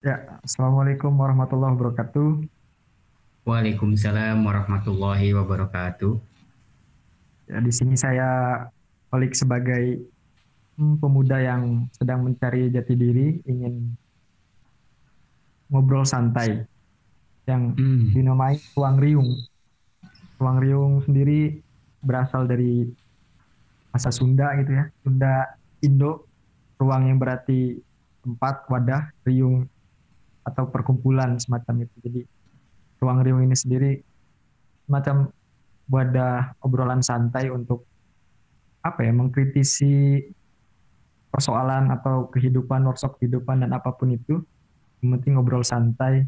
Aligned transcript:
Ya, 0.00 0.40
Assalamualaikum 0.40 1.12
warahmatullahi 1.12 1.76
wabarakatuh. 1.76 2.48
Waalaikumsalam 3.44 4.40
warahmatullahi 4.40 5.36
wabarakatuh. 5.36 6.16
Ya, 7.52 7.60
di 7.60 7.68
sini 7.68 8.00
saya 8.00 8.64
Olik 9.12 9.36
sebagai 9.36 10.00
pemuda 10.78 11.36
yang 11.44 11.84
sedang 11.92 12.24
mencari 12.24 12.72
jati 12.72 12.96
diri, 12.96 13.44
ingin 13.44 13.92
ngobrol 15.68 16.08
santai 16.08 16.64
yang 17.44 17.76
Hmm. 17.76 18.16
dinamai 18.16 18.56
Ruang 18.72 18.96
Riung. 18.96 19.28
Ruang 20.40 20.64
Riung 20.64 20.92
sendiri 21.04 21.60
berasal 22.00 22.48
dari 22.48 22.88
bahasa 23.92 24.08
Sunda 24.08 24.48
gitu 24.64 24.80
ya, 24.80 24.88
Sunda 25.04 25.60
Indo, 25.84 26.24
ruang 26.80 27.04
yang 27.04 27.20
berarti 27.20 27.76
tempat, 28.24 28.64
wadah, 28.72 29.12
riung 29.28 29.68
atau 30.44 30.68
perkumpulan 30.68 31.36
semacam 31.36 31.84
itu. 31.84 31.96
Jadi 32.04 32.20
ruang 33.00 33.20
riung 33.24 33.42
ini 33.44 33.56
sendiri 33.56 33.92
semacam 34.84 35.32
wadah 35.90 36.54
obrolan 36.62 37.02
santai 37.02 37.50
untuk 37.50 37.86
apa 38.80 39.04
ya 39.04 39.12
mengkritisi 39.12 40.22
persoalan 41.30 41.92
atau 41.94 42.26
kehidupan 42.32 42.82
workshop 42.88 43.20
kehidupan 43.20 43.62
dan 43.62 43.70
apa 43.76 43.94
pun 43.94 44.10
itu. 44.10 44.42
Yang 45.00 45.08
penting 45.20 45.32
ngobrol 45.38 45.64
santai. 45.64 46.26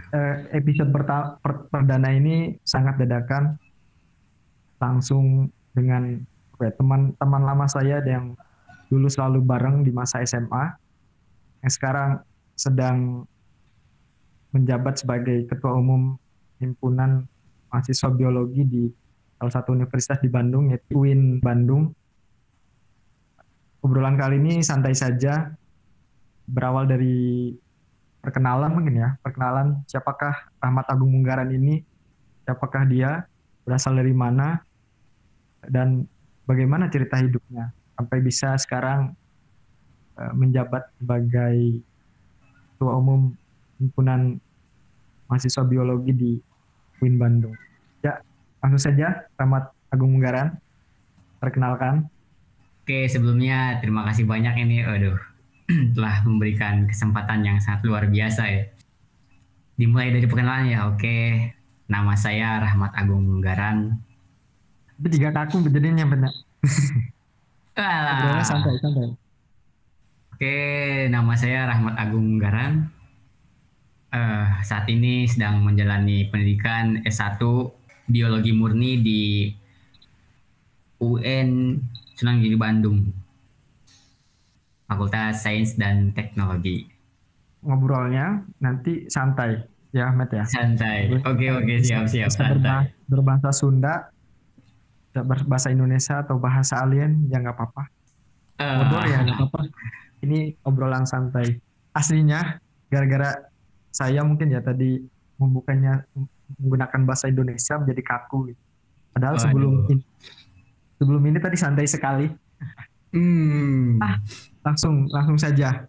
Eh, 0.00 0.36
episode 0.56 0.88
pertama 0.94 1.36
perdana 1.68 2.08
ini 2.14 2.56
sangat 2.64 2.96
dadakan. 2.96 3.60
Langsung 4.80 5.52
dengan 5.76 6.16
apa 6.56 6.62
ya, 6.68 6.72
teman-teman 6.72 7.42
lama 7.44 7.66
saya 7.68 8.00
yang 8.00 8.32
dulu 8.88 9.06
selalu 9.12 9.44
bareng 9.44 9.84
di 9.84 9.92
masa 9.92 10.24
SMA 10.24 10.72
yang 11.60 11.72
sekarang 11.72 12.10
sedang 12.60 13.24
menjabat 14.52 15.00
sebagai 15.00 15.48
ketua 15.48 15.72
umum 15.80 16.20
himpunan 16.60 17.24
mahasiswa 17.72 18.12
biologi 18.12 18.68
di 18.68 18.82
salah 19.40 19.52
satu 19.56 19.72
universitas 19.72 20.20
di 20.20 20.28
Bandung 20.28 20.68
yaitu 20.68 21.00
UIN 21.00 21.40
Bandung. 21.40 21.96
Obrolan 23.80 24.20
kali 24.20 24.36
ini 24.36 24.60
santai 24.60 24.92
saja 24.92 25.56
berawal 26.44 26.84
dari 26.84 27.56
perkenalan 28.20 28.76
mungkin 28.76 29.00
ya, 29.00 29.16
perkenalan 29.24 29.80
siapakah 29.88 30.52
Rahmat 30.60 30.84
Agung 30.92 31.16
Munggaran 31.16 31.48
ini, 31.48 31.80
siapakah 32.44 32.84
dia, 32.84 33.24
berasal 33.64 33.96
dari 33.96 34.12
mana, 34.12 34.60
dan 35.64 36.04
bagaimana 36.44 36.92
cerita 36.92 37.16
hidupnya 37.16 37.72
sampai 37.96 38.18
bisa 38.20 38.52
sekarang 38.60 39.16
uh, 40.20 40.32
menjabat 40.36 40.92
sebagai 41.00 41.80
ketua 42.80 42.96
umum 42.96 43.36
himpunan 43.76 44.40
mahasiswa 45.28 45.68
biologi 45.68 46.16
di 46.16 46.32
UIN 47.04 47.20
Bandung. 47.20 47.52
Ya, 48.00 48.24
langsung 48.64 48.80
saja 48.80 49.28
Rahmat 49.36 49.68
Agung 49.92 50.16
Munggaran, 50.16 50.56
perkenalkan. 51.44 52.08
Oke, 52.80 53.04
sebelumnya 53.04 53.84
terima 53.84 54.08
kasih 54.08 54.24
banyak 54.24 54.64
ini, 54.64 54.80
aduh, 54.80 55.20
telah 55.92 56.24
memberikan 56.24 56.88
kesempatan 56.88 57.44
yang 57.44 57.60
sangat 57.60 57.84
luar 57.84 58.08
biasa 58.08 58.48
ya. 58.48 58.64
Dimulai 59.76 60.16
dari 60.16 60.24
perkenalan 60.24 60.72
ya, 60.72 60.88
oke. 60.88 61.52
Nama 61.84 62.12
saya 62.16 62.64
Rahmat 62.64 62.96
Agung 62.96 63.28
Munggaran. 63.28 63.92
Tapi 64.96 65.08
tiga 65.12 65.36
kaku 65.36 65.68
jadinya 65.68 66.08
benar. 66.08 66.32
Alah. 67.76 68.40
santai, 68.40 68.80
santai. 68.80 69.12
Oke, 70.40 70.56
nama 71.12 71.36
saya 71.36 71.68
Rahmat 71.68 72.00
Agung 72.00 72.24
Munggaran. 72.24 72.88
Eh, 74.08 74.48
saat 74.64 74.88
ini 74.88 75.28
sedang 75.28 75.60
menjalani 75.60 76.32
pendidikan 76.32 77.04
S1 77.04 77.44
Biologi 78.08 78.48
Murni 78.56 79.04
di 79.04 79.52
UN 80.96 81.76
Sunan 82.16 82.40
Giri 82.40 82.56
Bandung. 82.56 83.04
Fakultas 84.88 85.44
Sains 85.44 85.76
dan 85.76 86.16
Teknologi. 86.16 86.88
Ngobrolnya 87.60 88.40
nanti 88.64 89.12
santai 89.12 89.60
ya, 89.92 90.08
Met 90.08 90.32
ya. 90.32 90.48
Santai. 90.48 91.20
Oke, 91.20 91.52
oke, 91.52 91.84
siap, 91.84 92.08
siap, 92.08 92.32
Bisa 92.32 92.48
santai. 92.48 92.56
berba- 92.56 92.88
berbahasa 93.12 93.52
Sunda, 93.52 94.08
berbahasa 95.12 95.68
Indonesia 95.68 96.24
atau 96.24 96.40
bahasa 96.40 96.80
alien 96.80 97.28
ya 97.28 97.44
nggak 97.44 97.60
apa-apa. 97.60 97.84
Bodor 98.56 99.04
ya 99.04 99.18
nggak 99.20 99.36
apa-apa. 99.36 99.60
Ini 100.20 100.60
obrolan 100.64 101.08
santai. 101.08 101.56
Aslinya 101.90 102.60
gara-gara 102.86 103.34
saya 103.90 104.22
mungkin 104.22 104.52
ya 104.52 104.60
tadi 104.62 105.00
membukanya 105.40 106.04
menggunakan 106.60 107.00
bahasa 107.08 107.26
Indonesia 107.26 107.80
menjadi 107.80 108.02
kaku. 108.04 108.52
gitu. 108.52 108.62
Padahal 109.10 109.34
Waduh. 109.36 109.44
sebelum 109.48 109.72
ini, 109.90 110.04
sebelum 111.00 111.22
ini 111.26 111.38
tadi 111.40 111.56
santai 111.56 111.86
sekali. 111.88 112.26
hmm. 113.16 113.98
Ah. 113.98 114.16
Langsung 114.62 115.08
langsung 115.08 115.38
saja. 115.40 115.88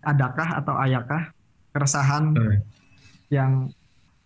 Adakah 0.00 0.64
atau 0.64 0.74
ayakah 0.80 1.28
keresahan 1.70 2.32
Eh, 2.34 2.58
yang 3.30 3.68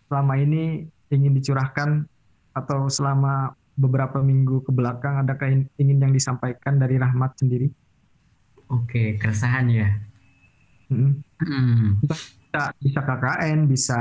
selama 0.07 0.39
ini 0.39 0.87
ingin 1.11 1.35
dicurahkan 1.35 2.07
atau 2.55 2.87
selama 2.89 3.53
beberapa 3.75 4.23
minggu 4.23 4.63
ke 4.63 4.71
belakang 4.71 5.19
adakah 5.19 5.51
in- 5.51 5.69
ingin 5.75 5.99
yang 5.99 6.13
disampaikan 6.15 6.79
dari 6.79 6.95
Rahmat 6.95 7.35
sendiri? 7.37 7.67
Oke, 8.69 9.17
keresahan 9.21 9.67
ya. 9.69 9.89
Mm. 10.89 11.11
Hmm. 11.41 11.85
Bisa, 12.01 12.61
bisa 12.81 12.99
KKN, 13.03 13.59
bisa 13.69 13.99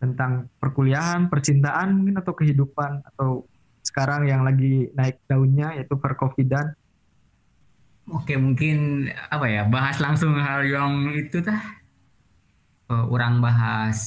tentang 0.00 0.48
perkuliahan, 0.56 1.28
percintaan 1.28 1.92
mungkin 1.96 2.16
atau 2.20 2.32
kehidupan 2.32 3.04
atau 3.04 3.44
sekarang 3.84 4.28
yang 4.28 4.44
lagi 4.44 4.88
naik 4.96 5.20
daunnya 5.28 5.76
yaitu 5.76 5.96
perkovidan. 5.96 6.72
Oke, 8.10 8.34
mungkin 8.34 9.06
apa 9.30 9.46
ya? 9.46 9.62
Bahas 9.70 9.96
langsung 10.02 10.34
hal 10.34 10.66
yang 10.66 10.92
itu 11.14 11.38
tah. 11.44 11.62
Eh, 12.90 13.04
orang 13.14 13.38
bahas 13.38 13.98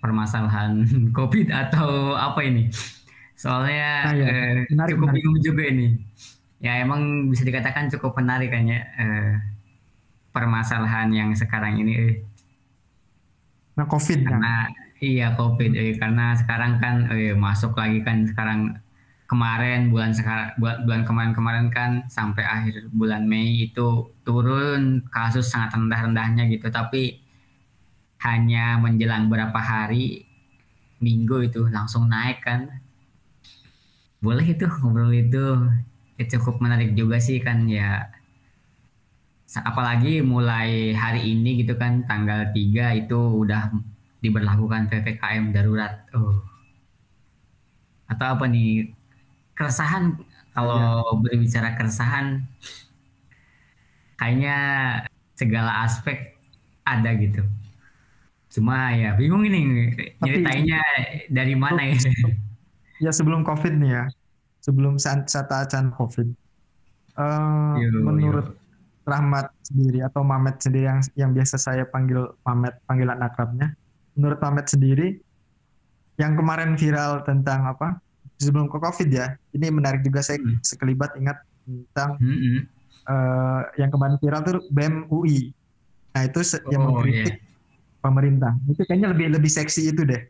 permasalahan 0.00 0.80
COVID 1.16 1.48
atau 1.52 2.16
apa 2.16 2.40
ini? 2.44 2.72
Soalnya 3.36 3.84
Nah, 4.04 4.14
ya. 4.16 4.26
eh, 4.30 4.54
Menarik, 4.72 4.96
cukup 4.96 5.08
menarik. 5.08 5.16
bingung 5.20 5.38
juga 5.44 5.62
ini. 5.68 5.86
Ya 6.62 6.80
emang 6.80 7.28
bisa 7.28 7.42
dikatakan 7.44 7.90
cukup 7.92 8.18
menarik 8.18 8.50
kan 8.54 8.64
ya 8.64 8.80
eh, 8.98 9.32
permasalahan 10.34 11.14
yang 11.14 11.30
sekarang 11.34 11.78
ini. 11.78 11.92
eh. 11.94 12.14
Nah, 13.74 13.86
COVID 13.90 14.18
kan. 14.22 14.38
Karena 14.38 14.54
iya 15.02 15.34
COVID, 15.34 15.70
eh, 15.74 15.94
karena 15.98 16.34
sekarang 16.38 16.78
kan 16.82 17.10
eh, 17.10 17.34
masuk 17.34 17.74
lagi 17.78 18.00
kan 18.06 18.26
sekarang 18.26 18.78
kemarin 19.26 19.90
bulan 19.90 20.12
sekarang 20.14 20.54
bulan, 20.60 21.02
kemarin-kemarin 21.02 21.68
kan 21.72 21.90
sampai 22.06 22.44
akhir 22.44 22.92
bulan 22.94 23.24
Mei 23.26 23.66
itu 23.66 24.14
turun 24.22 25.02
kasus 25.10 25.50
sangat 25.50 25.74
rendah-rendahnya 25.74 26.46
gitu, 26.52 26.70
tapi 26.70 27.18
hanya 28.24 28.80
menjelang 28.80 29.28
berapa 29.28 29.56
hari 29.58 30.24
minggu 31.02 31.50
itu 31.50 31.68
langsung 31.68 32.08
naik 32.08 32.40
kan. 32.40 32.80
Boleh 34.24 34.46
itu 34.56 34.64
ngobrol 34.80 35.12
itu 35.12 35.44
cukup 36.18 36.62
menarik 36.62 36.94
juga 36.94 37.18
sih 37.18 37.42
kan 37.42 37.66
ya 37.66 38.06
apalagi 39.62 40.24
mulai 40.24 40.90
hari 40.96 41.30
ini 41.30 41.62
gitu 41.62 41.78
kan 41.78 42.02
tanggal 42.08 42.50
3 42.50 43.06
itu 43.06 43.18
udah 43.44 43.70
diberlakukan 44.24 44.88
PPKM 44.88 45.52
darurat. 45.52 46.08
Oh. 46.16 46.42
Atau 48.08 48.26
apa 48.34 48.48
nih? 48.48 48.90
Keresahan 49.54 50.18
kalau 50.50 51.02
berbicara 51.22 51.78
keresahan 51.78 52.42
kayaknya 54.18 54.56
segala 55.38 55.86
aspek 55.86 56.34
ada 56.82 57.14
gitu. 57.14 57.46
Cuma 58.50 58.90
ya 58.94 59.14
bingung 59.14 59.46
ini 59.46 59.90
nyeritainnya 60.18 60.80
dari 61.30 61.54
mana 61.54 61.94
ya? 61.94 61.98
Ya 63.02 63.10
sebelum 63.10 63.42
COVID 63.42 63.74
nih 63.82 63.90
ya, 63.90 64.04
sebelum 64.64 64.96
saat 64.96 65.28
saat 65.28 65.52
acan 65.52 65.92
COVID. 65.92 66.28
Eh, 67.14 67.76
Yo, 67.84 68.00
menurut 68.00 68.56
Rahmat 69.04 69.52
sendiri 69.60 70.00
atau 70.00 70.24
Mamet 70.24 70.64
sendiri 70.64 70.88
yang 70.88 71.00
yang 71.12 71.30
biasa 71.36 71.60
saya 71.60 71.84
panggil 71.84 72.24
Mamet 72.40 72.80
panggilan 72.88 73.20
akrabnya. 73.20 73.76
Menurut 74.16 74.40
Mamet 74.40 74.72
sendiri 74.72 75.20
yang 76.16 76.32
kemarin 76.32 76.72
viral 76.72 77.20
tentang 77.28 77.68
apa? 77.68 78.00
Sebelum 78.40 78.72
ke 78.72 78.80
COVID 78.80 79.08
ya. 79.12 79.36
Ini 79.52 79.68
menarik 79.68 80.00
juga 80.00 80.24
saya 80.24 80.40
Hmm. 80.40 80.56
sekelibat 80.64 81.12
ingat 81.20 81.36
tentang 81.68 82.16
Mm-mm. 82.16 82.64
eh, 83.04 83.62
yang 83.76 83.92
kemarin 83.92 84.16
viral 84.16 84.40
tuh 84.40 84.64
BEM 84.72 84.94
UI. 85.12 85.52
Nah, 86.16 86.24
itu 86.24 86.40
se- 86.40 86.64
yang 86.72 86.88
Oh, 86.88 86.96
mengkritik 86.96 87.44
pemerintah. 88.00 88.56
Itu 88.64 88.88
kayaknya 88.88 89.12
lebih 89.12 89.36
lebih 89.36 89.50
seksi 89.52 89.92
itu 89.92 90.08
deh. 90.08 90.22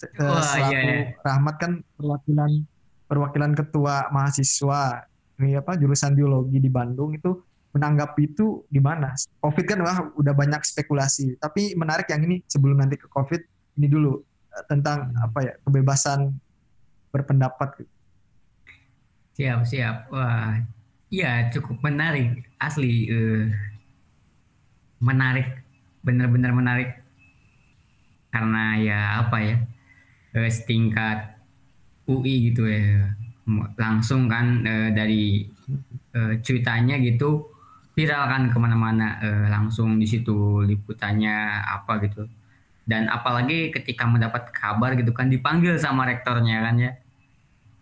Eh, 0.00 0.24
Wah, 0.24 0.40
selaku 0.40 0.72
iya, 0.72 0.80
iya. 0.80 1.04
Rahmat 1.20 1.54
kan 1.60 1.72
perwakilan 2.00 2.50
perwakilan 3.04 3.52
ketua 3.52 4.08
mahasiswa 4.10 5.04
ini 5.40 5.58
apa 5.58 5.74
jurusan 5.74 6.14
biologi 6.14 6.62
di 6.62 6.70
Bandung 6.70 7.14
itu 7.14 7.42
menanggapi 7.74 8.30
itu 8.30 8.62
gimana? 8.70 9.18
Covid 9.42 9.64
kan 9.66 9.78
wah 9.82 9.98
udah 10.14 10.30
banyak 10.30 10.62
spekulasi, 10.62 11.34
tapi 11.42 11.74
menarik 11.74 12.06
yang 12.06 12.22
ini 12.22 12.38
sebelum 12.46 12.78
nanti 12.78 12.94
ke 12.94 13.10
Covid 13.10 13.42
ini 13.74 13.86
dulu 13.90 14.22
eh, 14.54 14.64
tentang 14.70 15.10
apa 15.18 15.38
ya 15.42 15.52
kebebasan 15.66 16.30
berpendapat. 17.10 17.82
Siap 19.34 19.66
siap, 19.66 20.06
wah, 20.14 20.62
iya 21.10 21.50
cukup 21.50 21.82
menarik 21.82 22.46
asli, 22.62 23.10
uh, 23.10 23.50
menarik, 25.02 25.58
benar-benar 26.06 26.54
menarik 26.54 26.90
karena 28.30 28.78
ya 28.78 29.00
apa 29.26 29.36
ya 29.42 29.56
uh, 30.38 30.50
setingkat 30.50 31.33
UI 32.08 32.52
gitu 32.52 32.68
ya. 32.68 33.12
Langsung 33.76 34.28
kan 34.28 34.64
uh, 34.64 34.88
dari 34.92 35.44
uh, 36.16 36.34
ceritanya 36.40 36.96
gitu 37.00 37.52
viral 37.94 38.26
kan 38.26 38.42
ke 38.50 38.56
mana-mana 38.58 39.22
uh, 39.22 39.46
langsung 39.52 39.96
di 40.02 40.06
situ 40.08 40.64
liputannya 40.64 41.62
apa 41.62 42.02
gitu. 42.04 42.26
Dan 42.84 43.08
apalagi 43.08 43.72
ketika 43.72 44.04
mendapat 44.04 44.52
kabar 44.52 44.92
gitu 44.98 45.14
kan 45.16 45.32
dipanggil 45.32 45.80
sama 45.80 46.04
rektornya 46.04 46.60
kan 46.60 46.76
ya. 46.76 46.92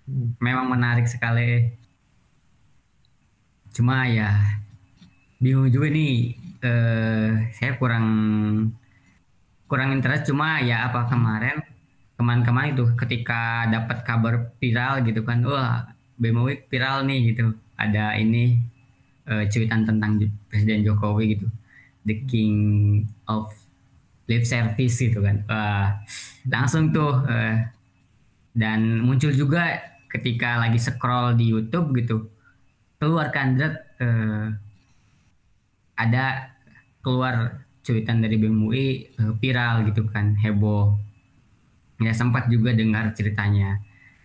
Hmm. 0.02 0.34
memang 0.42 0.66
menarik 0.66 1.06
sekali. 1.06 1.78
Cuma 3.70 4.04
ya 4.10 4.34
bingung 5.38 5.70
juga 5.70 5.88
nih 5.90 6.36
uh, 6.62 7.30
saya 7.54 7.78
kurang 7.78 8.06
kurang 9.70 9.94
interest. 9.94 10.28
Cuma 10.28 10.60
ya 10.60 10.90
apa 10.90 11.06
kemarin 11.06 11.71
kemarin-kemarin 12.22 12.78
itu 12.78 12.86
ketika 12.94 13.66
dapat 13.66 14.06
kabar 14.06 14.54
viral 14.62 15.02
gitu 15.02 15.26
kan 15.26 15.42
wah 15.42 15.90
BMW 16.14 16.62
viral 16.70 17.02
nih 17.02 17.34
gitu. 17.34 17.50
Ada 17.74 18.14
ini 18.22 18.62
uh, 19.26 19.42
cuitan 19.50 19.82
tentang 19.82 20.22
Presiden 20.46 20.86
Jokowi 20.86 21.34
gitu. 21.34 21.50
The 22.06 22.22
king 22.30 22.54
of 23.26 23.50
lip 24.30 24.46
service 24.46 25.02
gitu 25.02 25.18
kan. 25.18 25.42
Uh, 25.50 25.98
langsung 26.46 26.94
tuh 26.94 27.26
uh, 27.26 27.58
dan 28.54 29.02
muncul 29.02 29.34
juga 29.34 29.82
ketika 30.12 30.60
lagi 30.60 30.78
scroll 30.78 31.34
di 31.34 31.50
YouTube 31.50 31.90
gitu 31.96 32.28
keluar 33.00 33.32
kan 33.34 33.58
uh, 33.58 34.46
ada 35.96 36.52
keluar 37.02 37.64
cuitan 37.82 38.22
dari 38.22 38.38
BMUI 38.38 39.18
uh, 39.18 39.32
viral 39.40 39.88
gitu 39.90 40.06
kan 40.06 40.36
heboh 40.38 40.94
ya 42.02 42.12
sempat 42.12 42.50
juga 42.50 42.74
dengar 42.74 43.14
ceritanya. 43.16 43.80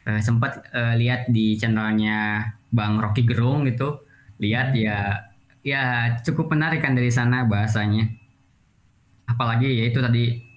Uh, 0.08 0.24
sempat 0.24 0.64
uh, 0.72 0.96
lihat 0.96 1.28
di 1.28 1.60
channelnya 1.60 2.50
Bang 2.72 3.00
Rocky 3.00 3.24
Gerung 3.24 3.68
gitu. 3.68 4.04
Lihat 4.38 4.76
ya 4.78 5.28
ya 5.66 6.16
cukup 6.24 6.54
menarik 6.56 6.80
kan 6.84 6.96
dari 6.96 7.12
sana 7.12 7.44
bahasanya. 7.48 8.08
Apalagi 9.28 9.68
ya 9.68 9.92
itu 9.92 10.00
tadi 10.00 10.48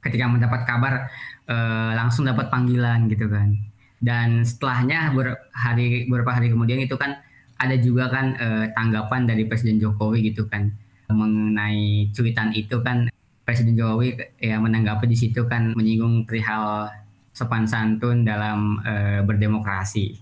ketika 0.00 0.24
mendapat 0.30 0.64
kabar 0.64 1.10
eh, 1.44 1.92
langsung 1.92 2.24
dapat 2.24 2.48
panggilan 2.48 3.10
gitu 3.12 3.28
kan. 3.28 3.52
Dan 3.98 4.46
setelahnya 4.46 5.10
ber, 5.12 5.50
hari 5.52 6.06
beberapa 6.06 6.38
hari 6.38 6.54
kemudian 6.54 6.78
itu 6.80 6.94
kan 6.94 7.18
ada 7.58 7.74
juga 7.76 8.08
kan 8.08 8.38
eh, 8.38 8.64
tanggapan 8.72 9.26
dari 9.26 9.44
Presiden 9.44 9.82
Jokowi 9.82 10.32
gitu 10.32 10.46
kan. 10.48 10.72
Mengenai 11.12 12.12
cuitan 12.12 12.52
itu 12.52 12.80
kan 12.84 13.08
Presiden 13.48 13.80
Jokowi 13.80 14.20
ya 14.36 14.60
menanggapi 14.60 15.08
di 15.08 15.16
situ 15.16 15.48
kan 15.48 15.72
menyinggung 15.72 16.28
perihal 16.28 16.92
sopan 17.32 17.64
santun 17.64 18.28
dalam 18.28 18.76
eh, 18.84 19.24
berdemokrasi. 19.24 20.20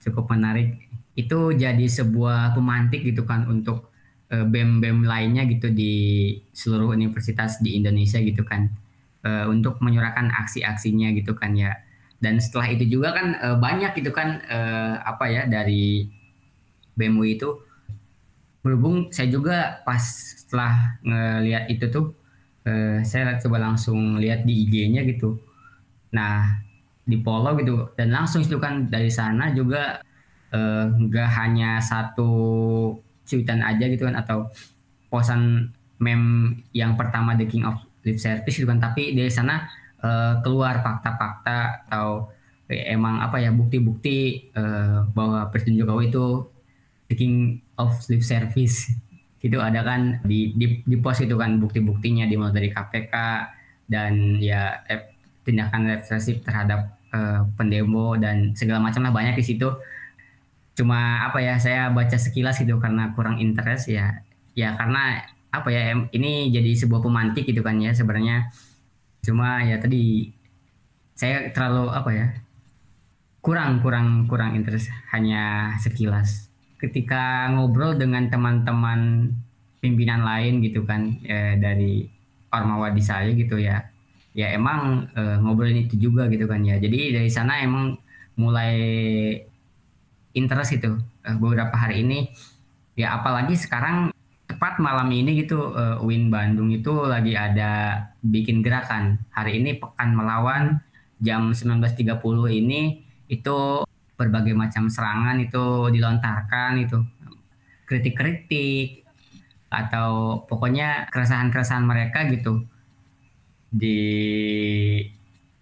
Cukup 0.00 0.32
menarik. 0.32 0.88
Itu 1.12 1.52
jadi 1.52 1.84
sebuah 1.84 2.56
pemantik 2.56 3.04
gitu 3.04 3.28
kan 3.28 3.44
untuk 3.44 3.92
uh, 4.32 4.46
BEM-BEM 4.48 5.04
lainnya 5.04 5.44
gitu 5.44 5.68
di 5.68 5.92
seluruh 6.56 6.96
universitas 6.96 7.60
di 7.60 7.76
Indonesia 7.76 8.16
gitu 8.16 8.40
kan. 8.46 8.72
Uh, 9.20 9.52
untuk 9.52 9.76
menyuarakan 9.84 10.32
aksi-aksinya 10.32 11.12
gitu 11.12 11.36
kan 11.36 11.52
ya. 11.52 11.76
Dan 12.16 12.40
setelah 12.40 12.72
itu 12.72 12.88
juga 12.88 13.12
kan 13.12 13.36
uh, 13.36 13.60
banyak 13.60 13.92
gitu 14.00 14.16
kan 14.16 14.40
uh, 14.48 15.04
apa 15.04 15.28
ya 15.28 15.42
dari 15.44 16.08
BMU 16.96 17.28
itu. 17.28 17.60
Berhubung 18.64 19.12
saya 19.12 19.28
juga 19.28 19.84
pas 19.84 20.00
setelah 20.40 20.96
ngelihat 21.04 21.68
itu 21.68 21.84
tuh 21.92 22.16
uh, 22.66 22.98
saya 23.06 23.38
coba 23.40 23.62
langsung 23.62 24.18
lihat 24.18 24.44
di 24.44 24.66
IG-nya 24.66 25.06
gitu. 25.06 25.38
Nah 26.12 26.60
di 27.04 27.16
follow 27.20 27.56
gitu. 27.58 27.92
Dan 27.94 28.12
langsung 28.12 28.44
itu 28.44 28.58
kan 28.60 28.86
dari 28.88 29.10
sana 29.10 29.50
juga 29.54 30.02
Eh, 30.50 30.84
nggak 30.90 31.28
uh, 31.30 31.34
hanya 31.38 31.78
satu 31.78 32.30
cuitan 33.22 33.62
aja 33.62 33.86
gitu 33.86 34.02
kan 34.02 34.18
atau 34.18 34.50
posan 35.06 35.70
mem 36.02 36.58
yang 36.74 36.98
pertama 36.98 37.38
The 37.38 37.46
King 37.46 37.62
of 37.62 37.78
Lip 38.02 38.18
Service 38.18 38.58
gitu 38.58 38.66
kan. 38.66 38.82
Tapi 38.82 39.14
dari 39.14 39.30
sana 39.30 39.70
uh, 40.02 40.42
keluar 40.42 40.82
fakta-fakta 40.82 41.86
atau 41.86 42.34
eh, 42.66 42.90
emang 42.90 43.22
apa 43.22 43.38
ya 43.38 43.54
bukti-bukti 43.54 44.50
uh, 44.58 45.06
bahwa 45.14 45.46
Presiden 45.54 45.78
Jokowi 45.78 46.10
itu 46.10 46.50
The 47.06 47.14
King 47.14 47.62
of 47.78 47.94
Lip 48.10 48.26
Service 48.26 48.90
gitu 49.40 49.56
ada 49.56 49.80
kan 49.80 50.20
di 50.22 50.52
di, 50.52 50.84
di 50.84 50.96
pos 51.00 51.24
itu 51.24 51.32
kan 51.34 51.56
bukti-buktinya 51.56 52.28
dimulai 52.28 52.52
dari 52.52 52.68
KPK 52.68 53.14
dan 53.88 54.36
ya 54.36 54.84
eh, 54.86 55.16
tindakan 55.42 55.88
represif 55.88 56.44
terhadap 56.44 57.00
uh, 57.10 57.48
pendemo 57.56 58.14
dan 58.20 58.52
segala 58.52 58.78
macam 58.84 59.02
lah 59.02 59.10
banyak 59.10 59.40
di 59.40 59.44
situ. 59.44 59.68
Cuma 60.76 61.24
apa 61.26 61.40
ya 61.40 61.56
saya 61.56 61.88
baca 61.90 62.14
sekilas 62.14 62.60
gitu 62.60 62.76
karena 62.78 63.10
kurang 63.16 63.40
interest 63.40 63.90
ya 63.90 64.20
ya 64.52 64.76
karena 64.76 65.24
apa 65.50 65.68
ya 65.72 65.96
ini 66.14 66.52
jadi 66.52 66.70
sebuah 66.76 67.00
pemantik 67.02 67.48
gitu 67.48 67.64
kan 67.64 67.80
ya 67.80 67.96
sebenarnya. 67.96 68.52
Cuma 69.24 69.64
ya 69.64 69.80
tadi 69.80 70.30
saya 71.16 71.48
terlalu 71.52 71.84
apa 71.92 72.10
ya 72.12 72.26
kurang 73.40 73.80
kurang 73.80 74.28
kurang 74.28 74.52
interest 74.52 74.92
hanya 75.16 75.72
sekilas 75.80 76.49
ketika 76.80 77.52
ngobrol 77.52 77.94
dengan 77.94 78.26
teman-teman 78.32 79.30
pimpinan 79.78 80.24
lain 80.24 80.64
gitu 80.64 80.84
kan 80.88 81.20
ya, 81.20 81.56
dari 81.60 82.08
Ormawa 82.50 82.90
di 82.90 83.02
saya 83.04 83.30
gitu 83.30 83.60
ya 83.60 83.84
ya 84.30 84.54
emang 84.54 85.10
e, 85.10 85.22
ngobrolin 85.42 85.86
itu 85.86 85.98
juga 85.98 86.30
gitu 86.30 86.46
kan 86.46 86.62
ya. 86.62 86.78
Jadi 86.78 87.14
dari 87.14 87.30
sana 87.30 87.62
emang 87.62 87.98
mulai 88.38 88.74
interest 90.34 90.78
itu 90.78 90.96
uh, 91.26 91.36
beberapa 91.38 91.74
hari 91.74 92.06
ini. 92.06 92.30
Ya 92.98 93.16
apalagi 93.16 93.56
sekarang 93.56 94.12
tepat 94.46 94.82
malam 94.82 95.08
ini 95.10 95.46
gitu 95.46 95.72
uh, 95.72 96.02
Win 96.02 96.28
Bandung 96.28 96.70
itu 96.74 96.90
lagi 97.06 97.34
ada 97.34 98.04
bikin 98.22 98.62
gerakan. 98.62 99.18
Hari 99.34 99.62
ini 99.62 99.78
pekan 99.78 100.14
melawan 100.14 100.82
jam 101.20 101.52
19.30 101.52 102.16
ini 102.50 103.04
itu 103.30 103.84
berbagai 104.20 104.52
macam 104.52 104.92
serangan 104.92 105.40
itu 105.40 105.88
dilontarkan 105.88 106.84
itu. 106.84 107.00
Kritik-kritik 107.88 109.08
atau 109.72 110.42
pokoknya 110.44 111.08
keresahan-keresahan 111.08 111.88
mereka 111.88 112.28
gitu. 112.28 112.68
Di 113.72 113.98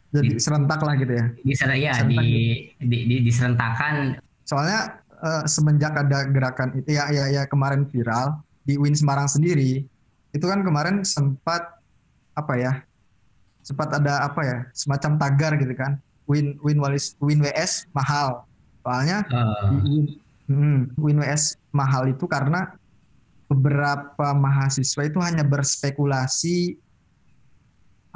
jadi 0.09 0.35
di, 0.35 0.41
serentak 0.41 0.83
lah 0.83 0.99
gitu 0.99 1.13
ya? 1.15 1.27
Di, 1.39 1.53
ya, 1.79 1.95
di, 2.03 2.17
gitu. 2.17 2.83
di, 2.83 2.99
di, 3.07 3.17
diserentakan 3.23 4.19
Soalnya 4.49 5.05
uh, 5.21 5.45
semenjak 5.45 5.93
ada 5.93 6.25
gerakan 6.25 6.73
itu 6.81 6.97
ya 6.97 7.13
ya 7.13 7.29
ya 7.29 7.43
kemarin 7.45 7.85
viral 7.85 8.41
di 8.65 8.81
Win 8.81 8.97
Semarang 8.97 9.29
sendiri 9.29 9.85
itu 10.33 10.47
kan 10.49 10.65
kemarin 10.65 11.05
sempat 11.05 11.69
apa 12.33 12.55
ya 12.57 12.73
sempat 13.61 13.93
ada 13.93 14.25
apa 14.25 14.41
ya 14.41 14.59
semacam 14.73 15.21
tagar 15.21 15.53
gitu 15.61 15.77
kan. 15.77 16.01
Win 16.25 16.57
Win 16.65 16.81
Walis 16.81 17.13
Win 17.21 17.45
WS 17.45 17.85
mahal 17.93 18.48
soalnya 18.89 19.29
uh. 19.29 19.77
Hmm, 20.49 20.89
mahal 21.77 22.09
itu 22.09 22.25
karena 22.25 22.73
beberapa 23.53 24.33
mahasiswa 24.33 25.05
itu 25.05 25.21
hanya 25.21 25.45
berspekulasi 25.45 26.81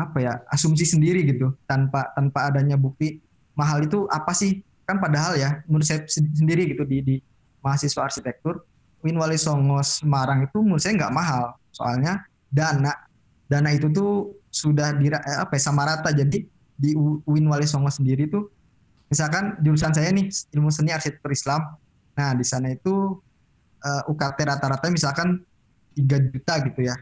apa 0.00 0.16
ya 0.16 0.32
asumsi 0.48 0.88
sendiri 0.88 1.28
gitu 1.28 1.52
tanpa 1.68 2.08
tanpa 2.16 2.48
adanya 2.48 2.80
bukti 2.80 3.20
mahal 3.52 3.84
itu 3.84 4.08
apa 4.08 4.32
sih? 4.32 4.64
Kan 4.88 4.96
padahal 4.96 5.36
ya 5.36 5.60
menurut 5.68 5.84
saya 5.84 6.08
sendiri 6.08 6.72
gitu 6.72 6.88
di, 6.88 7.04
di 7.04 7.16
mahasiswa 7.60 8.00
arsitektur 8.00 8.64
Win 9.04 9.20
Wali 9.20 9.36
Songo 9.36 9.84
Semarang 9.84 10.48
itu 10.48 10.56
menurut 10.64 10.80
saya 10.80 10.96
nggak 10.96 11.12
mahal. 11.12 11.52
Soalnya 11.68 12.24
dana 12.48 12.96
dana 13.44 13.68
itu 13.76 13.92
tuh 13.92 14.40
sudah 14.48 14.96
di 14.96 15.12
eh, 15.12 15.20
apa 15.36 15.52
ya, 15.52 15.60
sama 15.60 15.84
rata 15.84 16.16
jadi 16.16 16.48
di 16.76 16.90
Win 17.28 17.44
Wali 17.44 17.68
Songo 17.68 17.92
sendiri 17.92 18.24
tuh 18.24 18.48
misalkan 19.12 19.60
jurusan 19.60 19.92
saya 19.92 20.08
nih 20.08 20.32
ilmu 20.56 20.72
seni 20.72 20.88
arsitektur 20.88 21.28
Islam. 21.28 21.76
Nah 22.16 22.32
di 22.32 22.44
sana 22.48 22.72
itu 22.72 23.20
uh, 23.84 24.00
eh, 24.00 24.02
UKT 24.08 24.38
rata-rata 24.48 24.88
misalkan 24.88 25.44
3 25.92 26.32
juta 26.32 26.54
gitu 26.64 26.80
ya. 26.80 26.96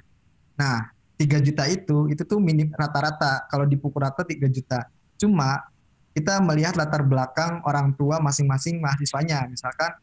Nah 0.58 0.90
3 1.14 1.38
juta 1.38 1.70
itu 1.70 2.10
itu 2.10 2.22
tuh 2.26 2.42
minim 2.42 2.74
rata-rata. 2.74 3.46
Kalau 3.46 3.62
dipukul 3.62 4.02
rata 4.02 4.26
3 4.26 4.42
juta. 4.50 4.90
Cuma 5.14 5.62
kita 6.10 6.42
melihat 6.42 6.74
latar 6.74 7.06
belakang 7.06 7.62
orang 7.62 7.94
tua 7.94 8.18
masing-masing 8.18 8.82
mahasiswanya. 8.82 9.46
Misalkan 9.46 9.94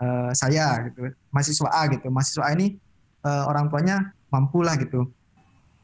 uh, 0.00 0.32
saya 0.32 0.88
gitu 0.88 1.12
mahasiswa 1.28 1.68
A 1.68 1.82
gitu. 1.92 2.08
Mahasiswa 2.08 2.48
A 2.48 2.50
ini 2.56 2.80
uh, 3.28 3.44
orang 3.44 3.68
tuanya 3.68 4.16
mampu 4.32 4.64
lah 4.64 4.80
gitu. 4.80 5.04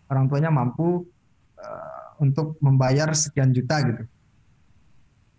Orang 0.09 0.33
tuanya 0.33 0.49
mampu 0.49 1.05
uh, 1.61 2.09
untuk 2.25 2.57
membayar 2.65 3.13
sekian 3.13 3.53
juta 3.53 3.85
gitu 3.85 4.09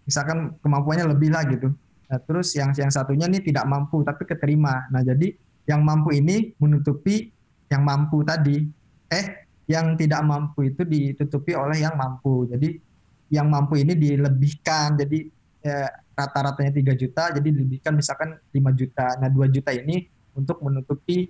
misalkan 0.10 0.58
kemampuannya 0.66 1.06
lebih 1.14 1.30
lah 1.30 1.46
gitu. 1.46 1.70
Nah, 2.10 2.20
terus 2.26 2.58
yang 2.58 2.74
yang 2.74 2.90
satunya 2.90 3.30
ini 3.30 3.38
tidak 3.46 3.70
mampu 3.70 4.02
tapi 4.02 4.26
keterima. 4.26 4.90
Nah 4.90 5.06
jadi 5.06 5.38
yang 5.70 5.86
mampu 5.86 6.18
ini 6.18 6.58
menutupi 6.58 7.30
yang 7.70 7.86
mampu 7.86 8.26
tadi. 8.26 8.66
Eh 9.14 9.46
yang 9.70 9.94
tidak 9.94 10.26
mampu 10.26 10.74
itu 10.74 10.82
ditutupi 10.82 11.54
oleh 11.54 11.86
yang 11.86 11.94
mampu. 11.94 12.50
Jadi 12.50 12.82
yang 13.30 13.46
mampu 13.46 13.78
ini 13.78 13.94
dilebihkan. 13.94 14.98
Jadi 14.98 15.30
ya, 15.62 15.86
rata-ratanya 16.18 16.74
3 16.74 16.98
juta 16.98 17.24
jadi 17.30 17.46
dilebihkan 17.46 17.94
misalkan 17.94 18.42
5 18.50 18.58
juta. 18.74 19.14
Nah 19.22 19.30
2 19.30 19.54
juta 19.54 19.70
ini 19.70 20.10
untuk 20.34 20.58
menutupi 20.66 21.30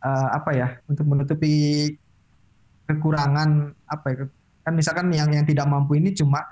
uh, 0.00 0.28
apa 0.32 0.50
ya 0.56 0.68
untuk 0.88 1.04
menutupi 1.04 1.52
kekurangan 2.88 3.76
apa 3.86 4.06
ya 4.10 4.16
kan 4.64 4.72
misalkan 4.76 5.06
yang 5.14 5.30
yang 5.30 5.46
tidak 5.46 5.64
mampu 5.68 5.96
ini 5.96 6.12
cuma 6.12 6.42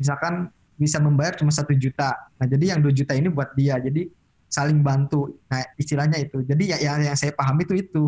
misalkan 0.00 0.50
bisa 0.78 1.02
membayar 1.02 1.34
cuma 1.34 1.50
satu 1.50 1.74
juta. 1.74 2.14
Nah 2.38 2.46
jadi 2.46 2.72
yang 2.72 2.80
dua 2.80 2.94
juta 2.94 3.12
ini 3.18 3.26
buat 3.26 3.50
dia 3.58 3.76
jadi 3.82 4.06
saling 4.46 4.80
bantu. 4.80 5.36
Nah 5.50 5.66
istilahnya 5.74 6.22
itu. 6.22 6.40
Jadi 6.46 6.70
ya 6.70 6.78
yang, 6.78 7.02
yang 7.02 7.18
saya 7.18 7.34
pahami 7.34 7.66
itu 7.66 7.74
itu. 7.74 8.04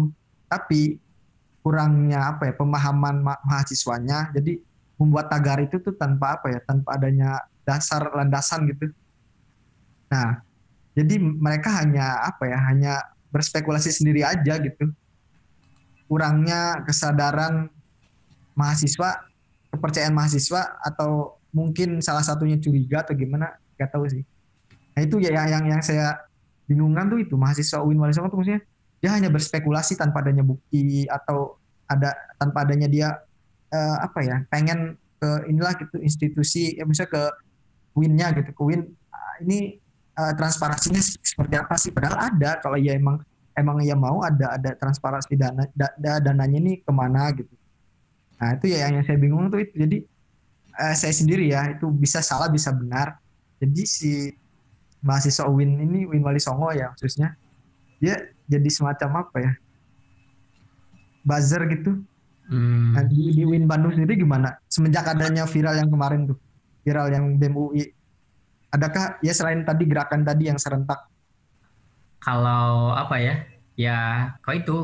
Tapi 0.46 0.96
kurangnya 1.60 2.32
apa 2.32 2.48
ya 2.48 2.54
pemahaman 2.56 3.20
ma 3.20 3.36
mahasiswanya 3.44 4.32
jadi 4.32 4.56
membuat 4.96 5.28
tagar 5.28 5.60
itu 5.60 5.76
tuh 5.76 5.92
tanpa 5.92 6.40
apa 6.40 6.48
ya 6.48 6.60
tanpa 6.64 6.96
adanya 6.96 7.42
dasar 7.66 8.06
landasan 8.14 8.64
gitu. 8.70 8.88
Nah 10.08 10.40
jadi 10.94 11.20
mereka 11.20 11.74
hanya 11.82 12.22
apa 12.24 12.48
ya 12.48 12.58
hanya 12.70 12.94
berspekulasi 13.34 13.90
sendiri 13.90 14.22
aja 14.22 14.56
gitu. 14.62 14.94
Kurangnya 16.06 16.82
kesadaran 16.86 17.70
mahasiswa 18.58 19.30
kepercayaan 19.70 20.14
mahasiswa 20.14 20.80
atau 20.82 21.39
mungkin 21.50 21.98
salah 22.02 22.22
satunya 22.22 22.56
curiga 22.58 23.02
atau 23.02 23.14
gimana 23.14 23.54
nggak 23.76 23.90
tahu 23.90 24.06
sih. 24.06 24.22
Nah 24.94 25.00
itu 25.02 25.16
ya 25.22 25.30
yang 25.46 25.66
yang 25.66 25.82
saya 25.82 26.18
bingungkan 26.66 27.10
tuh 27.10 27.18
itu 27.18 27.34
mahasiswa 27.34 27.82
UIN 27.82 27.98
Wali 27.98 28.14
Songo 28.14 28.30
tuh 28.30 28.38
maksudnya 28.38 28.62
dia 29.00 29.10
hanya 29.16 29.32
berspekulasi 29.32 29.96
tanpa 29.96 30.22
adanya 30.22 30.44
bukti 30.44 31.08
atau 31.08 31.58
ada 31.90 32.14
tanpa 32.38 32.62
adanya 32.62 32.86
dia 32.86 33.08
uh, 33.74 33.96
apa 34.04 34.20
ya 34.22 34.36
pengen 34.52 34.94
ke 35.18 35.28
inilah 35.50 35.74
gitu 35.76 35.96
institusi 35.98 36.78
ya 36.78 36.86
misalnya 36.86 37.12
ke 37.16 37.22
Win-nya 37.98 38.30
gitu 38.38 38.54
ke 38.54 38.62
Win 38.62 38.86
uh, 39.10 39.34
ini 39.42 39.82
uh, 40.14 40.32
transparansinya 40.36 41.02
seperti 41.02 41.54
apa 41.58 41.74
sih? 41.74 41.90
Padahal 41.90 42.30
ada 42.30 42.60
kalau 42.62 42.78
ya 42.78 42.94
emang 42.94 43.18
emang 43.58 43.82
ya 43.82 43.98
mau 43.98 44.22
ada 44.22 44.56
ada 44.56 44.70
transparansi 44.78 45.34
dana 45.34 45.66
da, 45.74 45.90
da, 45.98 46.22
dananya 46.22 46.58
ini 46.60 46.72
ke 46.80 46.92
mana 46.94 47.34
gitu. 47.34 47.50
Nah 48.40 48.56
itu 48.56 48.72
ya 48.72 48.88
yang 48.88 49.02
saya 49.04 49.18
bingung 49.18 49.50
tuh 49.52 49.60
itu. 49.64 49.74
Jadi 49.74 49.96
uh, 50.80 50.96
saya 50.96 51.12
sendiri 51.12 51.52
ya 51.52 51.76
itu 51.76 51.86
bisa 51.92 52.24
salah 52.24 52.48
bisa 52.48 52.72
benar. 52.72 53.20
Jadi 53.60 53.82
si 53.84 54.10
mahasiswa 55.04 55.44
Win 55.52 55.76
ini 55.76 56.08
Win 56.08 56.24
Wali 56.24 56.40
Songo 56.40 56.72
ya 56.72 56.92
khususnya 56.96 57.36
dia 58.00 58.32
jadi 58.48 58.68
semacam 58.72 59.28
apa 59.28 59.36
ya? 59.38 59.52
Buzzer 61.20 61.68
gitu. 61.68 62.00
Hmm. 62.50 62.98
nah, 62.98 63.06
di, 63.06 63.30
di 63.30 63.46
Win 63.46 63.70
Bandung 63.70 63.94
sendiri 63.94 64.18
gimana? 64.18 64.58
Semenjak 64.66 65.06
adanya 65.06 65.46
viral 65.46 65.78
yang 65.78 65.86
kemarin 65.86 66.26
tuh 66.26 66.38
viral 66.82 67.12
yang 67.12 67.38
BEM 67.38 67.54
UI 67.54 67.84
adakah 68.74 69.22
ya 69.22 69.30
selain 69.30 69.62
tadi 69.62 69.86
gerakan 69.86 70.26
tadi 70.26 70.50
yang 70.50 70.58
serentak? 70.58 71.06
Kalau 72.18 72.96
apa 72.96 73.16
ya? 73.22 73.34
Ya 73.78 73.98
kok 74.42 74.56
itu 74.56 74.76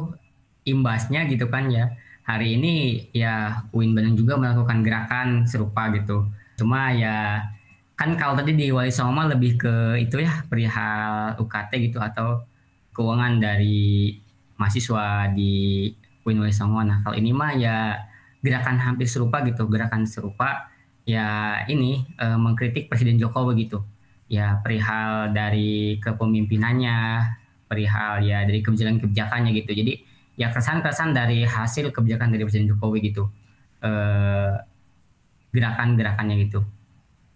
imbasnya 0.66 1.26
gitu 1.26 1.46
kan 1.50 1.70
ya 1.70 1.90
hari 2.26 2.58
ini 2.58 3.06
ya 3.14 3.62
UIN 3.70 3.94
Bandung 3.94 4.18
juga 4.18 4.34
melakukan 4.34 4.82
gerakan 4.82 5.28
serupa 5.46 5.94
gitu. 5.94 6.26
Cuma 6.58 6.90
ya 6.90 7.46
kan 7.94 8.18
kalau 8.18 8.34
tadi 8.34 8.58
di 8.58 8.74
Wali 8.74 8.90
Songo 8.90 9.22
lebih 9.30 9.56
ke 9.56 9.96
itu 10.02 10.18
ya 10.18 10.42
perihal 10.50 11.38
UKT 11.38 11.72
gitu 11.88 12.02
atau 12.02 12.42
keuangan 12.90 13.38
dari 13.38 14.18
mahasiswa 14.58 15.30
di 15.30 15.86
UIN 16.26 16.42
Wali 16.42 16.50
Songo. 16.50 16.82
Nah 16.82 16.98
kalau 17.06 17.14
ini 17.14 17.30
mah 17.30 17.54
ya 17.54 17.94
gerakan 18.42 18.82
hampir 18.82 19.06
serupa 19.06 19.46
gitu 19.46 19.70
gerakan 19.70 20.02
serupa 20.04 20.66
ya 21.06 21.62
ini 21.70 22.02
eh, 22.18 22.34
mengkritik 22.34 22.90
Presiden 22.90 23.22
Jokowi 23.22 23.70
gitu. 23.70 23.86
Ya 24.26 24.58
perihal 24.58 25.30
dari 25.30 26.02
kepemimpinannya, 26.02 27.22
perihal 27.70 28.26
ya 28.26 28.42
dari 28.42 28.58
kebijakan-kebijakannya 28.66 29.54
gitu. 29.54 29.70
Jadi 29.78 29.92
ya 30.36 30.52
kesan-kesan 30.52 31.16
dari 31.16 31.42
hasil 31.48 31.90
kebijakan 31.90 32.32
dari 32.32 32.44
Presiden 32.44 32.68
Jokowi 32.68 33.10
gitu. 33.10 33.28
Eh, 33.80 34.54
gerakan-gerakannya 35.56 36.36
gitu. 36.48 36.60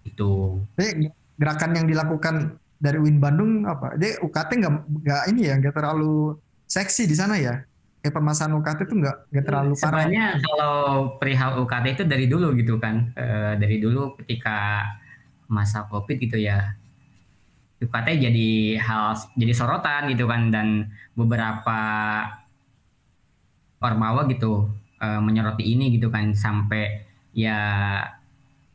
Itu. 0.05 0.61
Jadi 0.77 1.09
gerakan 1.41 1.73
yang 1.73 1.87
dilakukan 1.89 2.61
dari 2.77 3.01
Win 3.01 3.21
Bandung 3.21 3.65
apa? 3.65 3.97
Dia 3.97 4.21
UKT 4.21 4.51
nggak 4.61 4.75
nggak 5.05 5.23
ini 5.33 5.41
ya 5.49 5.55
nggak 5.57 5.75
terlalu 5.77 6.37
seksi 6.69 7.09
di 7.09 7.17
sana 7.17 7.41
ya? 7.41 7.65
Kayak 8.01 8.17
permasalahan 8.17 8.57
UKT 8.61 8.79
itu 8.89 8.95
nggak 9.01 9.17
nggak 9.33 9.45
terlalu 9.45 9.73
parah. 9.77 10.05
Sebenarnya 10.05 10.27
kalau 10.41 10.77
perihal 11.21 11.51
UKT 11.65 11.87
itu 12.01 12.05
dari 12.09 12.27
dulu 12.29 12.57
gitu 12.57 12.81
kan, 12.81 13.13
e, 13.13 13.27
dari 13.61 13.77
dulu 13.77 14.17
ketika 14.25 14.89
masa 15.53 15.85
COVID 15.85 16.17
gitu 16.17 16.41
ya, 16.41 16.77
UKT 17.85 18.09
jadi 18.17 18.49
hal 18.81 19.21
jadi 19.37 19.53
sorotan 19.53 20.09
gitu 20.09 20.25
kan 20.25 20.49
dan 20.49 20.89
beberapa 21.13 21.81
ormawa 23.81 24.29
gitu 24.29 24.69
e, 25.01 25.07
menyoroti 25.19 25.65
ini 25.65 25.97
gitu 25.97 26.13
kan 26.13 26.37
sampai 26.37 27.05
ya 27.33 27.59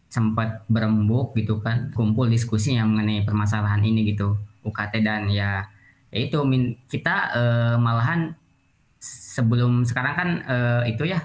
sempat 0.10 0.64
berembuk 0.72 1.36
gitu 1.38 1.60
kan 1.62 1.92
kumpul 1.94 2.26
diskusi 2.26 2.76
yang 2.78 2.94
mengenai 2.94 3.24
permasalahan 3.24 3.84
ini 3.84 4.16
gitu 4.16 4.38
UKT 4.66 5.06
dan 5.06 5.30
ya, 5.30 5.70
ya 6.10 6.20
itu 6.20 6.42
kita 6.90 7.16
e, 7.38 7.44
malahan 7.78 8.34
sebelum 9.00 9.86
sekarang 9.86 10.14
kan 10.18 10.30
e, 10.44 10.58
itu 10.96 11.06
ya 11.06 11.22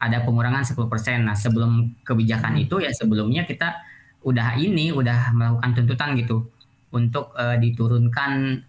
ada 0.00 0.24
pengurangan 0.24 0.64
10%. 0.64 0.80
Nah, 1.28 1.36
sebelum 1.36 1.92
kebijakan 2.02 2.56
hmm. 2.56 2.64
itu 2.64 2.80
ya 2.80 2.90
sebelumnya 2.90 3.44
kita 3.44 3.76
udah 4.24 4.56
ini 4.56 4.92
udah 4.92 5.32
melakukan 5.36 5.70
tuntutan 5.76 6.16
gitu 6.16 6.48
untuk 6.90 7.32
uh, 7.36 7.56
diturunkan 7.56 8.64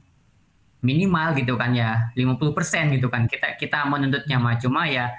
minimal 0.82 1.38
gitu 1.38 1.54
kan 1.56 1.72
ya 1.78 2.10
50% 2.18 2.98
gitu 2.98 3.08
kan 3.08 3.30
kita 3.30 3.54
kita 3.58 3.86
menuntutnya 3.86 4.42
mah 4.42 4.58
cuma 4.58 4.90
ya 4.90 5.14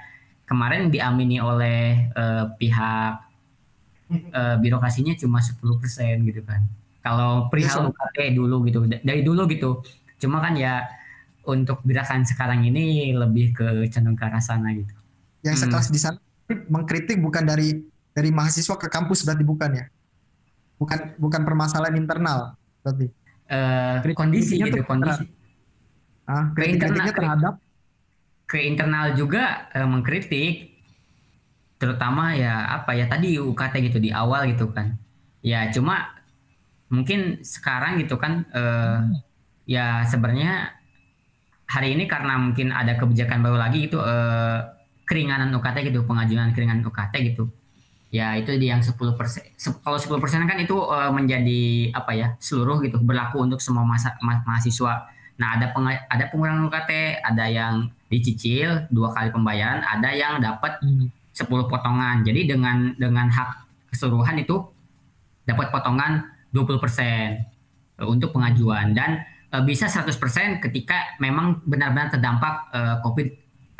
kemarin 0.53 0.91
diamini 0.91 1.39
oleh 1.39 2.13
uh, 2.13 2.51
pihak 2.59 3.13
uh, 4.35 4.57
birokrasinya 4.61 5.15
cuma 5.17 5.41
10% 5.41 6.29
gitu 6.29 6.43
kan. 6.45 6.61
Kalau 7.03 7.51
perihal 7.51 7.91
UKT 7.91 8.37
dulu 8.37 8.63
gitu 8.69 8.85
dari 8.87 9.25
dulu 9.25 9.49
gitu. 9.51 9.83
Cuma 10.21 10.39
kan 10.39 10.55
ya 10.55 10.87
untuk 11.43 11.83
gerakan 11.83 12.23
sekarang 12.23 12.63
ini 12.63 13.11
lebih 13.11 13.57
ke 13.57 13.67
cenderung 13.91 14.15
ke 14.15 14.23
arah 14.29 14.43
sana 14.43 14.71
gitu. 14.77 14.95
Yang 15.43 15.57
hmm. 15.57 15.63
sekelas 15.67 15.89
di 15.91 15.99
sana 15.99 16.19
mengkritik 16.69 17.19
bukan 17.19 17.43
dari 17.49 17.83
dari 18.13 18.31
mahasiswa 18.31 18.77
ke 18.79 18.87
kampus 18.87 19.27
berarti 19.27 19.43
bukan 19.43 19.71
ya? 19.73 19.85
Bukan 20.79 21.19
bukan 21.19 21.43
permasalahan 21.43 21.97
internal 21.99 22.55
berarti? 22.85 23.11
Uh, 23.53 24.01
kondisi 24.17 24.57
gitu 24.63 24.81
kondisi 24.87 25.29
ah, 26.29 26.51
ke 26.55 26.63
internal 26.69 27.07
terhadap? 27.11 27.55
ke 28.53 28.59
internal 28.69 29.17
juga 29.17 29.73
uh, 29.73 29.89
mengkritik. 29.89 30.77
Terutama 31.81 32.37
ya 32.37 32.79
apa 32.79 32.95
ya 32.95 33.09
tadi 33.11 33.41
UKT 33.41 33.75
gitu 33.91 33.99
di 33.99 34.13
awal 34.13 34.47
gitu 34.53 34.71
kan. 34.71 34.95
Ya 35.43 35.67
cuma 35.73 36.15
mungkin 36.93 37.41
sekarang 37.41 37.97
gitu 38.05 38.21
kan 38.21 38.45
hmm. 38.53 39.25
ya 39.65 40.05
sebenarnya 40.05 40.77
hari 41.65 41.97
ini 41.97 42.05
karena 42.05 42.37
mungkin 42.37 42.69
ada 42.69 43.01
kebijakan 43.01 43.41
baru 43.41 43.57
lagi 43.57 43.89
itu 43.89 43.97
uh, 43.97 44.61
keringanan 45.09 45.49
UKT 45.57 45.89
gitu 45.89 46.05
pengajuan 46.05 46.53
keringanan 46.53 46.85
UKT 46.85 47.15
gitu. 47.33 47.49
Ya 48.13 48.37
itu 48.37 48.53
di 48.61 48.69
yang 48.69 48.85
10 48.85 48.93
persen 49.17 49.43
kalau 49.81 49.97
10 49.97 50.21
persen 50.21 50.45
kan 50.45 50.61
itu 50.61 50.77
uh, 50.77 51.09
menjadi 51.09 51.91
apa 51.97 52.13
ya 52.13 52.29
seluruh 52.37 52.85
gitu 52.85 53.01
berlaku 53.01 53.41
untuk 53.41 53.59
semua 53.65 53.89
masa, 53.89 54.21
ma 54.21 54.45
mahasiswa 54.45 55.09
nah 55.43 55.59
ada 55.59 55.75
peng, 55.75 55.91
ada 55.91 56.25
pengurangan 56.31 56.71
UKT 56.71 57.19
ada 57.27 57.45
yang 57.51 57.91
dicicil 58.07 58.87
dua 58.95 59.11
kali 59.11 59.35
pembayaran 59.35 59.83
ada 59.83 60.11
yang 60.15 60.39
dapat 60.39 60.79
hmm. 60.79 61.11
10 61.35 61.49
potongan 61.67 62.23
jadi 62.23 62.55
dengan 62.55 62.95
dengan 62.95 63.27
hak 63.27 63.51
keseluruhan 63.91 64.39
itu 64.39 64.63
dapat 65.43 65.75
potongan 65.75 66.23
20 66.55 66.79
persen 66.79 67.43
untuk 67.99 68.31
pengajuan 68.37 68.95
dan 68.95 69.27
uh, 69.51 69.65
bisa 69.67 69.91
100 69.91 70.15
persen 70.15 70.49
ketika 70.63 71.19
memang 71.19 71.59
benar-benar 71.67 72.15
terdampak 72.15 72.71
uh, 72.71 73.03
COVID 73.03 73.27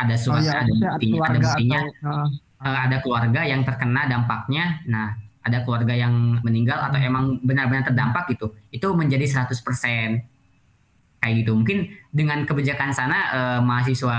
ada 0.03 0.17
surat 0.19 0.43
oh, 0.43 0.49
iya, 0.51 0.59
ada 0.67 0.73
buktinya 0.75 1.21
ada 1.23 1.39
buktinya 1.39 1.79
atau, 1.79 2.11
uh 2.11 2.31
uh, 2.63 2.79
ada 2.89 2.97
keluarga 3.03 3.43
yang 3.43 3.67
terkena 3.67 4.07
dampaknya, 4.07 4.81
nah 4.87 5.19
ada 5.43 5.67
keluarga 5.67 5.93
yang 5.99 6.39
meninggal 6.47 6.79
atau 6.79 6.99
hmm. 7.03 7.09
emang 7.11 7.25
benar-benar 7.43 7.83
terdampak 7.91 8.31
gitu, 8.31 8.55
itu 8.71 8.87
menjadi 8.95 9.27
100%. 9.27 10.23
Kayak 11.23 11.47
gitu. 11.47 11.55
Mungkin 11.55 11.87
dengan 12.11 12.43
kebijakan 12.43 12.91
sana 12.91 13.19
uh, 13.31 13.61
mahasiswa 13.63 14.19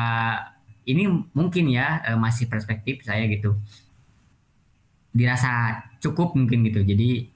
ini 0.87 1.11
mungkin 1.35 1.67
ya 1.67 1.99
uh, 2.07 2.15
masih 2.15 2.47
perspektif 2.47 3.03
saya 3.03 3.27
gitu. 3.27 3.59
Dirasa 5.11 5.83
cukup 5.99 6.39
mungkin 6.39 6.63
gitu. 6.63 6.79
Jadi 6.87 7.27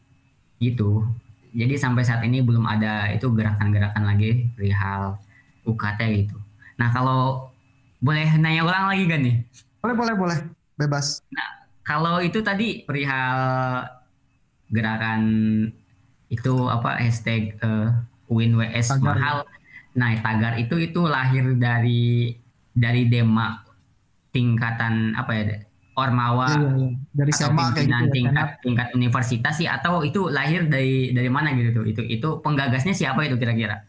gitu. 0.63 1.03
Jadi 1.51 1.75
sampai 1.75 2.07
saat 2.07 2.23
ini 2.23 2.39
belum 2.39 2.63
ada 2.63 3.11
itu 3.11 3.27
gerakan-gerakan 3.35 4.07
lagi 4.07 4.47
perihal 4.55 5.19
UKT 5.67 6.01
gitu. 6.23 6.37
Nah 6.79 6.87
kalau 6.95 7.51
boleh 7.99 8.39
nanya 8.39 8.63
ulang 8.63 8.87
lagi 8.87 9.03
kan 9.03 9.19
nih? 9.19 9.35
Boleh 9.83 9.95
boleh 9.99 10.13
boleh. 10.15 10.37
Bebas. 10.79 11.19
Nah 11.33 11.67
kalau 11.83 12.23
itu 12.23 12.39
tadi 12.39 12.87
perihal 12.87 13.83
gerakan 14.71 15.21
itu 16.27 16.53
apa 16.67 16.99
hashtag 16.99 17.55
uh, 17.63 17.95
win 18.27 18.59
WS 18.59 18.91
tagar. 18.91 19.15
mahal 19.15 19.37
nah 19.97 20.13
tagar 20.21 20.61
itu 20.61 20.77
itu 20.77 21.01
lahir 21.09 21.57
dari 21.57 22.37
dari 22.69 23.09
dema 23.09 23.65
tingkatan 24.29 25.17
apa 25.17 25.31
ya 25.33 25.43
ormawa 25.97 26.45
iya, 26.53 26.69
iya, 26.77 26.89
dari 27.09 27.33
sama 27.33 27.73
pimpinan 27.73 28.05
gitu 28.05 28.07
ya, 28.07 28.13
tingkat 28.13 28.47
ya. 28.47 28.61
tingkat 28.61 28.87
universitas 28.93 29.53
sih 29.57 29.65
atau 29.65 30.05
itu 30.05 30.29
lahir 30.29 30.69
dari 30.69 31.09
dari 31.09 31.25
mana 31.25 31.57
gitu 31.57 31.81
tuh? 31.81 31.85
Itu 31.89 32.01
itu 32.05 32.29
penggagasnya 32.45 32.93
siapa 32.93 33.25
itu 33.25 33.33
kira-kira? 33.41 33.81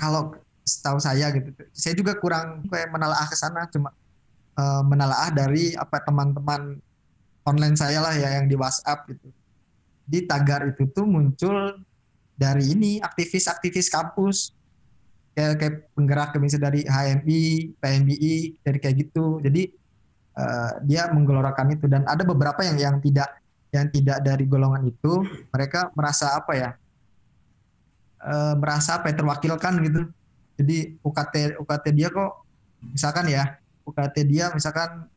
Kalau 0.00 0.32
setahu 0.64 0.96
saya 0.96 1.28
gitu 1.36 1.52
saya 1.76 1.92
juga 1.92 2.16
kurang 2.16 2.64
kayak 2.72 2.88
menelaah 2.88 3.28
ke 3.28 3.36
sana 3.36 3.68
cuma 3.68 3.92
uh, 4.56 4.80
menelaah 4.80 5.28
dari 5.28 5.76
apa 5.76 6.00
teman-teman 6.00 6.80
online 7.44 7.76
saya 7.76 8.00
lah 8.00 8.16
ya 8.16 8.40
yang 8.40 8.48
di 8.48 8.56
WhatsApp 8.56 9.04
gitu. 9.12 9.28
Di 10.08 10.24
tagar 10.24 10.72
itu 10.72 10.88
tuh 10.88 11.04
muncul 11.04 11.84
dari 12.38 12.70
ini 12.70 13.02
aktivis-aktivis 13.02 13.90
kampus 13.90 14.54
kayak 15.34 15.54
kayak 15.58 15.74
penggerak 15.94 16.30
misalnya 16.38 16.70
dari 16.70 16.80
HMI, 16.86 17.42
PMBI, 17.82 18.36
dari 18.62 18.78
kayak 18.78 18.96
gitu. 19.02 19.42
Jadi 19.42 19.74
uh, 20.38 20.78
dia 20.86 21.10
menggelorakan 21.10 21.74
itu 21.74 21.90
dan 21.90 22.06
ada 22.06 22.22
beberapa 22.22 22.62
yang 22.62 22.78
yang 22.78 22.96
tidak 23.02 23.42
yang 23.74 23.90
tidak 23.90 24.22
dari 24.22 24.46
golongan 24.46 24.86
itu 24.88 25.26
mereka 25.52 25.92
merasa 25.92 26.32
apa 26.38 26.52
ya 26.56 26.70
uh, 28.22 28.54
merasa 28.54 29.02
apa 29.02 29.10
ya 29.10 29.18
terwakilkan 29.18 29.74
gitu. 29.82 30.02
Jadi 30.58 30.98
UKT 31.02 31.58
UKT 31.58 31.86
dia 31.94 32.08
kok 32.10 32.46
misalkan 32.94 33.26
ya 33.26 33.58
UKT 33.82 34.16
dia 34.26 34.50
misalkan 34.54 35.10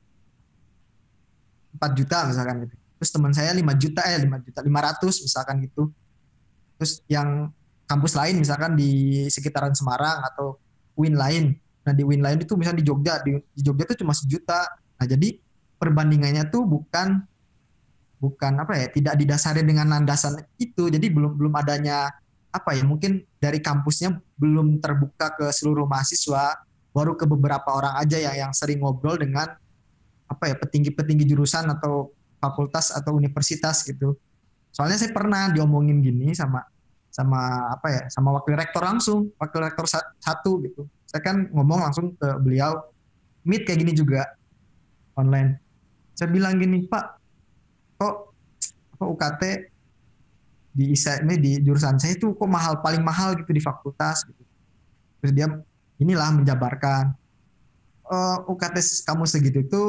4 1.77 1.97
juta 1.97 2.17
misalkan 2.27 2.67
gitu 2.67 2.75
terus 3.01 3.09
teman 3.09 3.33
saya 3.33 3.49
5 3.57 3.65
juta 3.81 4.01
eh 4.05 4.21
5 4.21 4.45
juta 4.45 4.59
500 4.61 5.25
misalkan 5.25 5.55
gitu 5.65 5.89
terus 6.81 7.05
yang 7.05 7.53
kampus 7.85 8.17
lain 8.17 8.41
misalkan 8.41 8.73
di 8.73 9.21
sekitaran 9.29 9.77
Semarang 9.77 10.25
atau 10.33 10.57
Win 10.97 11.13
lain. 11.13 11.53
Nah 11.85 11.93
di 11.93 12.01
Win 12.01 12.25
lain 12.25 12.41
itu 12.41 12.57
misalnya 12.57 12.81
di 12.81 12.87
Jogja 12.89 13.21
di, 13.21 13.37
di 13.37 13.61
Jogja 13.61 13.85
itu 13.85 14.01
cuma 14.01 14.17
sejuta. 14.17 14.65
Nah 14.97 15.05
jadi 15.05 15.37
perbandingannya 15.77 16.49
tuh 16.49 16.65
bukan 16.65 17.21
bukan 18.17 18.53
apa 18.65 18.81
ya 18.81 18.89
tidak 18.89 19.13
didasari 19.13 19.61
dengan 19.61 19.93
landasan 19.93 20.41
itu. 20.57 20.89
Jadi 20.89 21.05
belum 21.13 21.37
belum 21.37 21.53
adanya 21.53 22.09
apa 22.49 22.73
ya 22.73 22.81
mungkin 22.81 23.21
dari 23.37 23.61
kampusnya 23.61 24.17
belum 24.41 24.81
terbuka 24.81 25.37
ke 25.37 25.45
seluruh 25.53 25.85
mahasiswa. 25.85 26.57
Baru 26.91 27.13
ke 27.13 27.29
beberapa 27.29 27.71
orang 27.71 28.01
aja 28.01 28.17
ya 28.17 28.33
yang 28.35 28.57
sering 28.57 28.81
ngobrol 28.81 29.21
dengan 29.21 29.53
apa 30.27 30.43
ya 30.49 30.57
petinggi-petinggi 30.57 31.29
jurusan 31.29 31.69
atau 31.69 32.09
fakultas 32.41 32.89
atau 32.89 33.13
universitas 33.13 33.85
gitu. 33.85 34.17
Soalnya 34.81 34.97
saya 34.97 35.13
pernah 35.13 35.53
diomongin 35.53 36.01
gini 36.01 36.33
sama 36.33 36.65
sama 37.13 37.69
apa 37.69 37.87
ya 37.93 38.01
sama 38.09 38.33
wakil 38.33 38.57
rektor 38.57 38.81
langsung 38.81 39.29
wakil 39.37 39.61
rektor 39.61 39.85
satu 40.17 40.57
gitu. 40.65 40.89
Saya 41.05 41.21
kan 41.21 41.53
ngomong 41.53 41.85
langsung 41.85 42.17
ke 42.17 42.25
beliau 42.41 42.81
meet 43.45 43.61
kayak 43.61 43.85
gini 43.85 43.93
juga 43.93 44.25
online. 45.13 45.61
Saya 46.17 46.33
bilang 46.33 46.57
gini 46.57 46.89
pak 46.89 47.13
kok 48.01 48.33
kok 48.97 49.05
UKT 49.05 49.69
di 50.73 50.97
ini 50.97 51.35
di 51.37 51.51
jurusan 51.61 52.01
saya 52.01 52.17
itu 52.17 52.33
kok 52.33 52.49
mahal 52.49 52.81
paling 52.81 53.05
mahal 53.05 53.37
gitu 53.37 53.53
di 53.53 53.61
fakultas 53.61 54.25
gitu. 54.25 54.41
Terus 55.21 55.31
dia 55.37 55.45
inilah 56.01 56.41
menjabarkan 56.41 57.13
uh, 58.09 58.41
eh, 58.41 58.49
UKT 58.49 58.81
kamu 59.05 59.29
segitu 59.29 59.61
itu 59.61 59.83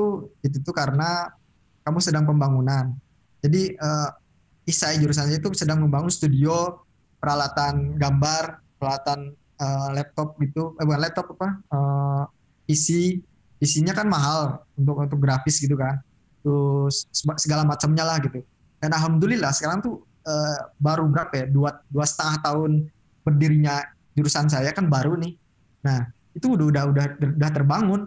itu 0.44 0.60
tuh 0.60 0.76
karena 0.76 1.32
kamu 1.80 1.96
sedang 2.04 2.28
pembangunan. 2.28 2.92
Jadi 3.40 3.72
uh, 3.80 4.20
ISAI 4.66 5.02
jurusan 5.02 5.30
itu 5.32 5.50
sedang 5.58 5.82
membangun 5.82 6.10
studio 6.10 6.82
peralatan 7.18 7.98
gambar, 7.98 8.62
peralatan 8.78 9.34
uh, 9.58 9.88
laptop 9.94 10.34
gitu, 10.42 10.74
eh 10.78 10.84
bukan 10.86 11.00
laptop 11.02 11.26
apa? 11.38 11.48
Uh, 11.70 12.22
PC, 12.66 13.18
PC-nya 13.62 13.94
kan 13.94 14.10
mahal 14.10 14.66
untuk 14.74 14.98
untuk 15.02 15.18
grafis 15.22 15.62
gitu 15.62 15.78
kan. 15.78 16.02
Terus 16.42 17.06
segala 17.38 17.62
macamnya 17.62 18.02
lah 18.02 18.18
gitu. 18.18 18.42
Dan 18.82 18.90
alhamdulillah 18.90 19.54
sekarang 19.54 19.82
tuh 19.82 20.02
uh, 20.26 20.58
baru 20.82 21.06
berapa 21.06 21.30
ya? 21.42 21.46
Dua 21.46 21.70
dua 21.86 22.02
setengah 22.02 22.42
tahun 22.42 22.90
berdirinya 23.22 23.82
jurusan 24.18 24.50
saya 24.50 24.74
kan 24.74 24.90
baru 24.90 25.14
nih. 25.14 25.38
Nah 25.86 26.10
itu 26.34 26.58
udah 26.58 26.66
udah 26.70 26.84
udah 26.90 27.04
udah 27.38 27.50
terbangun 27.54 28.00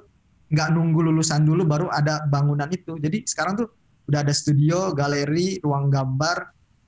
nggak 0.52 0.70
nunggu 0.76 1.00
lulusan 1.08 1.48
dulu 1.48 1.64
baru 1.64 1.88
ada 1.88 2.28
bangunan 2.28 2.68
itu. 2.68 3.00
Jadi 3.00 3.24
sekarang 3.24 3.56
tuh 3.56 3.72
udah 4.06 4.20
ada 4.22 4.34
studio, 4.34 4.94
galeri, 4.94 5.58
ruang 5.62 5.90
gambar, 5.90 6.38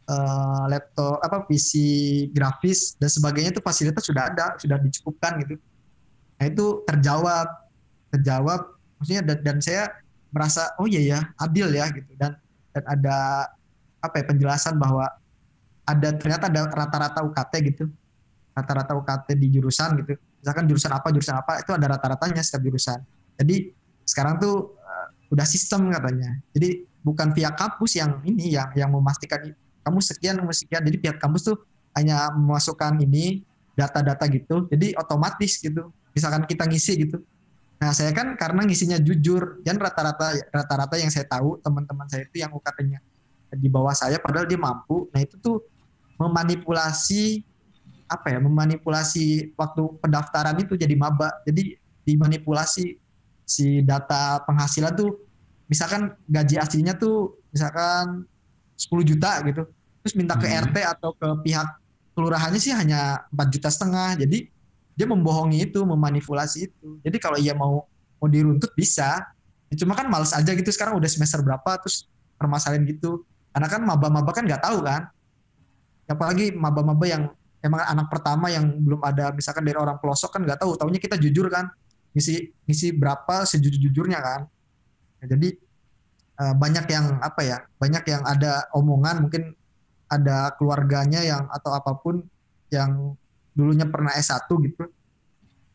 uh, 0.09 0.65
laptop, 0.69 1.21
apa 1.21 1.45
PC 1.49 1.71
grafis 2.31 2.95
dan 2.97 3.09
sebagainya 3.09 3.53
itu 3.57 3.61
fasilitas 3.63 4.05
sudah 4.05 4.29
ada, 4.29 4.53
sudah 4.61 4.77
dicukupkan 4.77 5.41
gitu. 5.45 5.55
Nah 6.37 6.45
itu 6.45 6.65
terjawab, 6.85 7.47
terjawab. 8.13 8.61
Maksudnya 9.01 9.23
dan, 9.25 9.37
dan 9.45 9.57
saya 9.61 9.83
merasa 10.33 10.73
oh 10.81 10.89
iya 10.89 11.01
ya 11.01 11.19
adil 11.39 11.71
ya 11.71 11.87
gitu 11.93 12.11
dan 12.19 12.35
dan 12.75 12.83
ada 12.83 13.47
apa 14.03 14.15
ya 14.21 14.25
penjelasan 14.27 14.75
bahwa 14.75 15.07
ada 15.87 16.09
ternyata 16.19 16.51
ada 16.51 16.67
rata-rata 16.67 17.23
UKT 17.23 17.53
gitu 17.73 17.85
rata-rata 18.51 18.91
UKT 18.97 19.39
di 19.39 19.47
jurusan 19.55 20.03
gitu 20.03 20.19
misalkan 20.43 20.67
jurusan 20.67 20.91
apa 20.91 21.07
jurusan 21.15 21.37
apa 21.39 21.63
itu 21.63 21.71
ada 21.71 21.95
rata-ratanya 21.95 22.43
setiap 22.43 22.67
jurusan 22.67 22.99
jadi 23.39 23.71
sekarang 24.07 24.39
tuh 24.39 24.73
uh, 24.79 25.07
udah 25.35 25.43
sistem 25.43 25.91
katanya. 25.91 26.39
Jadi 26.55 26.87
bukan 27.07 27.31
pihak 27.31 27.55
kampus 27.55 27.95
yang 27.95 28.19
ini 28.27 28.59
yang 28.59 28.67
yang 28.75 28.91
memastikan 28.91 29.39
kamu 29.87 29.99
sekian 30.03 30.35
kamu 30.35 30.51
sekian. 30.51 30.83
Jadi 30.83 30.97
pihak 30.99 31.17
kampus 31.23 31.47
tuh 31.47 31.57
hanya 31.95 32.27
memasukkan 32.35 32.99
ini 32.99 33.47
data-data 33.79 34.27
gitu. 34.27 34.67
Jadi 34.67 34.91
otomatis 34.99 35.63
gitu. 35.63 35.95
Misalkan 36.11 36.43
kita 36.43 36.67
ngisi 36.67 37.07
gitu. 37.07 37.23
Nah 37.79 37.93
saya 37.95 38.11
kan 38.11 38.35
karena 38.35 38.67
ngisinya 38.67 38.99
jujur 38.99 39.63
dan 39.63 39.79
rata-rata 39.79 40.33
rata-rata 40.51 40.99
yang 40.99 41.13
saya 41.13 41.29
tahu 41.29 41.61
teman-teman 41.63 42.09
saya 42.09 42.25
itu 42.25 42.41
yang 42.41 42.51
UKT-nya 42.51 42.99
di 43.53 43.69
bawah 43.71 43.95
saya 43.95 44.19
padahal 44.19 44.49
dia 44.49 44.59
mampu. 44.59 45.07
Nah 45.13 45.23
itu 45.23 45.39
tuh 45.39 45.63
memanipulasi 46.19 47.45
apa 48.09 48.33
ya 48.33 48.39
memanipulasi 48.41 49.55
waktu 49.55 49.81
pendaftaran 50.03 50.57
itu 50.59 50.73
jadi 50.75 50.97
maba. 50.97 51.31
Jadi 51.45 51.77
dimanipulasi 52.03 52.97
si 53.47 53.79
data 53.85 54.43
penghasilan 54.43 54.91
tuh 54.97 55.26
misalkan 55.67 56.15
gaji 56.27 56.55
aslinya 56.59 56.95
tuh 56.95 57.37
misalkan 57.51 58.27
10 58.79 58.87
juta 59.03 59.43
gitu 59.43 59.63
terus 60.01 60.13
minta 60.15 60.39
ke 60.39 60.47
hmm. 60.47 60.71
RT 60.71 60.77
atau 60.87 61.11
ke 61.11 61.27
pihak 61.43 61.67
kelurahannya 62.17 62.57
sih 62.57 62.73
hanya 62.73 63.29
4 63.29 63.53
juta 63.53 63.69
setengah. 63.69 64.17
Jadi 64.17 64.49
dia 64.97 65.05
membohongi 65.05 65.69
itu 65.69 65.85
memanipulasi 65.85 66.73
itu. 66.73 66.97
Jadi 67.05 67.17
kalau 67.21 67.37
ia 67.37 67.53
mau 67.53 67.85
mau 68.17 68.25
diruntut 68.25 68.73
bisa. 68.73 69.21
Ya, 69.69 69.75
cuma 69.77 69.93
kan 69.93 70.09
males 70.09 70.33
aja 70.33 70.49
gitu 70.49 70.65
sekarang 70.73 70.97
udah 70.97 71.05
semester 71.05 71.37
berapa 71.45 71.77
terus 71.85 72.09
permasalahan 72.41 72.81
gitu. 72.89 73.21
Karena 73.53 73.69
kan 73.69 73.81
maba-maba 73.85 74.33
kan 74.33 74.49
nggak 74.49 74.65
tahu 74.65 74.81
kan. 74.81 75.05
Apalagi 76.09 76.49
maba-maba 76.57 77.05
yang 77.05 77.29
emang 77.61 77.85
anak 77.85 78.09
pertama 78.09 78.49
yang 78.49 78.65
belum 78.81 79.03
ada 79.05 79.29
misalkan 79.35 79.61
dari 79.61 79.77
orang 79.77 80.01
pelosok 80.01 80.33
kan 80.33 80.41
nggak 80.41 80.57
tahu. 80.57 80.73
Tahunya 80.73 80.97
kita 80.97 81.21
jujur 81.21 81.45
kan 81.53 81.69
ngisi 82.17 82.49
ngisi 82.65 82.97
berapa 82.97 83.45
sejujur-jujurnya 83.45 84.17
kan 84.17 84.49
jadi 85.25 85.49
uh, 86.41 86.53
banyak 86.53 86.85
yang 86.89 87.05
apa 87.23 87.41
ya 87.41 87.57
banyak 87.81 88.03
yang 88.05 88.21
ada 88.25 88.69
omongan 88.77 89.25
mungkin 89.25 89.57
ada 90.07 90.55
keluarganya 90.55 91.19
yang 91.25 91.49
atau 91.51 91.75
apa 91.75 91.91
pun 91.99 92.23
yang 92.71 93.15
dulunya 93.57 93.89
pernah 93.89 94.13
S1 94.13 94.47
gitu 94.47 94.87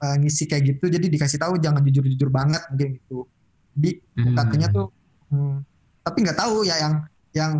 uh, 0.03 0.17
ngisi 0.23 0.47
kayak 0.47 0.77
gitu 0.77 0.89
jadi 0.89 1.07
dikasih 1.07 1.39
tahu 1.43 1.59
jangan 1.59 1.83
jujur-jujur 1.83 2.31
banget 2.31 2.63
mungkin 2.71 2.99
gitu 2.99 3.27
di 3.73 3.99
hmm. 3.99 4.37
katanya 4.37 4.69
tuh 4.69 4.89
hmm, 5.33 5.65
tapi 6.05 6.19
nggak 6.23 6.39
tahu 6.39 6.63
ya 6.65 6.77
yang 6.79 6.95
yang 7.33 7.53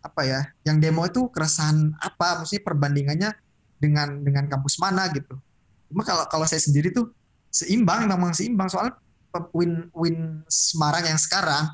apa 0.00 0.22
ya 0.22 0.40
yang 0.62 0.78
demo 0.78 1.02
itu 1.02 1.26
keresahan 1.34 1.90
apa 1.98 2.46
mesti 2.46 2.62
perbandingannya 2.62 3.34
dengan 3.82 4.22
dengan 4.22 4.46
kampus 4.46 4.78
mana 4.78 5.10
gitu 5.10 5.34
cuma 5.90 6.06
kalau 6.06 6.24
kalau 6.30 6.46
saya 6.46 6.62
sendiri 6.62 6.94
tuh 6.94 7.10
seimbang 7.50 8.06
memang 8.06 8.30
seimbang 8.30 8.70
soal 8.70 8.94
win 9.52 9.88
win 9.96 10.42
Semarang 10.46 11.04
yang 11.08 11.20
sekarang 11.20 11.64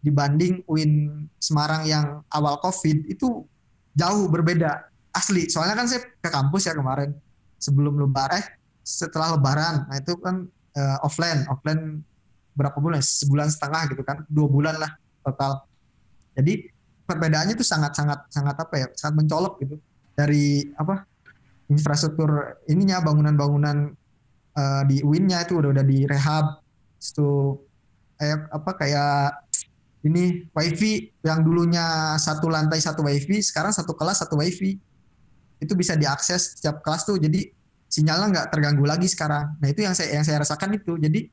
dibanding 0.00 0.62
win 0.70 1.24
Semarang 1.42 1.82
yang 1.86 2.22
awal 2.30 2.58
covid 2.62 3.06
itu 3.10 3.42
jauh 3.96 4.28
berbeda 4.28 4.86
asli. 5.16 5.48
Soalnya 5.48 5.74
kan 5.80 5.86
saya 5.88 6.04
ke 6.04 6.28
kampus 6.28 6.68
ya 6.68 6.76
kemarin 6.76 7.16
sebelum 7.56 7.96
lebaran 7.96 8.38
eh, 8.38 8.44
setelah 8.84 9.34
lebaran. 9.34 9.88
Nah 9.88 9.96
itu 9.96 10.14
kan 10.20 10.44
uh, 10.76 10.98
offline 11.02 11.48
offline 11.48 12.04
berapa 12.52 12.76
bulan? 12.76 13.00
Sebulan 13.00 13.48
setengah 13.48 13.88
gitu 13.90 14.02
kan 14.04 14.22
dua 14.28 14.46
bulan 14.46 14.76
lah 14.76 14.92
total. 15.24 15.64
Jadi 16.36 16.68
perbedaannya 17.08 17.56
itu 17.56 17.64
sangat 17.64 17.96
sangat 18.28 18.56
apa 18.60 18.74
ya 18.76 18.86
sangat 18.92 19.24
mencolok 19.24 19.62
gitu 19.64 19.80
dari 20.12 20.68
apa 20.76 21.06
infrastruktur 21.70 22.60
ininya 22.66 23.02
bangunan-bangunan 23.02 23.94
uh, 24.54 24.82
di 24.86 25.02
UIN-nya 25.02 25.46
itu 25.46 25.58
udah 25.58 25.70
udah 25.70 25.84
direhab 25.86 26.46
itu 27.12 27.60
eh, 28.20 28.38
apa 28.50 28.70
kayak 28.74 29.46
ini 30.06 30.46
wifi 30.54 31.10
yang 31.26 31.42
dulunya 31.42 32.14
satu 32.16 32.46
lantai 32.46 32.78
satu 32.78 33.02
wifi 33.02 33.42
sekarang 33.42 33.74
satu 33.74 33.92
kelas 33.98 34.22
satu 34.22 34.38
wifi. 34.38 34.78
Itu 35.58 35.72
bisa 35.74 35.98
diakses 35.98 36.60
setiap 36.60 36.84
kelas 36.84 37.08
tuh 37.08 37.18
jadi 37.18 37.48
sinyalnya 37.90 38.26
nggak 38.30 38.46
terganggu 38.54 38.84
lagi 38.86 39.10
sekarang. 39.10 39.58
Nah 39.58 39.68
itu 39.72 39.82
yang 39.82 39.96
saya 39.98 40.20
yang 40.20 40.24
saya 40.24 40.46
rasakan 40.46 40.78
itu. 40.78 40.94
Jadi 40.94 41.26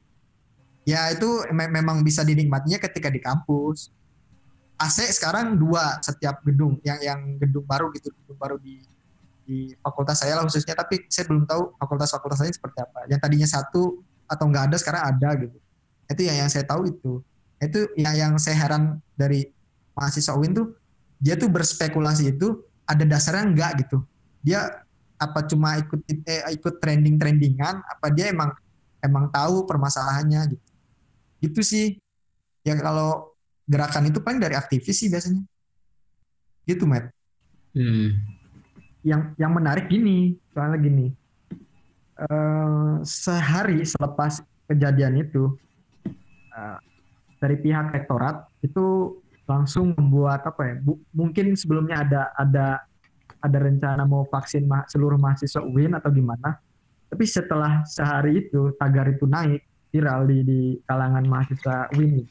ya 0.89 1.13
itu 1.13 1.27
me 1.53 1.69
memang 1.69 2.01
bisa 2.01 2.25
dinikmatinya 2.25 2.81
ketika 2.81 3.13
di 3.13 3.21
kampus. 3.21 3.93
AC 4.73 5.05
sekarang 5.13 5.53
dua 5.55 6.01
setiap 6.01 6.41
gedung 6.41 6.81
yang 6.81 6.97
yang 6.99 7.19
gedung 7.37 7.63
baru 7.63 7.93
gitu 7.93 8.09
gedung 8.09 8.39
baru 8.41 8.57
di 8.57 8.81
di 9.43 9.75
fakultas 9.85 10.23
saya 10.23 10.39
lah 10.39 10.43
khususnya. 10.49 10.73
Tapi 10.73 11.05
saya 11.11 11.29
belum 11.29 11.45
tahu 11.45 11.77
fakultas-fakultas 11.77 12.41
lain 12.41 12.55
seperti 12.55 12.79
apa. 12.81 13.05
Yang 13.05 13.19
tadinya 13.21 13.47
satu 13.47 14.01
atau 14.25 14.45
nggak 14.49 14.71
ada 14.71 14.77
sekarang 14.81 15.03
ada 15.03 15.29
gitu 15.35 15.62
itu 16.13 16.29
yang 16.29 16.45
yang 16.45 16.49
saya 16.49 16.63
tahu 16.63 16.87
itu. 16.87 17.19
Itu 17.57 17.89
yang 17.97 18.15
yang 18.15 18.33
saya 18.37 18.55
heran 18.59 19.01
dari 19.17 19.49
mahasiswa 19.97 20.37
UIN 20.37 20.53
tuh 20.53 20.67
dia 21.17 21.39
tuh 21.39 21.47
berspekulasi 21.49 22.35
itu 22.35 22.61
ada 22.85 23.03
dasarnya 23.07 23.43
enggak 23.49 23.71
gitu. 23.87 24.03
Dia 24.43 24.83
apa 25.17 25.47
cuma 25.47 25.79
ikut 25.79 25.99
eh, 26.09 26.43
ikut 26.53 26.83
trending 26.83 27.15
trendingan 27.15 27.79
apa 27.79 28.11
dia 28.11 28.27
emang 28.29 28.51
emang 28.99 29.31
tahu 29.31 29.63
permasalahannya 29.63 30.55
gitu. 30.55 30.65
Itu 31.43 31.61
sih. 31.63 31.99
Ya 32.63 32.79
kalau 32.79 33.35
gerakan 33.67 34.07
itu 34.07 34.23
paling 34.23 34.39
dari 34.39 34.55
aktivis 34.55 34.99
sih 35.03 35.11
biasanya. 35.11 35.43
Gitu 36.63 36.87
Matt. 36.87 37.11
Hmm. 37.73 38.13
yang 39.03 39.33
yang 39.35 39.51
menarik 39.51 39.91
gini 39.91 40.39
soalnya 40.53 40.79
gini. 40.79 41.07
Uh, 42.13 43.01
sehari 43.01 43.81
selepas 43.83 44.39
kejadian 44.69 45.17
itu 45.19 45.57
uh, 46.53 46.77
dari 47.41 47.59
pihak 47.59 47.91
rektorat 47.91 48.47
itu 48.63 49.17
langsung 49.43 49.91
membuat 49.99 50.47
apa 50.47 50.61
ya 50.71 50.75
bu, 50.79 50.95
mungkin 51.11 51.51
sebelumnya 51.59 51.99
ada 52.07 52.21
ada 52.39 52.67
ada 53.43 53.57
rencana 53.59 54.07
mau 54.07 54.23
vaksin 54.23 54.63
ma 54.63 54.87
seluruh 54.87 55.19
mahasiswa 55.19 55.59
UIN 55.59 55.99
atau 55.99 56.07
gimana. 56.07 56.63
Tapi 57.11 57.27
setelah 57.27 57.83
sehari 57.83 58.47
itu 58.47 58.71
tagar 58.79 59.11
itu 59.11 59.27
naik 59.27 59.61
viral 59.91 60.25
di, 60.25 60.37
di 60.41 60.61
kalangan 60.87 61.27
mahasiswa 61.27 61.91
UIN 61.93 62.23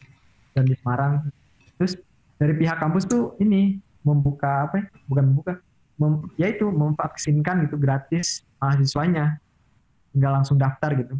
dan 0.56 0.64
di 0.64 0.74
Semarang. 0.80 1.28
Terus 1.76 2.00
dari 2.40 2.56
pihak 2.56 2.80
kampus 2.80 3.04
tuh 3.04 3.36
ini 3.38 3.78
membuka 4.02 4.66
apa 4.66 4.82
ya? 4.82 4.86
Bukan 5.06 5.24
membuka, 5.30 5.52
mem, 6.00 6.26
ya 6.40 6.50
itu 6.50 6.66
memvaksinkan 6.66 7.68
gitu 7.68 7.76
gratis 7.78 8.42
mahasiswanya. 8.58 9.38
Tinggal 10.10 10.42
langsung 10.42 10.56
daftar 10.56 10.96
gitu. 10.96 11.14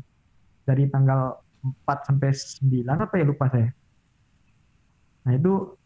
Dari 0.65 0.89
tanggal 0.89 1.39
4 1.63 2.09
sampai 2.11 2.31
9 2.35 3.07
apa 3.07 3.15
ya 3.15 3.25
lupa 3.25 3.47
saya. 3.47 3.71
Nah 5.23 5.33
itu 5.39 5.79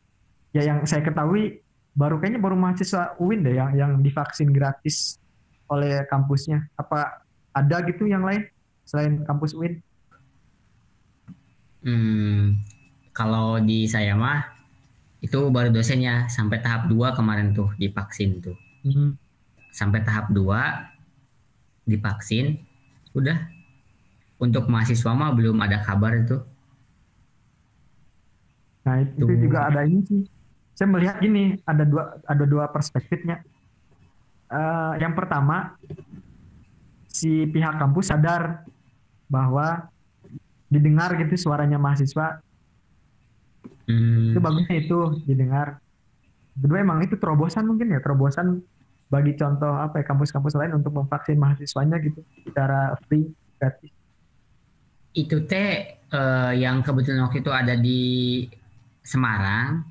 ya 0.57 0.65
yang 0.65 0.89
saya 0.89 1.05
ketahui 1.05 1.61
baru 1.93 2.17
kayaknya 2.21 2.41
baru 2.41 2.57
mahasiswa 2.57 3.17
UIN 3.21 3.45
deh 3.45 3.55
yang 3.57 3.71
yang 3.77 3.93
divaksin 4.01 4.53
gratis 4.53 5.21
oleh 5.69 6.05
kampusnya. 6.09 6.65
Apa 6.81 7.25
ada 7.53 7.77
gitu 7.85 8.09
yang 8.09 8.25
lain 8.25 8.49
selain 8.89 9.21
kampus 9.29 9.53
UIN? 9.53 9.81
Hmm, 11.87 12.59
kalau 13.13 13.61
di 13.61 13.87
saya 13.87 14.17
mah 14.17 14.57
itu 15.21 15.49
baru 15.49 15.73
dosennya 15.73 16.29
sampai 16.29 16.61
tahap 16.61 16.89
2 16.89 17.17
kemarin 17.17 17.53
tuh 17.53 17.73
divaksin 17.77 18.41
tuh. 18.41 18.57
Hmm. 18.85 19.17
Sampai 19.73 20.01
tahap 20.05 20.33
2 20.33 20.41
divaksin 21.87 22.61
udah 23.17 23.56
untuk 24.37 24.69
mahasiswa 24.69 25.11
mah 25.17 25.33
belum 25.33 25.57
ada 25.65 25.81
kabar 25.81 26.13
itu. 26.17 26.39
Nah, 28.87 29.03
itu 29.03 29.25
tuh. 29.25 29.39
juga 29.41 29.67
ada 29.67 29.83
ini 29.83 30.01
sih 30.07 30.23
saya 30.77 30.93
melihat 30.93 31.17
gini 31.25 31.57
ada 31.65 31.89
dua 31.89 32.21
ada 32.29 32.45
dua 32.45 32.69
perspektifnya 32.69 33.41
uh, 34.53 34.93
yang 35.01 35.17
pertama 35.17 35.73
si 37.09 37.49
pihak 37.49 37.81
kampus 37.81 38.13
sadar 38.13 38.69
bahwa 39.25 39.89
didengar 40.69 41.17
gitu 41.17 41.49
suaranya 41.49 41.81
mahasiswa 41.81 42.45
hmm. 43.89 44.37
itu 44.37 44.39
bagusnya 44.39 44.77
itu 44.77 44.99
didengar 45.25 45.81
kedua 46.61 46.85
emang 46.85 47.01
itu 47.01 47.17
terobosan 47.17 47.65
mungkin 47.65 47.97
ya 47.97 48.05
terobosan 48.05 48.61
bagi 49.09 49.33
contoh 49.33 49.73
apa 49.81 50.03
ya 50.03 50.05
kampus-kampus 50.05 50.61
lain 50.61 50.77
untuk 50.77 50.93
memvaksin 50.93 51.41
mahasiswanya 51.41 51.97
gitu 52.05 52.21
secara 52.45 53.01
free 53.09 53.33
gratis 53.57 53.96
itu 55.17 55.49
teh 55.49 55.97
uh, 56.13 56.53
yang 56.53 56.85
kebetulan 56.85 57.25
waktu 57.25 57.41
itu 57.41 57.51
ada 57.51 57.75
di 57.75 58.03
Semarang 59.01 59.87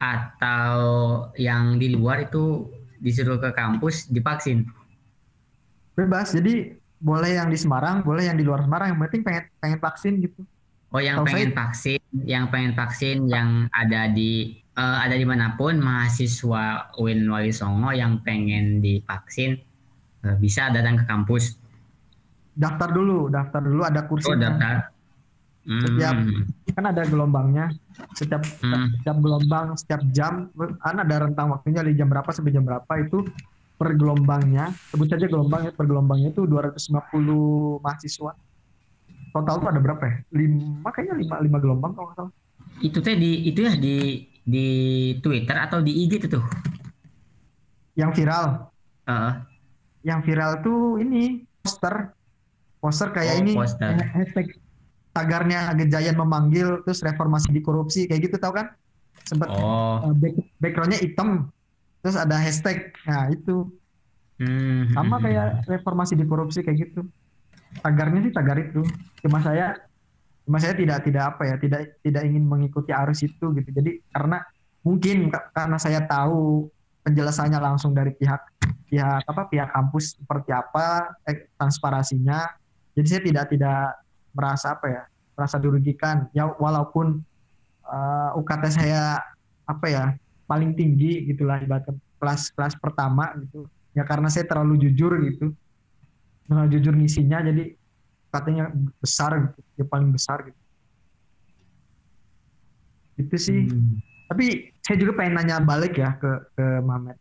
atau 0.00 0.74
yang 1.36 1.76
di 1.76 1.92
luar 1.92 2.26
itu 2.26 2.66
disuruh 2.98 3.38
ke 3.38 3.54
kampus 3.54 4.10
divaksin? 4.10 4.66
Bebas. 5.94 6.34
Jadi 6.34 6.74
boleh 6.98 7.38
yang 7.38 7.52
di 7.52 7.58
Semarang, 7.58 8.02
boleh 8.02 8.26
yang 8.26 8.34
di 8.34 8.42
luar 8.42 8.66
Semarang. 8.66 8.94
Yang 8.94 9.00
penting 9.06 9.22
pengen 9.22 9.44
pengen 9.62 9.78
vaksin 9.78 10.12
gitu. 10.24 10.40
Oh, 10.88 11.02
yang 11.04 11.20
Tau 11.20 11.28
pengen 11.28 11.52
saya... 11.52 11.58
vaksin, 11.60 12.00
yang 12.24 12.44
pengen 12.48 12.72
vaksin 12.72 13.16
yang 13.28 13.68
ada 13.76 14.08
di 14.08 14.56
uh, 14.72 15.04
ada 15.04 15.14
di 15.14 15.26
mana 15.28 15.52
pun 15.60 15.76
mahasiswa 15.76 16.96
UIN 16.96 17.28
Wali 17.28 17.52
Songo 17.52 17.92
yang 17.92 18.24
pengen 18.24 18.80
divaksin 18.80 19.60
uh, 20.24 20.34
bisa 20.40 20.72
datang 20.72 20.96
ke 20.96 21.04
kampus. 21.04 21.60
Daftar 22.58 22.90
dulu, 22.90 23.30
daftar 23.30 23.62
dulu 23.62 23.82
ada 23.86 24.02
kursi. 24.10 24.34
Oh, 24.34 24.34
daftar. 24.34 24.90
Setiap 25.68 26.16
hmm. 26.16 26.72
kan 26.72 26.84
ada 26.88 27.02
gelombangnya. 27.04 27.70
Setiap 28.16 28.40
hmm. 28.40 28.98
setiap 28.98 29.16
gelombang 29.20 29.76
setiap 29.76 30.00
jam 30.10 30.48
kan 30.80 30.96
ada 30.96 31.28
rentang 31.28 31.52
waktunya 31.52 31.84
dari 31.84 31.94
jam 31.94 32.08
berapa 32.08 32.26
sampai 32.32 32.50
jam 32.56 32.64
berapa 32.64 32.88
itu 32.98 33.22
per 33.76 33.94
gelombangnya. 33.94 34.72
Sebut 34.90 35.06
saja 35.06 35.28
gelombangnya 35.28 35.70
per 35.76 35.84
gelombangnya 35.86 36.32
itu 36.34 36.48
250 36.48 37.84
mahasiswa. 37.84 38.32
Total 39.28 39.54
tuh 39.60 39.68
ada 39.68 39.80
berapa 39.84 40.02
ya? 40.08 40.16
Lima 40.34 40.88
kayaknya 40.88 41.14
lima 41.20 41.36
lima 41.44 41.58
gelombang 41.60 41.92
kalau 41.92 42.10
nggak 42.10 42.16
salah. 42.16 42.32
Itu 42.80 42.98
teh 43.04 43.14
di 43.14 43.52
itu 43.52 43.60
ya 43.62 43.76
di 43.76 44.24
di 44.48 44.66
Twitter 45.20 45.56
atau 45.60 45.84
di 45.84 46.08
IG 46.08 46.24
itu 46.24 46.28
tuh 46.32 46.46
yang 47.98 48.14
viral. 48.14 48.72
Uh. 49.08 49.32
yang 50.04 50.20
viral 50.20 50.60
tuh 50.60 51.00
ini 51.00 51.48
poster 51.64 52.12
poster 52.78 53.10
kayak 53.10 53.34
oh, 53.38 53.40
ini 53.42 53.52
poster. 53.54 53.94
hashtag 54.14 54.46
tagarnya 55.12 55.74
Gejayan 55.74 56.14
memanggil 56.14 56.82
terus 56.86 57.02
reformasi 57.02 57.50
di 57.50 57.60
korupsi 57.60 58.06
kayak 58.06 58.30
gitu 58.30 58.36
tau 58.38 58.54
kan 58.54 58.70
sempat 59.26 59.50
oh. 59.50 60.08
uh, 60.08 60.14
back, 60.14 60.34
backgroundnya 60.62 61.02
hitam 61.02 61.50
terus 62.00 62.14
ada 62.14 62.38
hashtag 62.38 62.94
nah 63.02 63.26
itu 63.28 63.66
hmm. 64.38 64.94
sama 64.94 65.18
kayak 65.18 65.66
reformasi 65.66 66.14
di 66.14 66.24
korupsi 66.24 66.62
kayak 66.62 66.88
gitu 66.88 67.02
tagarnya 67.82 68.30
sih 68.30 68.32
tagar 68.32 68.56
itu 68.62 68.80
cuma 69.26 69.42
saya 69.42 69.76
cuma 70.48 70.56
saya 70.62 70.72
tidak 70.72 71.04
tidak 71.04 71.36
apa 71.36 71.42
ya 71.44 71.54
tidak 71.60 72.00
tidak 72.00 72.22
ingin 72.24 72.46
mengikuti 72.46 72.94
arus 72.94 73.20
itu 73.20 73.52
gitu 73.52 73.68
jadi 73.68 74.00
karena 74.08 74.40
mungkin 74.80 75.28
karena 75.52 75.76
saya 75.76 76.00
tahu 76.08 76.70
penjelasannya 77.04 77.60
langsung 77.60 77.92
dari 77.92 78.16
pihak 78.16 78.40
pihak 78.88 79.28
apa 79.28 79.42
pihak 79.52 79.68
kampus 79.68 80.16
seperti 80.16 80.50
apa 80.56 81.12
eh, 81.28 81.52
transparasinya 81.60 82.48
jadi 82.98 83.06
saya 83.06 83.22
tidak 83.22 83.44
tidak 83.54 83.78
merasa 84.34 84.74
apa 84.74 84.86
ya 84.90 85.02
merasa 85.38 85.56
dirugikan. 85.62 86.26
Ya 86.34 86.50
walaupun 86.50 87.22
uh, 87.86 88.34
eh, 88.34 88.38
UKT 88.42 88.64
saya 88.74 89.22
apa 89.70 89.86
ya 89.86 90.04
paling 90.50 90.74
tinggi 90.74 91.30
gitulah 91.30 91.62
ibarat 91.62 91.86
kelas 92.18 92.50
kelas 92.50 92.74
pertama 92.74 93.38
gitu. 93.38 93.70
Ya 93.94 94.02
karena 94.02 94.26
saya 94.26 94.50
terlalu 94.50 94.90
jujur 94.90 95.14
gitu. 95.30 95.54
Terlalu 96.50 96.68
jujur 96.74 96.98
ngisinya 96.98 97.38
jadi 97.46 97.78
katanya 98.34 98.74
besar 98.98 99.46
gitu 99.46 99.60
ya 99.78 99.84
paling 99.86 100.10
besar 100.10 100.42
gitu. 100.50 100.60
Itu 103.14 103.36
sih. 103.38 103.70
Hmm. 103.70 104.02
tapi 104.28 104.76
saya 104.84 105.00
juga 105.00 105.16
pengen 105.16 105.40
nanya 105.40 105.56
balik 105.64 105.96
ya 105.96 106.18
ke 106.18 106.30
ke 106.58 106.66
Mamet. 106.82 107.16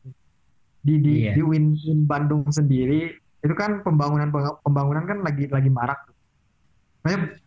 Di 0.84 1.00
di 1.00 1.14
yeah. 1.30 1.38
di 1.38 1.42
Win, 1.46 1.78
Win 1.86 2.04
Bandung 2.04 2.44
sendiri 2.50 3.16
itu 3.46 3.54
kan 3.54 3.86
pembangunan 3.86 4.30
pembangunan 4.66 5.04
kan 5.06 5.18
lagi 5.22 5.46
lagi 5.48 5.70
marak 5.70 6.00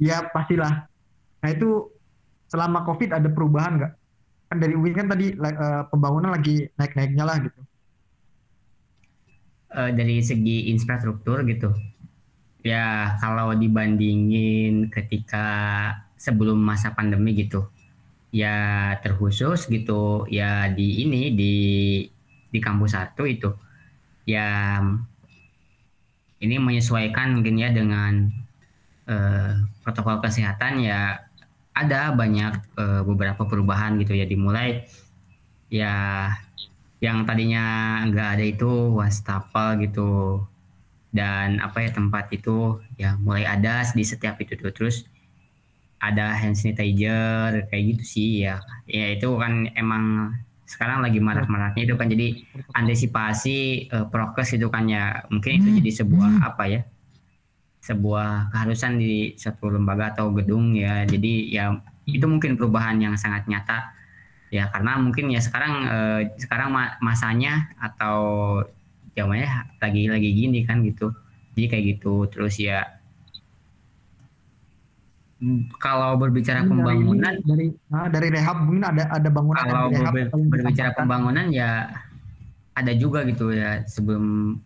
ya 0.00 0.24
pastilah. 0.33 0.88
Nah 1.44 1.50
itu 1.53 1.92
selama 2.48 2.87
COVID 2.88 3.12
ada 3.12 3.29
perubahan 3.29 3.76
nggak? 3.76 3.92
Kan 4.50 4.57
dari 4.59 4.74
UIN 4.74 4.94
kan 4.96 5.07
tadi 5.07 5.37
uh, 5.37 5.85
pembangunan 5.92 6.33
lagi 6.33 6.64
naik-naiknya 6.74 7.24
lah 7.29 7.37
gitu. 7.44 7.61
uh, 9.74 9.90
dari 9.94 10.22
segi 10.22 10.70
infrastruktur 10.70 11.42
gitu 11.46 11.70
ya 12.61 13.16
kalau 13.22 13.57
dibandingin 13.57 14.92
ketika 14.92 15.46
sebelum 16.20 16.61
masa 16.61 16.92
pandemi 16.92 17.33
gitu 17.33 17.64
ya 18.31 18.94
terkhusus 19.00 19.66
gitu 19.66 20.29
ya 20.29 20.68
di 20.68 21.03
ini 21.03 21.33
di 21.33 21.55
di 22.50 22.59
kampus 22.61 22.92
satu 22.92 23.24
itu 23.24 23.50
ya 24.29 24.79
ini 26.40 26.57
menyesuaikan 26.57 27.37
mungkin 27.37 27.61
ya 27.61 27.68
dengan 27.72 28.33
uh, 29.09 29.64
protokol 29.85 30.24
kesehatan 30.24 30.81
ya 30.81 31.20
ada 31.76 32.12
banyak 32.12 32.61
uh, 32.76 33.03
beberapa 33.05 33.46
perubahan 33.46 34.00
gitu 34.00 34.16
ya 34.16 34.26
dimulai 34.26 34.85
ya 35.70 36.29
yang 37.00 37.24
tadinya 37.24 38.00
nggak 38.09 38.29
ada 38.37 38.44
itu 38.44 38.72
wastafel 38.92 39.81
gitu 39.81 40.44
dan 41.11 41.59
apa 41.59 41.83
ya 41.83 41.90
tempat 41.90 42.31
itu 42.31 42.79
ya 42.94 43.18
mulai 43.18 43.42
ada 43.46 43.83
di 43.96 44.05
setiap 44.07 44.38
itu 44.38 44.55
tuh. 44.55 44.70
Terus 44.70 44.96
ada 46.00 46.33
hand 46.33 46.57
sanitizer 46.57 47.66
kayak 47.68 47.85
gitu 47.96 48.05
sih 48.05 48.31
ya. 48.46 48.62
Ya 48.87 49.16
itu 49.16 49.29
kan 49.37 49.68
emang 49.74 50.35
sekarang 50.70 51.02
lagi 51.02 51.18
marak-maraknya 51.18 51.83
itu 51.83 51.98
kan 51.98 52.06
jadi 52.06 52.46
antisipasi 52.78 53.90
uh, 53.90 54.06
prokes 54.06 54.54
itu 54.54 54.70
kan 54.70 54.87
ya. 54.87 55.26
Mungkin 55.26 55.59
itu 55.59 55.68
hmm. 55.74 55.78
jadi 55.83 55.90
sebuah 55.98 56.30
hmm. 56.38 56.46
apa 56.46 56.64
ya 56.70 56.80
sebuah 57.80 58.52
keharusan 58.54 59.00
di 59.00 59.35
satu 59.35 59.66
lembaga 59.66 60.14
atau 60.14 60.30
gedung 60.30 60.78
ya. 60.78 61.02
Jadi 61.02 61.50
ya 61.50 61.74
itu 62.06 62.22
mungkin 62.30 62.54
perubahan 62.54 63.02
yang 63.02 63.18
sangat 63.18 63.50
nyata. 63.50 63.90
Ya 64.54 64.70
karena 64.70 64.94
mungkin 65.02 65.35
ya 65.35 65.42
sekarang 65.42 65.74
uh, 65.90 66.20
sekarang 66.38 66.70
masanya 67.02 67.74
atau 67.83 68.18
zamannya 69.18 69.50
lagi 69.83 70.06
lagi 70.06 70.30
gini 70.30 70.62
kan 70.62 70.87
gitu. 70.87 71.11
Jadi 71.59 71.66
kayak 71.66 71.85
gitu. 71.98 72.30
Terus 72.30 72.62
ya 72.62 72.99
kalau 75.81 76.20
berbicara 76.20 76.68
pembangunan 76.68 77.33
dari 77.48 77.72
nah, 77.88 78.12
dari 78.12 78.29
rehab 78.29 78.61
mungkin 78.61 78.85
ada 78.85 79.09
ada 79.09 79.29
bangunan 79.33 79.64
kalau 79.64 79.88
rehab, 79.88 80.12
ber, 80.12 80.29
berbicara 80.53 80.92
pembangunan 80.92 81.48
ya 81.48 81.88
ada 82.76 82.92
juga 82.92 83.24
gitu 83.24 83.48
ya 83.53 83.81
sebelum 83.88 84.57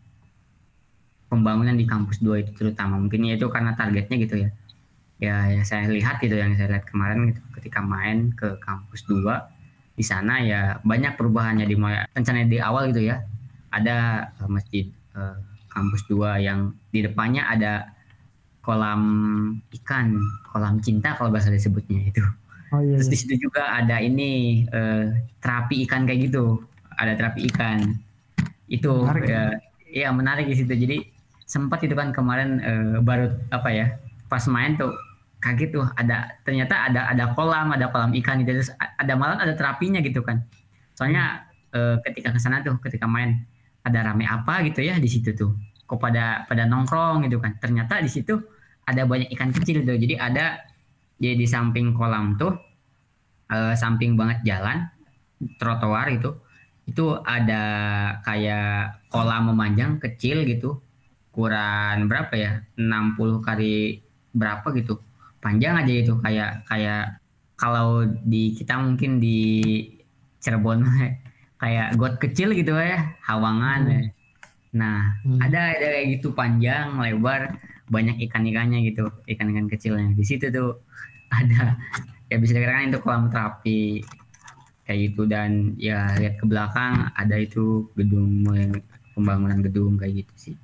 pembangunan 1.34 1.74
di 1.74 1.82
kampus 1.82 2.22
2 2.22 2.46
itu 2.46 2.50
terutama. 2.54 2.94
Mungkin 3.02 3.26
ya 3.26 3.34
itu 3.34 3.50
karena 3.50 3.74
targetnya 3.74 4.16
gitu 4.22 4.36
ya. 4.46 4.50
Ya, 5.18 5.36
ya 5.50 5.62
saya 5.66 5.90
lihat 5.90 6.22
gitu 6.22 6.34
yang 6.38 6.54
saya 6.54 6.78
lihat 6.78 6.86
kemarin 6.86 7.34
gitu 7.34 7.40
ketika 7.58 7.82
main 7.82 8.34
ke 8.34 8.58
kampus 8.62 9.06
2 9.06 9.24
di 9.94 10.02
sana 10.02 10.42
ya 10.42 10.82
banyak 10.82 11.14
perubahannya 11.14 11.70
di 11.70 11.78
rencana 12.14 12.46
di 12.46 12.58
awal 12.62 12.94
gitu 12.94 13.10
ya. 13.10 13.18
Ada 13.74 14.30
uh, 14.38 14.50
masjid 14.50 14.86
uh, 15.18 15.38
kampus 15.74 16.06
2 16.06 16.46
yang 16.46 16.70
di 16.94 17.02
depannya 17.02 17.42
ada 17.50 17.90
kolam 18.64 19.02
ikan, 19.80 20.16
kolam 20.50 20.80
cinta 20.80 21.12
kalau 21.14 21.28
bahasa 21.28 21.52
disebutnya 21.52 22.08
itu. 22.08 22.24
Oh, 22.72 22.80
iya, 22.80 22.98
Terus 22.98 23.08
di 23.12 23.16
iya. 23.16 23.22
situ 23.22 23.34
juga 23.46 23.70
ada 23.70 24.00
ini 24.00 24.64
uh, 24.72 25.12
terapi 25.38 25.84
ikan 25.86 26.08
kayak 26.08 26.32
gitu, 26.32 26.64
ada 26.96 27.12
terapi 27.14 27.46
ikan. 27.52 27.94
Itu 28.66 29.04
menarik, 29.04 29.28
ya, 29.28 29.44
ya 29.92 30.08
menarik 30.10 30.46
di 30.48 30.56
situ. 30.56 30.72
Jadi 30.72 30.96
sempat 31.44 31.84
itu 31.84 31.92
kan 31.92 32.10
kemarin 32.10 32.58
uh, 32.64 32.96
baru 33.04 33.30
apa 33.52 33.68
ya 33.68 33.86
pas 34.26 34.42
main 34.48 34.74
tuh 34.80 34.96
kaget 35.44 35.76
tuh 35.76 35.84
ada 35.92 36.40
ternyata 36.40 36.88
ada 36.88 37.12
ada 37.12 37.36
kolam 37.36 37.76
ada 37.76 37.92
kolam 37.92 38.16
ikan 38.16 38.40
gitu 38.40 38.56
terus 38.56 38.72
ada 38.80 39.12
malah 39.12 39.36
ada 39.36 39.52
terapinya 39.52 40.00
gitu 40.00 40.24
kan 40.24 40.40
soalnya 40.96 41.44
uh, 41.76 42.00
ketika 42.00 42.32
ke 42.32 42.40
sana 42.40 42.64
tuh 42.64 42.80
ketika 42.80 43.04
main 43.04 43.44
ada 43.84 44.00
rame 44.00 44.24
apa 44.24 44.64
gitu 44.64 44.80
ya 44.80 44.96
di 44.96 45.04
situ 45.04 45.36
tuh 45.36 45.52
kok 45.84 46.00
pada 46.00 46.48
pada 46.48 46.64
nongkrong 46.64 47.28
gitu 47.28 47.36
kan 47.44 47.60
ternyata 47.60 48.00
di 48.00 48.08
situ 48.08 48.40
ada 48.84 49.02
banyak 49.08 49.28
ikan 49.36 49.50
kecil 49.52 49.84
tuh 49.84 49.96
jadi 49.96 50.20
ada 50.20 50.60
jadi 51.18 51.36
di 51.40 51.46
samping 51.48 51.96
kolam 51.96 52.36
tuh 52.36 52.56
uh, 53.50 53.74
samping 53.76 54.16
banget 54.18 54.44
jalan 54.44 54.88
trotoar 55.60 56.12
itu 56.12 56.32
itu 56.84 57.16
ada 57.24 57.62
kayak 58.24 59.08
kolam 59.08 59.52
memanjang 59.52 59.96
kecil 60.00 60.44
gitu 60.44 60.84
ukuran 61.32 62.06
berapa 62.06 62.34
ya 62.36 62.52
60 62.78 63.42
kali 63.42 64.04
berapa 64.36 64.66
gitu 64.76 65.00
panjang 65.42 65.80
aja 65.80 65.92
itu 65.92 66.14
kayak 66.20 66.62
kayak 66.68 67.18
kalau 67.58 68.06
di 68.06 68.54
kita 68.54 68.78
mungkin 68.78 69.18
di 69.18 69.40
Cirebon 70.38 70.84
kayak 71.62 71.96
got 71.96 72.20
kecil 72.20 72.52
gitu 72.52 72.76
ya 72.76 73.16
hawangan 73.24 73.80
hmm. 73.82 73.92
ya. 73.92 74.00
nah 74.74 74.98
hmm. 75.24 75.40
ada 75.40 75.60
ada 75.74 75.86
kayak 75.98 76.06
gitu 76.20 76.36
panjang 76.36 76.94
lebar 77.00 77.56
banyak 77.88 78.16
ikan-ikannya 78.28 78.84
gitu 78.88 79.10
ikan-ikan 79.28 79.68
kecilnya. 79.68 80.12
Di 80.16 80.24
situ 80.24 80.48
tuh 80.48 80.80
ada 81.28 81.76
ya 82.32 82.36
bisa 82.40 82.56
dikatakan 82.56 82.92
itu 82.92 83.00
kolam 83.04 83.28
terapi 83.28 84.04
kayak 84.88 84.98
gitu. 85.10 85.28
Dan 85.28 85.76
ya 85.76 86.12
lihat 86.16 86.40
ke 86.40 86.44
belakang 86.48 87.12
ada 87.16 87.36
itu 87.36 87.88
gedung 87.96 88.44
pembangunan 89.14 89.60
gedung 89.62 89.96
kayak 90.00 90.24
gitu 90.24 90.34
sih. 90.36 90.56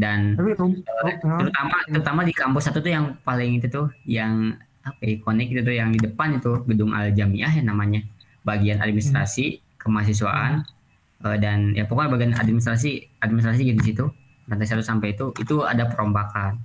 Dan 0.00 0.32
Tapi, 0.32 0.56
uh, 0.56 1.12
terutama 1.20 1.76
terutama 1.84 2.20
di 2.24 2.32
kampus 2.32 2.72
satu 2.72 2.80
tuh 2.80 2.88
yang 2.88 3.20
paling 3.20 3.60
itu 3.60 3.68
tuh 3.68 3.92
yang 4.08 4.56
apa 4.80 4.96
ya, 5.04 5.20
ikonik 5.20 5.52
itu 5.52 5.60
tuh 5.60 5.76
yang 5.76 5.92
di 5.92 6.00
depan 6.00 6.40
itu 6.40 6.64
gedung 6.64 6.96
Al 6.96 7.12
Jamiah 7.12 7.52
ya 7.52 7.60
namanya. 7.60 8.00
Bagian 8.40 8.80
administrasi 8.80 9.60
hmm. 9.60 9.62
kemahasiswaan 9.76 10.64
uh, 11.24 11.36
dan 11.36 11.76
ya 11.76 11.84
pokoknya 11.84 12.10
bagian 12.16 12.32
administrasi 12.32 13.20
administrasi 13.20 13.60
gitu 13.68 13.76
di 13.76 13.86
situ 13.92 14.06
lantai 14.50 14.66
satu 14.66 14.82
sampai 14.82 15.14
itu 15.14 15.30
itu 15.38 15.62
ada 15.62 15.86
perombakan. 15.86 16.58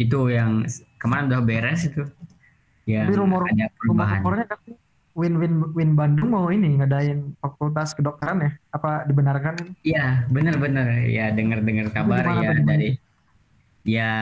Itu 0.00 0.32
yang 0.32 0.64
kemarin 0.96 1.28
udah 1.28 1.44
beres 1.44 1.84
itu. 1.84 2.08
Ya 2.88 3.04
rumor 3.04 3.44
ada 3.44 3.68
perubahan. 3.76 4.24
rumor 4.24 4.40
Win 5.16 5.40
Win 5.40 5.54
Win 5.72 5.90
Bandung 5.96 6.28
mau 6.28 6.52
ini 6.52 6.76
ngadain 6.76 7.36
fakultas 7.40 7.96
kedokteran 7.96 8.48
ya? 8.48 8.50
Apa 8.72 9.08
dibenarkan? 9.08 9.76
Iya 9.80 10.28
benar-benar 10.28 11.08
ya 11.08 11.32
dengar-dengar 11.32 11.88
kabar 11.88 12.20
ya 12.36 12.52
dari 12.60 13.00
ya 13.84 14.12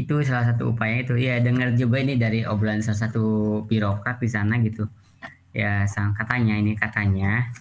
itu 0.00 0.24
salah 0.24 0.48
satu 0.48 0.72
upaya 0.72 1.04
itu. 1.04 1.20
Ya 1.20 1.40
dengar 1.44 1.76
juga 1.76 2.00
ini 2.00 2.16
dari 2.16 2.40
obrolan 2.44 2.80
salah 2.80 3.08
satu 3.08 3.24
birokrat 3.68 4.16
di 4.16 4.28
sana 4.32 4.56
gitu. 4.64 4.88
Ya 5.52 5.84
sang 5.84 6.16
katanya 6.16 6.56
ini 6.56 6.72
katanya 6.72 7.52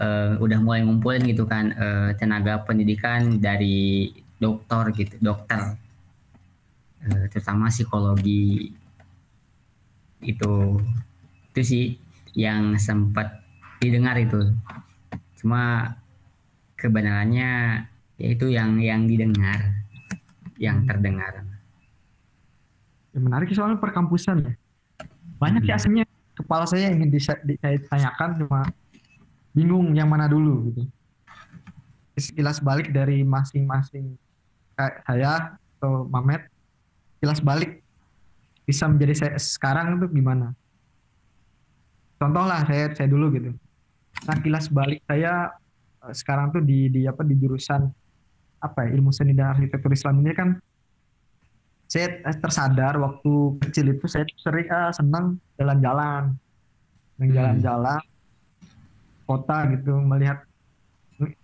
uh, 0.00 0.38
udah 0.40 0.58
mulai 0.62 0.82
ngumpulin 0.82 1.22
gitu 1.28 1.44
kan 1.44 1.74
uh, 1.74 2.10
tenaga 2.16 2.62
pendidikan 2.64 3.38
dari 3.38 4.10
dokter 4.38 4.94
gitu 4.94 5.14
dokter. 5.20 5.76
Uh, 7.04 7.24
terutama 7.30 7.70
psikologi 7.70 8.74
itu 10.22 10.54
itu 11.54 11.60
sih 11.62 11.86
yang 12.34 12.78
sempat 12.78 13.42
didengar 13.78 14.18
itu. 14.18 14.54
Cuma 15.38 15.94
kebenarannya 16.78 17.86
yaitu 18.18 18.50
yang 18.50 18.82
yang 18.82 19.06
didengar 19.06 19.78
yang 20.58 20.82
terdengar. 20.86 21.46
Yang 23.14 23.22
menarik 23.22 23.48
soalnya 23.54 23.78
perkampusan 23.78 24.42
ya. 24.42 24.52
Banyak 25.38 25.62
hmm. 25.64 25.70
sih 25.70 25.74
aslinya. 25.74 26.06
Kepala 26.38 26.70
saya 26.70 26.94
ingin 26.94 27.10
ditanyakan 27.10 28.28
cuma 28.38 28.62
bingung 29.58 29.90
yang 29.98 30.06
mana 30.06 30.30
dulu 30.30 30.70
gitu. 30.70 30.82
Sekilas 32.14 32.62
balik 32.62 32.94
dari 32.94 33.26
masing-masing 33.26 34.14
saya 34.78 35.58
atau 35.78 36.06
Mamet 36.06 36.46
kilas 37.18 37.42
balik 37.42 37.82
bisa 38.62 38.86
menjadi 38.86 39.14
saya 39.26 39.32
sekarang 39.42 39.98
itu 39.98 40.06
gimana? 40.14 40.54
Contoh 42.22 42.46
lah 42.46 42.62
saya 42.62 42.94
saya 42.94 43.10
dulu 43.10 43.34
gitu. 43.34 43.50
Nah 44.30 44.36
kilas 44.38 44.70
balik 44.70 45.02
saya 45.10 45.50
eh, 46.06 46.14
sekarang 46.14 46.54
tuh 46.54 46.62
di 46.62 46.86
di 46.86 47.02
apa 47.10 47.26
di 47.26 47.34
jurusan 47.34 47.82
apa 48.62 48.86
ya 48.86 48.94
ilmu 48.94 49.10
seni 49.10 49.34
dan 49.34 49.54
arsitektur 49.54 49.90
Islam 49.90 50.22
ini 50.22 50.34
kan 50.34 50.48
saya 51.88 52.20
tersadar 52.36 53.00
waktu 53.00 53.32
kecil 53.64 53.96
itu 53.96 54.04
saya 54.04 54.28
sering 54.36 54.68
uh, 54.68 54.92
senang 54.92 55.40
jalan-jalan. 55.56 56.36
Hmm. 57.16 58.17
Kota 59.28 59.68
gitu 59.76 59.92
melihat 60.00 60.40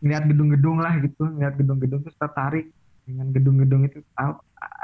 melihat 0.01 0.25
gedung-gedung 0.25 0.81
lah 0.81 0.97
gitu 1.05 1.29
melihat 1.29 1.55
gedung-gedung 1.61 2.01
terus 2.01 2.17
tertarik 2.17 2.73
dengan 3.05 3.29
gedung-gedung 3.37 3.85
itu. 3.85 4.01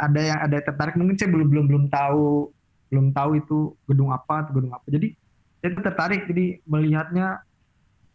Ada 0.01 0.21
yang 0.21 0.39
ada 0.45 0.55
yang 0.61 0.67
tertarik 0.69 0.95
mungkin 1.01 1.17
saya 1.17 1.33
belum 1.33 1.49
belum 1.49 1.65
belum 1.73 1.85
tahu 1.89 2.53
belum 2.93 3.07
tahu 3.17 3.31
itu 3.41 3.59
gedung 3.89 4.13
apa 4.13 4.45
atau 4.45 4.53
gedung 4.61 4.73
apa. 4.77 4.85
Jadi 4.93 5.17
saya 5.65 5.71
tertarik 5.81 6.29
jadi 6.29 6.61
melihatnya 6.69 7.41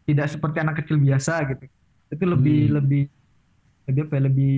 tidak 0.06 0.30
seperti 0.30 0.62
anak 0.62 0.78
kecil 0.84 1.02
biasa 1.02 1.42
gitu. 1.50 1.66
Itu 2.14 2.24
lebih 2.24 2.70
hmm. 2.70 2.74
lebih 2.78 3.02
lebih 3.90 4.02
apa 4.06 4.14
ya, 4.14 4.22
lebih 4.30 4.56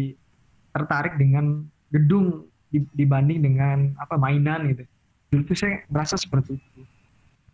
tertarik 0.77 1.15
dengan 1.17 1.65
gedung 1.89 2.45
dibanding 2.73 3.41
dengan 3.41 3.97
apa 3.97 4.21
mainan 4.21 4.69
gitu. 4.69 4.85
Dulu 5.33 5.43
tuh 5.49 5.57
saya 5.57 5.85
merasa 5.89 6.21
seperti 6.21 6.61
itu. 6.61 6.81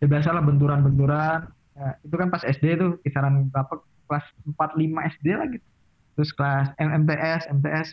Ya 0.03 0.11
biasalah 0.11 0.43
benturan-benturan 0.43 1.47
ya, 1.75 1.99
itu 2.01 2.15
kan 2.15 2.27
pas 2.31 2.41
SD 2.41 2.65
tuh 2.79 2.91
kisaran 3.03 3.51
berapa? 3.51 3.83
Kelas 4.05 4.25
4 4.47 4.55
5 4.55 5.11
SD 5.17 5.27
lah 5.35 5.47
gitu. 5.51 5.67
Terus 6.15 6.31
kelas 6.31 6.67
MTS 6.79 7.43
MTS 7.51 7.87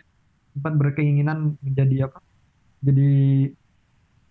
sempat 0.54 0.72
berkeinginan 0.78 1.58
menjadi 1.58 2.06
apa? 2.06 2.22
Jadi 2.82 3.12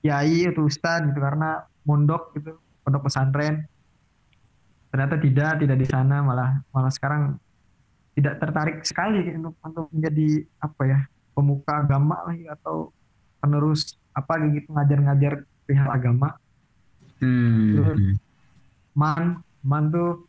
kiai 0.01 0.49
atau 0.49 0.65
ustadz 0.65 1.11
gitu 1.11 1.19
karena 1.21 1.65
mondok 1.83 2.33
gitu 2.37 2.57
pondok 2.85 3.09
pesantren. 3.09 3.65
Ternyata 4.91 5.15
tidak 5.19 5.53
tidak 5.63 5.77
di 5.79 5.87
sana 5.87 6.23
malah 6.23 6.61
malah 6.71 6.91
sekarang 6.91 7.39
tidak 8.11 8.43
tertarik 8.43 8.83
sekali 8.83 9.23
gitu, 9.23 9.39
untuk 9.39 9.55
untuk 9.63 9.87
menjadi 9.95 10.43
apa 10.59 10.81
ya 10.83 10.99
pemuka 11.31 11.73
agama 11.79 12.27
lagi 12.27 12.43
atau 12.47 12.91
penerus 13.39 13.95
apa 14.11 14.35
gitu 14.51 14.67
ngajar-ngajar 14.71 15.33
pihak 15.65 15.89
agama. 15.89 16.35
Hmm. 17.23 18.19
Man 18.97 19.41
man 19.61 19.93
tuh 19.93 20.25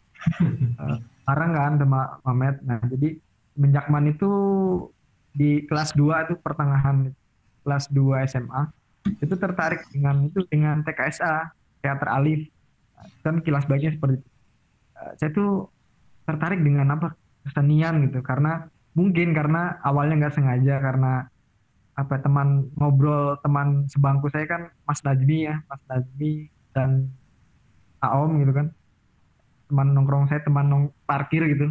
uh, 0.78 0.98
sekarang 1.22 1.50
kan 1.54 1.72
sama 1.78 2.00
Mamet. 2.26 2.56
Nah 2.66 2.78
jadi 2.90 3.18
semenjak 3.54 3.86
man 3.88 4.10
itu 4.10 4.30
di 5.32 5.64
kelas 5.64 5.96
2 5.96 6.28
itu 6.28 6.34
pertengahan 6.42 7.08
kelas 7.64 7.88
2 7.88 8.28
SMA 8.28 8.62
itu 9.22 9.34
tertarik 9.34 9.82
dengan 9.90 10.28
itu 10.28 10.44
dengan 10.50 10.82
TKSA 10.82 11.50
teater 11.82 12.08
alif. 12.10 12.46
Kan 13.26 13.42
kilas 13.42 13.66
baiknya 13.66 13.98
seperti 13.98 14.22
itu. 14.22 14.28
Uh, 14.98 15.12
saya 15.18 15.30
tuh 15.34 15.50
tertarik 16.26 16.62
dengan 16.62 16.94
apa? 16.94 17.14
Kesenian 17.42 18.06
gitu. 18.06 18.22
Karena 18.22 18.70
mungkin 18.94 19.34
karena 19.34 19.82
awalnya 19.82 20.26
nggak 20.26 20.36
sengaja 20.36 20.78
karena 20.78 21.26
apa 21.92 22.16
teman 22.24 22.72
ngobrol 22.80 23.36
teman 23.44 23.84
sebangku 23.88 24.32
saya 24.32 24.48
kan 24.48 24.62
Mas 24.88 25.04
Najmi 25.04 25.38
ya 25.44 25.60
Mas 25.68 25.82
Najmi 25.92 26.48
dan 26.72 27.12
Aom 28.02 28.42
gitu 28.42 28.52
kan. 28.52 28.66
Teman 29.70 29.94
nongkrong 29.94 30.26
saya 30.28 30.42
teman 30.42 30.66
nong 30.68 30.84
parkir 31.06 31.46
gitu. 31.48 31.70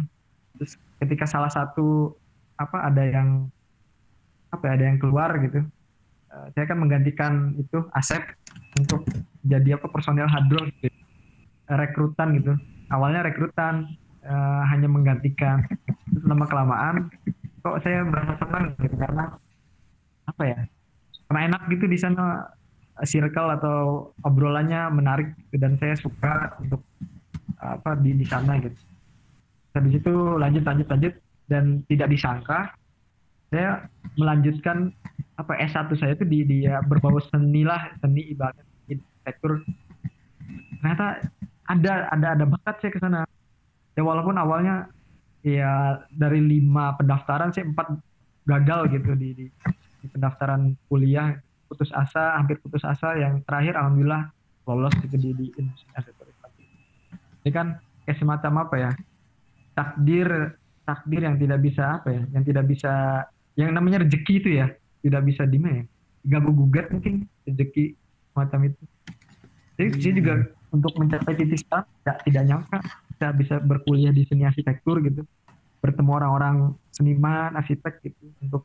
Terus 0.58 0.80
ketika 0.98 1.28
salah 1.28 1.52
satu 1.52 2.16
apa 2.56 2.88
ada 2.88 3.02
yang 3.04 3.48
apa 4.52 4.64
ya, 4.68 4.72
ada 4.76 4.84
yang 4.92 4.98
keluar 5.00 5.32
gitu 5.40 5.64
uh, 6.32 6.46
saya 6.56 6.64
kan 6.68 6.78
menggantikan 6.80 7.56
itu 7.56 7.84
Asep 7.92 8.24
untuk 8.80 9.04
jadi 9.44 9.76
apa 9.76 9.86
personel 9.92 10.28
hadro 10.28 10.64
gitu. 10.68 10.88
rekrutan 11.72 12.36
gitu. 12.36 12.52
Awalnya 12.92 13.24
rekrutan 13.24 13.96
uh, 14.26 14.62
hanya 14.68 14.90
menggantikan. 14.90 15.64
Terus 16.12 16.24
lama 16.28 16.44
kelamaan 16.44 16.96
kok 17.62 17.78
saya 17.86 18.02
merasa 18.02 18.34
senang 18.42 18.74
gitu 18.82 18.96
karena 18.98 19.38
apa 20.26 20.42
ya 20.42 20.58
karena 21.30 21.40
enak 21.54 21.62
gitu 21.70 21.86
di 21.86 21.94
sana 21.94 22.50
circle 23.04 23.50
atau 23.58 24.10
obrolannya 24.22 24.90
menarik 24.94 25.34
dan 25.54 25.76
saya 25.78 25.98
suka 25.98 26.56
untuk 26.62 26.82
apa 27.58 27.98
di 27.98 28.14
di 28.14 28.26
sana 28.26 28.58
gitu. 28.58 28.78
Habis 29.72 29.98
itu 30.02 30.14
lanjut 30.38 30.62
lanjut 30.66 30.86
lanjut 30.90 31.14
dan 31.48 31.82
tidak 31.88 32.08
disangka 32.12 32.72
saya 33.52 33.84
melanjutkan 34.16 34.96
apa 35.36 35.52
S1 35.60 35.92
saya 36.00 36.16
itu 36.16 36.24
di 36.24 36.40
dia 36.44 36.80
berbau 36.80 37.20
seni 37.20 37.64
lah 37.68 37.92
seni 38.00 38.32
ibarat 38.32 38.64
arsitektur. 38.88 39.60
Ternyata 40.80 41.20
ada 41.68 41.92
ada 42.10 42.26
ada 42.34 42.44
bakat 42.48 42.80
saya 42.80 42.90
ke 42.90 42.98
sana. 42.98 43.20
Ya 43.92 44.02
walaupun 44.02 44.40
awalnya 44.40 44.88
ya 45.44 46.00
dari 46.10 46.40
lima 46.40 46.96
pendaftaran 46.96 47.52
saya 47.52 47.68
empat 47.68 47.92
gagal 48.48 48.90
gitu 48.90 49.12
di, 49.14 49.28
di, 49.36 49.46
di 50.02 50.06
pendaftaran 50.10 50.74
kuliah 50.90 51.38
putus 51.72 51.88
asa 51.96 52.36
hampir 52.36 52.60
putus 52.60 52.84
asa 52.84 53.16
yang 53.16 53.40
terakhir 53.48 53.80
alhamdulillah 53.80 54.28
lolos 54.68 54.92
gitu 55.00 55.16
di 55.16 55.30
di 55.32 55.44
arsitektur 55.96 56.32
ini 57.42 57.50
kan 57.50 57.78
kayak 58.06 58.18
semacam 58.18 58.52
apa 58.66 58.74
ya? 58.78 58.90
Takdir 59.74 60.28
takdir 60.82 61.20
yang 61.26 61.36
tidak 61.38 61.58
bisa 61.62 61.98
apa 61.98 62.08
ya? 62.10 62.22
Yang 62.30 62.44
tidak 62.54 62.64
bisa 62.70 62.92
yang 63.58 63.70
namanya 63.74 64.06
rezeki 64.06 64.34
itu 64.38 64.50
ya 64.62 64.66
tidak 65.02 65.22
bisa 65.26 65.42
di 65.46 65.58
mana 65.58 65.82
ya? 65.82 65.84
Ganggu 66.22 66.54
gugat 66.54 66.86
mungkin 66.94 67.26
rezeki 67.46 67.98
semacam 68.32 68.70
itu. 68.70 68.82
Jadi 69.74 69.88
hmm. 69.90 69.98
saya 69.98 70.14
juga 70.14 70.34
untuk 70.72 70.92
mencapai 70.96 71.34
titik 71.34 71.58
sekarang 71.66 71.88
tidak 72.00 72.16
tidak 72.24 72.42
nyangka 72.46 72.78
bisa 73.12 73.26
bisa 73.34 73.54
berkuliah 73.58 74.12
di 74.14 74.22
seni 74.22 74.46
arsitektur 74.46 75.02
gitu. 75.02 75.26
Bertemu 75.82 76.10
orang-orang 76.14 76.78
seniman 76.94 77.58
arsitek 77.58 77.98
gitu 78.06 78.30
untuk 78.38 78.62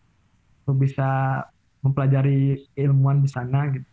untuk 0.64 0.86
bisa 0.86 1.42
mempelajari 1.88 2.68
ilmuwan 2.76 3.24
di 3.24 3.30
sana 3.32 3.72
gitu. 3.72 3.88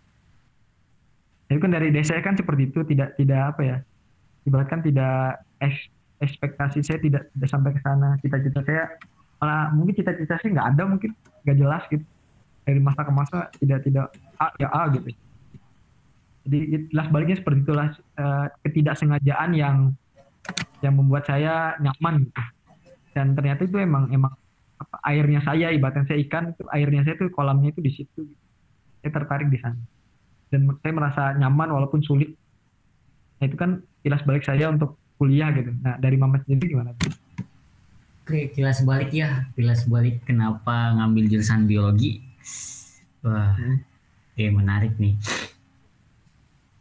Itu 1.48 1.61
kan 1.62 1.70
dari 1.70 1.94
desa 1.94 2.18
kan 2.18 2.35
seperti 2.35 2.72
itu 2.72 2.80
tidak 2.83 3.14
tidak 3.14 3.54
apa 3.54 3.62
ya 3.62 3.76
ibaratkan 4.44 4.85
tidak 4.85 5.44
ekspektasi 6.20 6.85
saya 6.85 6.98
tidak 7.00 7.30
tidak 7.33 7.48
sampai 7.48 7.70
ke 7.72 7.80
sana. 7.80 8.16
Cita-cita 8.20 8.61
saya 8.64 8.85
malah 9.40 9.72
mungkin 9.76 9.94
cita-cita 9.96 10.40
saya 10.40 10.50
nggak 10.57 10.68
ada 10.76 10.83
mungkin 10.88 11.11
nggak 11.44 11.57
jelas 11.59 11.83
gitu. 11.88 12.04
Dari 12.64 12.80
masa 12.80 13.04
ke 13.04 13.12
masa 13.12 13.38
tidak 13.61 13.85
tidak 13.85 14.07
A 14.40 14.48
ya 14.57 14.68
A 14.72 14.88
gitu. 14.92 15.12
Jadi 16.44 16.59
jelas 16.92 17.09
baliknya 17.09 17.37
seperti 17.40 17.64
itulah 17.64 17.88
uh, 18.20 18.46
ketidaksengajaan 18.64 19.50
yang 19.57 19.76
yang 20.85 20.94
membuat 20.96 21.24
saya 21.24 21.76
nyaman 21.80 22.28
gitu. 22.28 22.42
Dan 23.16 23.33
ternyata 23.33 23.64
itu 23.64 23.76
emang 23.80 24.11
emang 24.12 24.33
apa, 24.78 24.96
airnya 25.06 25.40
saya 25.42 25.70
ibaratnya 25.70 26.04
saya 26.08 26.18
ikan 26.26 26.52
itu 26.52 26.62
airnya 26.74 27.02
saya 27.06 27.14
itu 27.18 27.26
kolamnya 27.30 27.70
itu 27.70 27.80
di 27.80 27.92
situ 27.94 28.20
gitu. 28.26 28.44
saya 29.02 29.10
tertarik 29.14 29.48
di 29.48 29.58
sana 29.62 29.80
dan 30.50 30.70
saya 30.82 30.92
merasa 30.92 31.22
nyaman 31.38 31.68
walaupun 31.70 32.02
sulit 32.02 32.34
nah 33.38 33.46
itu 33.50 33.56
kan 33.58 33.82
kilas 34.04 34.22
balik 34.22 34.44
saya 34.44 34.68
untuk 34.68 35.00
kuliah 35.16 35.48
gitu. 35.54 35.72
Nah 35.80 35.96
dari 35.96 36.16
Mama 36.18 36.42
sendiri 36.42 36.74
gimana? 36.74 36.92
Oke, 38.24 38.52
kilas 38.52 38.84
balik 38.84 39.12
ya. 39.12 39.48
Kilas 39.56 39.84
balik 39.88 40.24
kenapa 40.28 40.96
ngambil 40.96 41.28
jurusan 41.28 41.68
biologi? 41.68 42.24
Wah, 43.24 43.56
hmm. 43.56 43.76
eh 44.40 44.50
menarik 44.52 44.92
nih. 45.00 45.14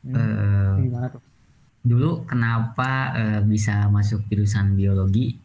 Hmm. 0.03 0.15
Uh, 0.15 0.73
gimana 0.84 1.08
tuh? 1.12 1.21
Dulu 1.84 2.27
kenapa 2.27 3.15
uh, 3.15 3.41
bisa 3.43 3.88
masuk 3.91 4.23
jurusan 4.27 4.75
biologi? 4.75 5.39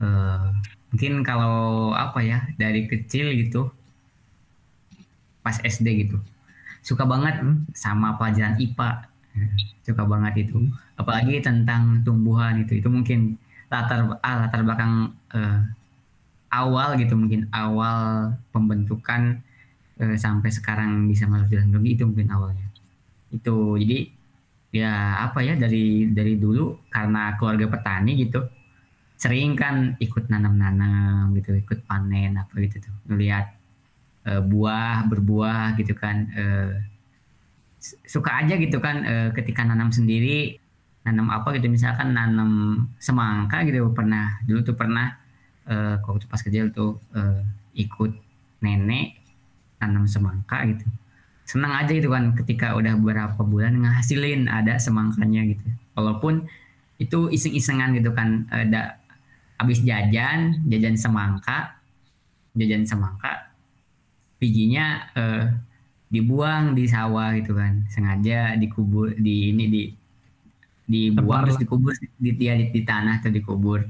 Uh, 0.00 0.56
mungkin 0.90 1.20
kalau 1.22 1.92
apa 1.92 2.24
ya 2.24 2.48
dari 2.56 2.88
kecil 2.88 3.36
gitu, 3.36 3.68
pas 5.44 5.60
SD 5.60 6.08
gitu, 6.08 6.16
suka 6.80 7.04
banget 7.04 7.44
hmm. 7.44 7.68
sama 7.76 8.16
pelajaran 8.16 8.56
IPA 8.56 9.10
suka 9.86 10.02
banget 10.04 10.48
itu 10.48 10.58
apalagi 10.98 11.40
tentang 11.40 12.02
tumbuhan 12.04 12.60
itu 12.62 12.78
itu 12.78 12.88
mungkin 12.90 13.38
latar 13.70 14.18
ah, 14.20 14.46
latar 14.46 14.60
belakang 14.66 15.14
uh, 15.32 15.62
awal 16.50 16.98
gitu 16.98 17.14
mungkin 17.14 17.46
awal 17.54 18.34
pembentukan 18.50 19.38
uh, 20.02 20.16
sampai 20.18 20.50
sekarang 20.50 21.06
bisa 21.06 21.30
masuk 21.30 21.54
jalan 21.54 21.70
biologi 21.70 21.90
itu 21.94 22.04
mungkin 22.06 22.28
awalnya 22.34 22.66
itu 23.30 23.78
jadi 23.78 23.98
ya 24.70 25.26
apa 25.26 25.42
ya 25.42 25.54
dari 25.58 26.10
dari 26.10 26.38
dulu 26.38 26.78
karena 26.90 27.34
keluarga 27.38 27.66
petani 27.70 28.18
gitu 28.26 28.46
sering 29.20 29.52
kan 29.52 30.00
ikut 30.00 30.32
nanam-nanam 30.32 31.36
gitu 31.36 31.52
ikut 31.52 31.84
panen 31.84 32.40
apa 32.40 32.52
gitu 32.64 32.80
tuh. 32.80 32.94
Uh, 33.04 33.20
eh, 33.20 34.40
buah 34.40 35.04
berbuah 35.08 35.76
gitu 35.76 35.92
kan 35.92 36.28
uh, 36.32 36.72
suka 37.80 38.44
aja 38.44 38.54
gitu 38.60 38.78
kan 38.78 39.02
e, 39.02 39.14
ketika 39.32 39.64
nanam 39.64 39.88
sendiri 39.90 40.60
nanam 41.02 41.32
apa 41.32 41.56
gitu. 41.56 41.72
Misalkan 41.72 42.12
nanam 42.12 42.84
semangka 43.00 43.64
gitu 43.64 43.88
pernah 43.96 44.38
dulu 44.44 44.60
tuh 44.60 44.76
pernah 44.76 45.16
e, 45.64 45.96
waktu 46.04 46.28
pas 46.28 46.40
kecil 46.44 46.70
tuh 46.70 47.00
e, 47.16 47.20
ikut 47.80 48.12
nenek 48.60 49.16
nanam 49.80 50.04
semangka 50.04 50.60
gitu. 50.68 50.84
Senang 51.48 51.72
aja 51.74 51.90
gitu 51.90 52.12
kan 52.12 52.36
ketika 52.36 52.76
udah 52.76 52.94
beberapa 53.00 53.40
bulan 53.42 53.80
ngasilin 53.80 54.46
ada 54.46 54.76
semangkanya 54.76 55.48
gitu. 55.48 55.64
Walaupun 55.96 56.46
itu 57.00 57.32
iseng-isengan 57.32 57.96
gitu 57.96 58.12
kan 58.12 58.44
ada 58.52 58.99
habis 59.60 59.84
jajan 59.84 60.64
jajan 60.64 60.96
semangka 60.96 61.76
jajan 62.56 62.88
semangka 62.88 63.52
bijinya 64.40 65.12
eh, 65.12 65.44
dibuang 66.10 66.74
di 66.74 66.84
sawah 66.90 67.32
gitu 67.38 67.54
kan. 67.54 67.86
Sengaja 67.88 68.58
dikubur 68.58 69.14
di 69.14 69.54
ini 69.54 69.64
di 69.70 69.82
dibuang 70.90 71.46
terus 71.46 71.62
dikubur 71.62 71.94
di, 71.94 72.06
di, 72.18 72.30
di, 72.34 72.64
di 72.74 72.80
tanah 72.82 73.22
atau 73.22 73.30
dikubur. 73.30 73.86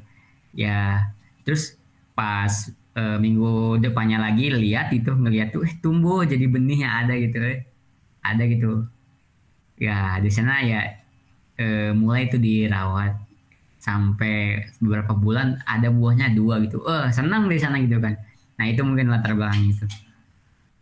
Ya 0.53 1.09
terus 1.43 1.81
pas 2.12 2.68
e, 2.93 3.03
minggu 3.16 3.81
depannya 3.81 4.21
lagi 4.21 4.53
lihat 4.53 4.93
itu 4.93 5.09
ngelihat 5.09 5.57
tuh 5.57 5.64
eh 5.64 5.73
tumbuh 5.81 6.21
jadi 6.29 6.45
benihnya 6.45 7.01
ada 7.01 7.16
gitu 7.16 7.41
eh. 7.41 7.64
ada 8.21 8.45
gitu. 8.45 8.85
Ya 9.81 10.21
di 10.21 10.29
sana 10.29 10.61
ya 10.61 11.01
e, 11.57 11.97
mulai 11.97 12.29
itu 12.29 12.37
dirawat 12.37 13.16
sampai 13.81 14.68
beberapa 14.78 15.16
bulan 15.16 15.57
ada 15.64 15.89
buahnya 15.89 16.37
dua 16.37 16.61
gitu. 16.61 16.85
Eh 16.85 17.09
senang 17.11 17.49
di 17.49 17.57
sana 17.57 17.81
gitu 17.81 17.97
kan. 17.97 18.14
Nah 18.61 18.64
itu 18.68 18.85
mungkin 18.85 19.09
latar 19.09 19.33
belakang 19.33 19.72
itu. 19.72 19.89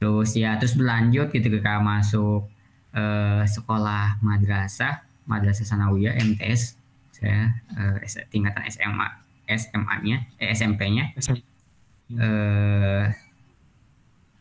Terus 0.03 0.34
ya 0.34 0.59
terus 0.59 0.74
berlanjut 0.74 1.30
gitu 1.30 1.46
ketika 1.46 1.78
masuk 1.78 2.51
uh, 2.92 3.42
sekolah 3.46 4.18
madrasah 4.18 5.07
madrasah 5.30 5.66
sanawiyah 5.66 6.18
MTS 6.18 6.74
saya 7.14 7.55
uh, 7.78 7.99
tingkatan 8.30 8.66
SMA 8.70 9.09
SMA-nya 9.49 10.28
eh, 10.38 10.53
SMP-nya 10.53 11.14
SMP. 11.16 11.42
Uh, 12.09 13.05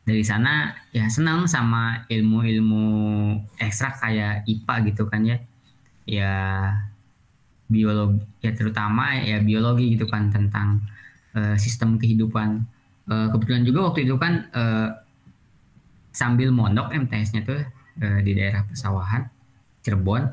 dari 0.07 0.23
sana 0.23 0.71
ya 0.95 1.11
senang 1.11 1.51
sama 1.51 2.07
ilmu-ilmu 2.07 2.85
ekstrak 3.59 3.99
kayak 3.99 4.47
IPA 4.47 4.75
gitu 4.93 5.03
kan 5.09 5.21
ya. 5.23 5.37
Ya 6.07 6.33
biologi 7.67 8.23
ya 8.39 8.51
terutama 8.55 9.19
ya 9.19 9.43
biologi 9.43 9.95
gitu 9.95 10.07
kan 10.07 10.31
tentang 10.31 10.83
uh, 11.35 11.55
sistem 11.59 11.99
kehidupan. 11.99 12.63
Uh, 13.07 13.31
kebetulan 13.31 13.63
juga 13.63 13.87
waktu 13.87 14.03
itu 14.03 14.19
kan 14.19 14.51
uh, 14.51 14.91
sambil 16.11 16.51
mondok 16.51 16.91
MTS-nya 16.91 17.47
tuh 17.47 17.63
uh, 18.03 18.19
di 18.23 18.35
daerah 18.35 18.67
pesawahan 18.67 19.27
Cirebon. 19.83 20.27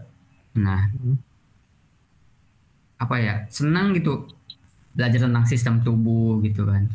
Nah 0.59 0.91
hmm. 0.91 1.17
apa 2.99 3.15
ya 3.21 3.35
senang 3.51 3.93
gitu 3.95 4.27
belajar 4.95 5.27
tentang 5.27 5.47
sistem 5.47 5.83
tubuh 5.83 6.43
gitu 6.43 6.67
kan. 6.67 6.91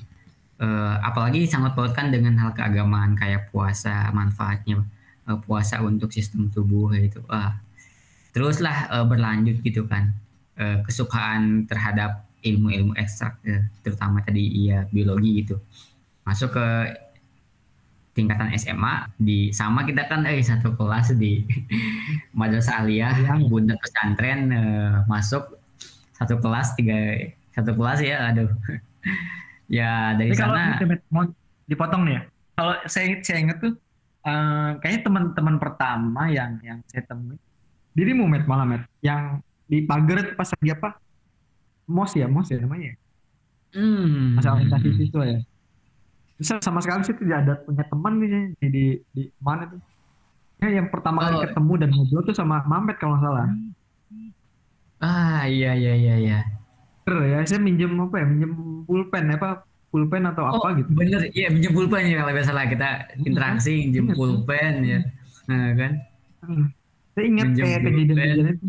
Uh, 0.60 1.00
apalagi 1.00 1.48
sangat 1.48 1.72
pautkan 1.72 2.12
dengan 2.12 2.36
hal 2.36 2.52
keagamaan 2.52 3.16
kayak 3.16 3.48
puasa 3.48 4.12
manfaatnya 4.12 4.84
uh, 5.30 5.40
puasa 5.40 5.80
untuk 5.86 6.10
sistem 6.10 6.50
tubuh 6.50 6.92
itu 6.98 7.22
ah 7.30 7.62
teruslah 8.34 8.90
uh, 8.90 9.06
berlanjut 9.06 9.62
gitu 9.62 9.86
kan 9.86 10.18
uh, 10.60 10.84
kesukaan 10.84 11.66
terhadap 11.66 12.28
ilmu-ilmu 12.44 12.94
ekstrak 13.00 13.40
uh, 13.48 13.64
terutama 13.82 14.20
tadi 14.22 14.44
iya 14.68 14.86
biologi 14.92 15.44
gitu 15.44 15.58
masuk 16.28 16.54
ke 16.60 16.68
tingkatan 18.14 18.52
SMA 18.60 19.10
di 19.16 19.56
sama 19.56 19.88
kita 19.88 20.06
kan 20.06 20.28
eh 20.28 20.44
satu 20.44 20.76
kelas 20.76 21.16
di 21.16 21.48
madrasah 22.40 22.84
aliyah 22.84 23.16
ya, 23.16 23.34
bunda 23.48 23.80
pesantren 23.80 24.52
uh, 24.52 24.96
masuk 25.08 25.58
satu 26.14 26.36
kelas 26.44 26.76
tiga 26.76 27.32
satu 27.56 27.72
kelas 27.74 28.04
ya 28.04 28.30
aduh 28.30 28.52
Ya 29.70 30.18
dari 30.18 30.34
Jadi 30.34 30.42
sana. 30.42 30.82
Kalau 30.82 31.30
dipotong 31.70 32.02
nih 32.10 32.14
ya. 32.18 32.22
Kalau 32.58 32.74
saya 32.90 33.06
saya 33.22 33.38
ingat 33.46 33.58
tuh 33.62 33.74
uh, 34.26 34.76
kayaknya 34.82 35.02
teman-teman 35.06 35.56
pertama 35.62 36.28
yang 36.28 36.58
yang 36.66 36.82
saya 36.90 37.06
temui 37.06 37.38
dirimu 37.94 38.26
met 38.26 38.44
malam 38.50 38.76
met 38.76 38.84
yang 39.06 39.40
di 39.70 39.86
pagar 39.86 40.26
itu 40.26 40.34
pas 40.34 40.50
lagi 40.50 40.70
apa? 40.74 40.90
Mos 41.86 42.12
ya, 42.18 42.26
mos 42.26 42.50
ya 42.50 42.58
namanya. 42.58 42.98
Hmm. 43.72 44.42
Masalah 44.42 44.60
orientasi 44.60 44.90
siswa 44.98 45.24
ya. 45.24 45.40
Bisa 46.42 46.58
sama 46.60 46.82
sekali 46.82 47.06
sih 47.06 47.16
tidak 47.16 47.38
ada 47.46 47.54
punya 47.62 47.86
teman 47.86 48.14
nih 48.18 48.28
di 48.58 48.68
di, 48.68 48.86
di 49.14 49.24
mana 49.38 49.70
tuh? 49.70 49.82
Ya, 50.60 50.82
yang 50.82 50.92
pertama 50.92 51.22
oh. 51.22 51.24
kali 51.24 51.38
ketemu 51.48 51.74
dan 51.80 51.90
ngobrol 51.94 52.24
tuh 52.26 52.36
sama 52.36 52.66
Mamet 52.66 52.98
kalau 52.98 53.16
nggak 53.16 53.24
salah. 53.24 53.48
Ah 55.00 55.48
iya 55.48 55.78
iya 55.78 55.94
iya 55.96 56.16
iya 56.20 56.40
ya 57.10 57.42
saya 57.48 57.60
minjem 57.62 57.90
apa 57.98 58.22
ya 58.22 58.26
minjem 58.28 58.52
pulpen 58.86 59.34
apa 59.34 59.66
pulpen 59.90 60.24
atau 60.30 60.44
oh, 60.46 60.62
apa 60.62 60.84
gitu 60.84 60.90
bener 60.94 61.22
iya 61.34 61.50
minjem 61.50 61.74
pulpen 61.74 62.06
ya 62.06 62.22
kalau 62.22 62.44
salah 62.46 62.66
kita 62.70 62.90
iya, 63.18 63.26
interaksi 63.26 63.74
minjem 63.90 64.06
pulpen 64.14 64.74
ya 64.86 65.00
nah, 65.50 65.70
kan 65.74 65.92
hmm. 66.46 66.66
saya 67.18 67.26
ingat 67.26 67.48
minjem 67.50 67.66
kayak 67.66 67.80
kejadian-kejadian 67.82 68.48
itu 68.54 68.68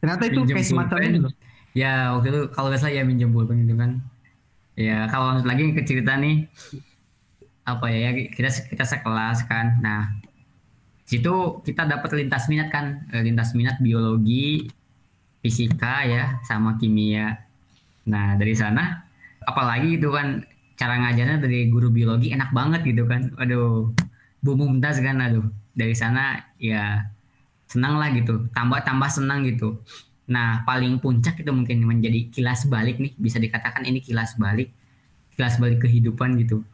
ternyata 0.00 0.22
itu 0.26 0.40
minjem 0.42 0.56
kayak 0.56 0.68
semacam 0.68 0.96
itu 1.04 1.20
loh. 1.28 1.34
Ya 1.70 2.10
waktu 2.16 2.26
itu 2.34 2.40
kalau 2.50 2.68
salah 2.74 2.90
ya 2.90 3.06
minjem 3.06 3.30
pulpen 3.30 3.62
gitu 3.62 3.78
kan. 3.78 4.02
Ya 4.74 5.06
kalau 5.06 5.38
lagi 5.44 5.70
ke 5.70 5.82
cerita 5.86 6.18
nih. 6.18 6.50
Apa 7.62 7.86
ya, 7.92 8.10
ya 8.10 8.26
kita 8.32 8.50
kita 8.72 8.84
sekelas 8.88 9.46
kan. 9.46 9.78
Nah 9.78 10.10
situ 11.06 11.62
kita 11.62 11.86
dapat 11.86 12.10
lintas 12.18 12.50
minat 12.50 12.72
kan. 12.74 13.06
Eh, 13.14 13.22
lintas 13.22 13.54
minat 13.54 13.78
biologi 13.78 14.66
fisika 15.44 16.02
ya 16.08 16.42
sama 16.42 16.74
kimia. 16.80 17.38
Nah 18.08 18.34
dari 18.34 18.56
sana 18.56 19.06
apalagi 19.46 20.00
itu 20.00 20.10
kan 20.10 20.42
cara 20.74 20.96
ngajarnya 20.96 21.44
dari 21.44 21.68
guru 21.68 21.92
biologi 21.92 22.34
enak 22.34 22.50
banget 22.50 22.82
gitu 22.82 23.06
kan. 23.06 23.30
Aduh 23.38 23.94
Bu 24.42 24.56
Mumtaz 24.58 24.98
kan 24.98 25.22
aduh. 25.22 25.46
Dari 25.70 25.94
sana 25.94 26.50
ya 26.58 27.06
senang 27.70 28.02
lah 28.02 28.10
gitu. 28.10 28.50
Tambah 28.50 28.82
tambah 28.82 29.06
senang 29.06 29.46
gitu. 29.46 29.78
Nah 30.26 30.66
paling 30.66 30.98
puncak 30.98 31.38
itu 31.38 31.50
mungkin 31.54 31.86
menjadi 31.86 32.26
kilas 32.34 32.66
balik 32.66 32.98
nih 32.98 33.14
bisa 33.14 33.38
dikatakan 33.38 33.86
ini 33.86 34.02
kilas 34.02 34.34
balik 34.34 34.74
kilas 35.38 35.56
balik 35.62 35.86
kehidupan 35.86 36.34
gitu. 36.42 36.66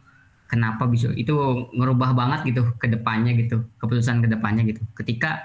Kenapa 0.48 0.88
bisa 0.88 1.12
itu 1.12 1.36
ngerubah 1.76 2.16
banget 2.16 2.48
gitu 2.54 2.72
ke 2.80 2.88
depannya 2.88 3.36
gitu 3.36 3.68
keputusan 3.76 4.24
ke 4.24 4.28
depannya 4.32 4.64
gitu. 4.64 4.80
Ketika 4.96 5.44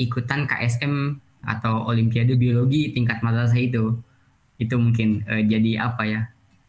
ikutan 0.00 0.48
KSM 0.48 1.20
atau 1.44 1.84
olimpiade 1.86 2.34
biologi 2.34 2.90
tingkat 2.96 3.20
madrasah 3.20 3.60
itu 3.60 4.00
itu 4.56 4.74
mungkin 4.80 5.22
uh, 5.28 5.42
jadi 5.44 5.84
apa 5.84 6.02
ya 6.08 6.20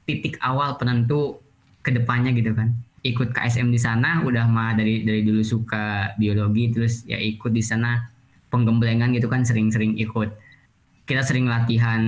titik 0.04 0.36
awal 0.44 0.76
penentu 0.76 1.40
ke 1.82 1.96
depannya 1.96 2.36
gitu 2.36 2.52
kan 2.52 2.76
ikut 3.04 3.32
KSM 3.32 3.72
di 3.72 3.80
sana 3.80 4.22
udah 4.28 4.46
mah 4.50 4.76
dari 4.76 5.08
dari 5.08 5.24
dulu 5.24 5.40
suka 5.40 6.16
biologi 6.20 6.76
terus 6.76 7.08
ya 7.08 7.16
ikut 7.16 7.52
di 7.56 7.64
sana 7.64 8.04
penggemblengan 8.54 9.12
gitu 9.16 9.28
kan 9.28 9.44
sering-sering 9.44 10.00
ikut 10.00 10.32
kita 11.08 11.24
sering 11.24 11.48
latihan 11.48 12.02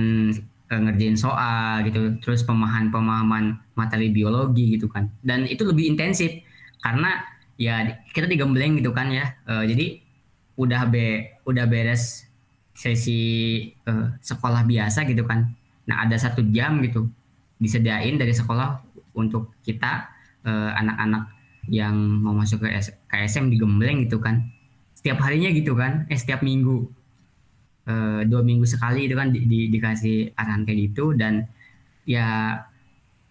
uh, 0.72 0.80
ngerjain 0.80 1.16
soal 1.16 1.84
gitu 1.84 2.16
terus 2.20 2.44
pemahaman 2.44 2.92
pemahaman 2.92 3.44
materi 3.76 4.12
biologi 4.12 4.76
gitu 4.76 4.88
kan 4.88 5.08
dan 5.24 5.44
itu 5.44 5.64
lebih 5.64 5.88
intensif 5.88 6.32
karena 6.80 7.24
ya 7.60 8.00
kita 8.16 8.24
digembleng 8.24 8.80
gitu 8.80 8.92
kan 8.92 9.12
ya 9.12 9.36
uh, 9.44 9.64
jadi 9.64 10.00
udah 10.60 10.88
be 10.92 11.36
udah 11.48 11.64
beres 11.64 12.30
sesi 12.80 13.20
uh, 13.84 14.16
sekolah 14.24 14.64
biasa 14.64 15.04
gitu 15.04 15.28
kan. 15.28 15.52
Nah 15.84 16.08
ada 16.08 16.16
satu 16.16 16.40
jam 16.48 16.80
gitu 16.80 17.12
disediain 17.60 18.16
dari 18.16 18.32
sekolah 18.32 18.80
untuk 19.12 19.52
kita 19.60 20.08
uh, 20.48 20.72
anak-anak 20.80 21.28
yang 21.68 21.92
mau 21.96 22.32
masuk 22.32 22.64
ke 22.64 22.80
KSM 23.12 23.52
di 23.52 23.60
Gembleng 23.60 24.08
gitu 24.08 24.16
kan. 24.16 24.48
Setiap 25.00 25.24
harinya 25.24 25.48
gitu 25.48 25.72
kan, 25.72 26.04
eh 26.12 26.18
setiap 26.20 26.44
minggu. 26.44 26.84
Uh, 27.88 28.22
dua 28.28 28.44
minggu 28.44 28.68
sekali 28.68 29.08
itu 29.08 29.16
kan 29.16 29.32
di, 29.32 29.48
di, 29.48 29.58
dikasih 29.72 30.36
arahan 30.36 30.68
kayak 30.68 30.92
gitu. 30.92 31.16
Dan 31.16 31.48
ya 32.04 32.60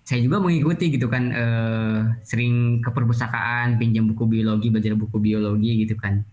saya 0.01 0.25
juga 0.25 0.41
mengikuti 0.41 0.89
gitu 0.89 1.05
kan 1.05 1.29
uh, 1.29 1.99
sering 2.25 2.81
ke 2.81 2.89
perpustakaan 2.89 3.77
pinjam 3.77 4.09
buku 4.09 4.25
biologi 4.25 4.73
belajar 4.73 4.97
buku 4.97 5.21
biologi 5.21 5.85
gitu 5.85 5.93
kan. 5.93 6.25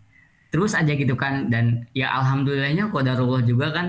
Terus 0.49 0.73
aja 0.73 0.97
gitu 0.97 1.13
kan 1.13 1.53
dan 1.53 1.85
ya 1.93 2.09
alhamdulillahnya 2.17 2.89
kodarullah 2.89 3.45
juga 3.45 3.77
kan 3.77 3.87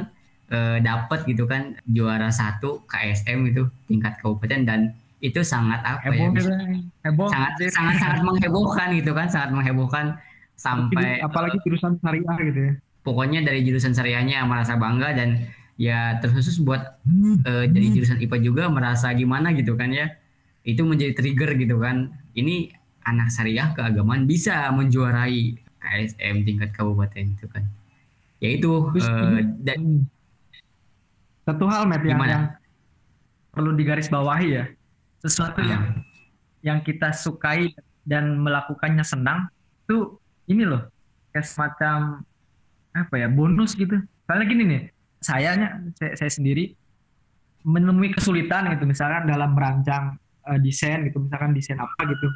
e, 0.51 0.83
dapat 0.83 1.23
gitu 1.23 1.47
kan 1.47 1.79
juara 1.87 2.27
satu 2.33 2.83
KSM 2.89 3.55
itu 3.55 3.71
tingkat 3.87 4.19
kabupaten. 4.19 4.67
Dan 4.67 4.79
itu 5.23 5.41
sangat 5.41 5.81
apa 5.81 6.13
ya, 6.13 6.29
heboh, 6.29 6.35
ya 6.37 6.53
heboh. 7.09 7.29
sangat 7.31 7.51
sangat 7.73 7.95
sangat 7.97 8.19
menghebohkan 8.21 8.87
gitu 8.93 9.11
kan 9.17 9.25
sangat 9.25 9.49
menghebohkan 9.49 10.05
sampai 10.57 11.21
apalagi 11.21 11.61
jurusan 11.61 12.01
syariah 12.01 12.37
gitu 12.41 12.59
ya. 12.59 12.73
Pokoknya 13.05 13.45
dari 13.45 13.63
jurusan 13.63 13.93
syariahnya 13.93 14.43
merasa 14.43 14.75
bangga 14.75 15.15
dan 15.15 15.47
ya 15.77 16.17
terkhusus 16.19 16.59
buat 16.59 16.99
uh, 17.45 17.65
dari 17.69 17.93
jurusan 17.93 18.19
IPA 18.19 18.37
juga 18.43 18.63
merasa 18.67 19.13
gimana 19.13 19.53
gitu 19.53 19.77
kan 19.77 19.93
ya. 19.93 20.11
Itu 20.67 20.83
menjadi 20.83 21.15
trigger 21.15 21.55
gitu 21.55 21.79
kan. 21.79 22.11
Ini 22.35 22.73
anak 23.07 23.31
syariah 23.31 23.71
keagamaan 23.71 24.27
bisa 24.27 24.67
menjuarai 24.75 25.55
KSM 25.79 26.43
tingkat 26.43 26.75
kabupaten 26.75 27.23
itu 27.23 27.47
kan. 27.47 27.63
Ya 28.43 28.49
itu 28.57 28.91
uh, 28.91 29.39
dan 29.63 30.09
satu 31.47 31.63
hal 31.71 31.87
Matt 31.87 32.03
yang, 32.03 32.19
yang 32.27 32.43
perlu 33.55 33.71
digarisbawahi 33.77 34.47
ya. 34.51 34.65
Sesuatu 35.23 35.63
yang 35.63 35.95
ah. 35.95 36.03
yang 36.65 36.83
kita 36.83 37.15
sukai 37.15 37.71
dan 38.03 38.35
melakukannya 38.43 39.05
senang 39.07 39.47
itu 39.87 40.19
ini 40.47 40.63
loh 40.63 40.87
kayak 41.35 41.45
semacam 41.45 42.23
apa 42.95 43.15
ya 43.19 43.27
bonus 43.29 43.77
gitu. 43.77 43.99
Soalnya 44.25 44.45
gini 44.47 44.63
nih 44.65 44.81
sayanya 45.21 45.67
saya, 45.99 46.13
saya 46.15 46.31
sendiri 46.31 46.73
menemui 47.67 48.15
kesulitan 48.15 48.71
gitu. 48.73 48.87
Misalkan 48.87 49.27
dalam 49.27 49.53
merancang 49.53 50.15
uh, 50.47 50.59
desain 50.59 51.03
gitu 51.07 51.19
misalkan 51.19 51.51
desain 51.53 51.77
apa 51.77 52.01
gitu. 52.07 52.27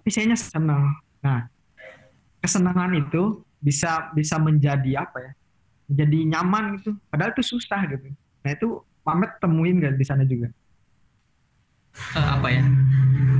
Tapi 0.00 0.08
sayanya 0.10 0.38
senang 0.38 0.96
nah 1.22 1.46
kesenangan 2.42 2.98
itu 2.98 3.46
bisa 3.62 4.10
bisa 4.10 4.34
menjadi 4.42 5.06
apa 5.06 5.18
ya 5.22 5.32
menjadi 5.92 6.18
nyaman 6.34 6.64
gitu. 6.80 6.96
Padahal 7.12 7.30
itu 7.36 7.44
susah 7.46 7.84
gitu. 7.86 8.10
Nah 8.42 8.50
itu 8.50 8.82
pamet 9.06 9.30
temuin 9.38 9.78
gak 9.78 9.94
di 9.98 10.06
sana 10.06 10.24
juga 10.26 10.50
uh, 12.16 12.28
apa 12.38 12.48
ya? 12.48 12.64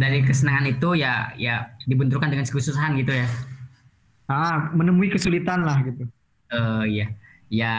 Dari 0.02 0.26
kesenangan 0.26 0.66
itu 0.66 0.98
ya 0.98 1.30
ya 1.38 1.72
dibenturkan 1.86 2.32
dengan 2.32 2.46
kesusahan 2.46 2.98
gitu 2.98 3.14
ya. 3.14 3.26
Ah 4.26 4.72
menemui 4.72 5.12
kesulitan 5.12 5.62
lah 5.62 5.82
gitu. 5.84 6.08
Uh, 6.52 6.84
ya 6.84 7.08
ya 7.52 7.74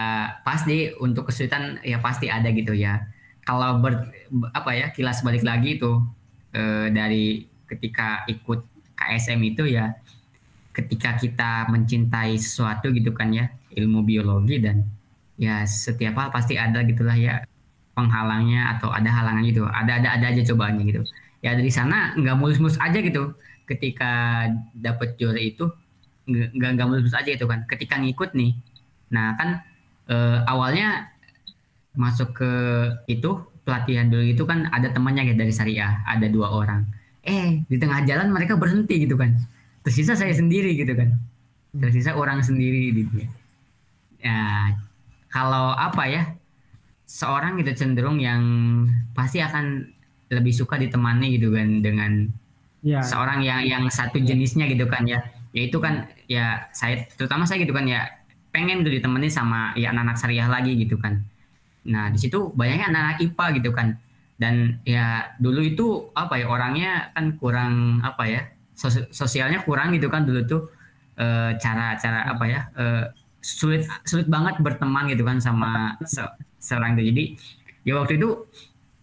pasti 0.46 0.94
untuk 1.02 1.30
kesulitan 1.30 1.82
ya 1.82 1.98
pasti 2.00 2.30
ada 2.30 2.50
gitu 2.54 2.74
ya. 2.78 3.04
Kalau 3.44 3.84
ber 3.84 4.08
apa 4.56 4.72
ya 4.72 4.88
kilas 4.96 5.20
balik 5.26 5.44
lagi 5.44 5.82
itu 5.82 6.00
uh, 6.56 6.88
dari 6.94 7.50
ketika 7.68 8.24
ikut 8.30 8.64
KSM 8.96 9.40
itu 9.44 9.68
ya 9.68 9.92
ketika 10.74 11.18
kita 11.18 11.70
mencintai 11.70 12.34
sesuatu 12.38 12.90
gitu 12.90 13.14
kan 13.14 13.30
ya 13.30 13.50
ilmu 13.78 14.02
biologi 14.06 14.58
dan 14.58 14.86
ya 15.38 15.66
setiap 15.66 16.18
hal 16.18 16.30
pasti 16.34 16.58
ada 16.58 16.82
gitulah 16.86 17.14
ya 17.18 17.46
penghalangnya 17.94 18.78
atau 18.78 18.90
ada 18.90 19.10
halangan 19.10 19.44
gitu. 19.46 19.64
Ada 19.66 20.02
ada 20.02 20.10
ada 20.20 20.26
aja 20.34 20.42
cobaannya 20.54 20.84
gitu. 20.90 21.02
Ya 21.46 21.58
dari 21.58 21.70
sana 21.70 22.14
nggak 22.18 22.36
mulus-mulus 22.38 22.78
aja 22.82 23.00
gitu. 23.00 23.34
Ketika 23.70 24.46
dapat 24.76 25.16
juara 25.16 25.40
itu 25.40 25.70
nggak 26.28 26.70
nggak 26.78 26.88
mulus-mulus 26.88 27.18
aja 27.18 27.32
itu 27.34 27.46
kan. 27.46 27.66
Ketika 27.70 27.98
ngikut 28.02 28.34
nih 28.36 28.54
nah 29.14 29.38
kan 29.38 29.62
eh, 30.10 30.40
awalnya 30.50 31.14
masuk 31.94 32.34
ke 32.34 32.52
itu 33.06 33.38
pelatihan 33.62 34.10
dulu 34.10 34.26
itu 34.26 34.44
kan 34.50 34.66
ada 34.74 34.90
temannya 34.90 35.30
gitu 35.30 35.46
dari 35.46 35.54
syariah 35.54 36.02
ada 36.10 36.26
dua 36.28 36.50
orang. 36.50 36.84
Eh 37.24 37.64
di 37.70 37.78
tengah 37.80 38.04
jalan 38.04 38.34
mereka 38.34 38.58
berhenti 38.58 39.06
gitu 39.06 39.16
kan. 39.16 39.38
Tersisa 39.86 40.18
saya 40.18 40.34
sendiri 40.34 40.74
gitu 40.76 40.98
kan. 40.98 41.14
Tersisa 41.74 42.18
orang 42.18 42.42
sendiri 42.42 42.94
gitu 42.94 43.28
ya 44.24 44.72
kalau 45.28 45.76
apa 45.76 46.04
ya 46.08 46.24
seorang 47.06 47.60
gitu 47.62 47.72
cenderung 47.76 48.18
yang 48.18 48.42
pasti 49.14 49.44
akan 49.44 49.86
lebih 50.32 50.54
suka 50.56 50.80
ditemani 50.80 51.38
gitu 51.38 51.54
kan 51.54 51.84
dengan 51.84 52.26
ya. 52.82 53.04
seorang 53.04 53.46
yang 53.46 53.62
yang 53.64 53.84
satu 53.92 54.18
jenisnya 54.20 54.66
gitu 54.72 54.90
kan 54.90 55.06
ya. 55.06 55.22
Yaitu 55.54 55.78
kan 55.78 56.10
ya 56.26 56.66
saya 56.74 57.06
terutama 57.14 57.46
saya 57.46 57.62
gitu 57.62 57.76
kan 57.76 57.86
ya 57.86 58.10
pengen 58.50 58.82
tuh 58.82 58.94
ditemani 58.94 59.30
sama 59.30 59.74
ya 59.78 59.94
anak-anak 59.94 60.18
syariah 60.18 60.50
lagi 60.50 60.74
gitu 60.78 60.98
kan. 60.98 61.22
Nah 61.86 62.10
di 62.10 62.18
situ 62.18 62.50
banyaknya 62.56 62.90
anak-anak 62.90 63.18
IPA 63.22 63.46
gitu 63.62 63.72
kan. 63.76 63.88
Dan 64.34 64.82
ya 64.84 65.30
dulu 65.38 65.62
itu 65.62 66.10
apa 66.18 66.42
ya 66.42 66.50
orangnya 66.50 67.14
kan 67.14 67.38
kurang 67.38 68.02
apa 68.02 68.24
ya 68.26 68.42
sosialnya 69.14 69.62
kurang 69.62 69.94
gitu 69.94 70.10
kan 70.10 70.26
dulu 70.26 70.42
tuh 70.50 70.62
e, 71.14 71.54
cara 71.62 71.94
cara 72.02 72.26
apa 72.34 72.46
ya 72.50 72.62
e, 72.74 72.86
sulit 73.44 73.84
sulit 74.08 74.26
banget 74.32 74.58
berteman 74.64 75.12
gitu 75.12 75.28
kan 75.28 75.38
sama 75.44 76.00
se, 76.08 76.24
seorang 76.64 76.96
itu. 76.96 77.12
Jadi 77.12 77.24
ya 77.84 78.00
waktu 78.00 78.16
itu 78.16 78.48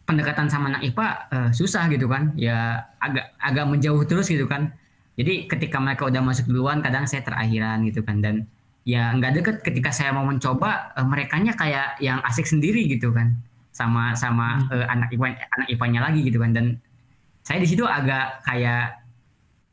pendekatan 0.08 0.48
sama 0.48 0.72
anak 0.74 0.82
IPA 0.90 1.06
uh, 1.30 1.50
susah 1.52 1.86
gitu 1.92 2.08
kan. 2.08 2.32
Ya 2.34 2.88
agak 2.98 3.36
agak 3.36 3.64
menjauh 3.68 4.02
terus 4.08 4.32
gitu 4.32 4.48
kan. 4.48 4.72
Jadi 5.20 5.44
ketika 5.46 5.76
mereka 5.76 6.08
udah 6.08 6.24
masuk 6.24 6.48
duluan 6.48 6.80
kadang 6.80 7.04
saya 7.04 7.20
terakhiran 7.20 7.84
gitu 7.84 8.00
kan. 8.00 8.24
Dan 8.24 8.48
ya 8.88 9.12
nggak 9.12 9.32
deket. 9.38 9.56
Ketika 9.60 9.92
saya 9.92 10.16
mau 10.16 10.24
mencoba 10.24 10.96
uh, 10.96 11.36
nya 11.44 11.52
kayak 11.52 12.00
yang 12.00 12.24
asik 12.24 12.48
sendiri 12.48 12.88
gitu 12.88 13.12
kan. 13.12 13.36
Sama 13.70 14.16
sama 14.16 14.66
uh, 14.72 14.88
anak 14.88 15.12
IPA 15.12 15.36
anak 15.36 15.68
IPA-nya 15.68 16.00
lagi 16.00 16.20
gitu 16.24 16.40
kan. 16.40 16.56
Dan 16.56 16.66
saya 17.44 17.60
di 17.60 17.68
situ 17.68 17.84
agak 17.84 18.40
kayak 18.48 18.99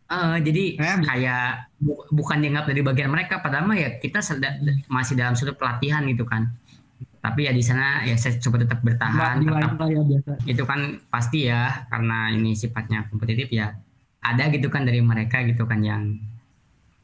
Uh, 0.07 0.39
jadi 0.39 0.79
eh, 0.79 0.99
kayak 1.03 1.67
bu 1.83 1.99
bukan 2.15 2.39
dianggap 2.39 2.71
dari 2.71 2.79
bagian 2.79 3.11
mereka 3.11 3.43
padahal 3.43 3.67
ya 3.75 3.99
kita 3.99 4.23
masih 4.87 5.19
dalam 5.19 5.35
suatu 5.35 5.51
pelatihan 5.59 6.07
gitu 6.07 6.23
kan. 6.23 6.47
Tapi 7.19 7.43
ya 7.43 7.51
di 7.51 7.59
sana 7.59 8.07
ya 8.07 8.15
saya 8.15 8.39
coba 8.39 8.63
tetap 8.63 8.79
bertahan 8.87 9.43
tetap, 9.43 9.75
ya 9.91 9.99
biasa. 9.99 10.31
itu 10.47 10.63
kan 10.63 10.79
pasti 11.11 11.51
ya 11.51 11.83
karena 11.91 12.31
ini 12.31 12.55
sifatnya 12.55 13.11
kompetitif 13.11 13.51
ya 13.51 13.75
ada 14.23 14.47
gitu 14.47 14.71
kan 14.71 14.87
dari 14.87 15.03
mereka 15.03 15.43
gitu 15.43 15.67
kan 15.67 15.83
yang 15.83 16.15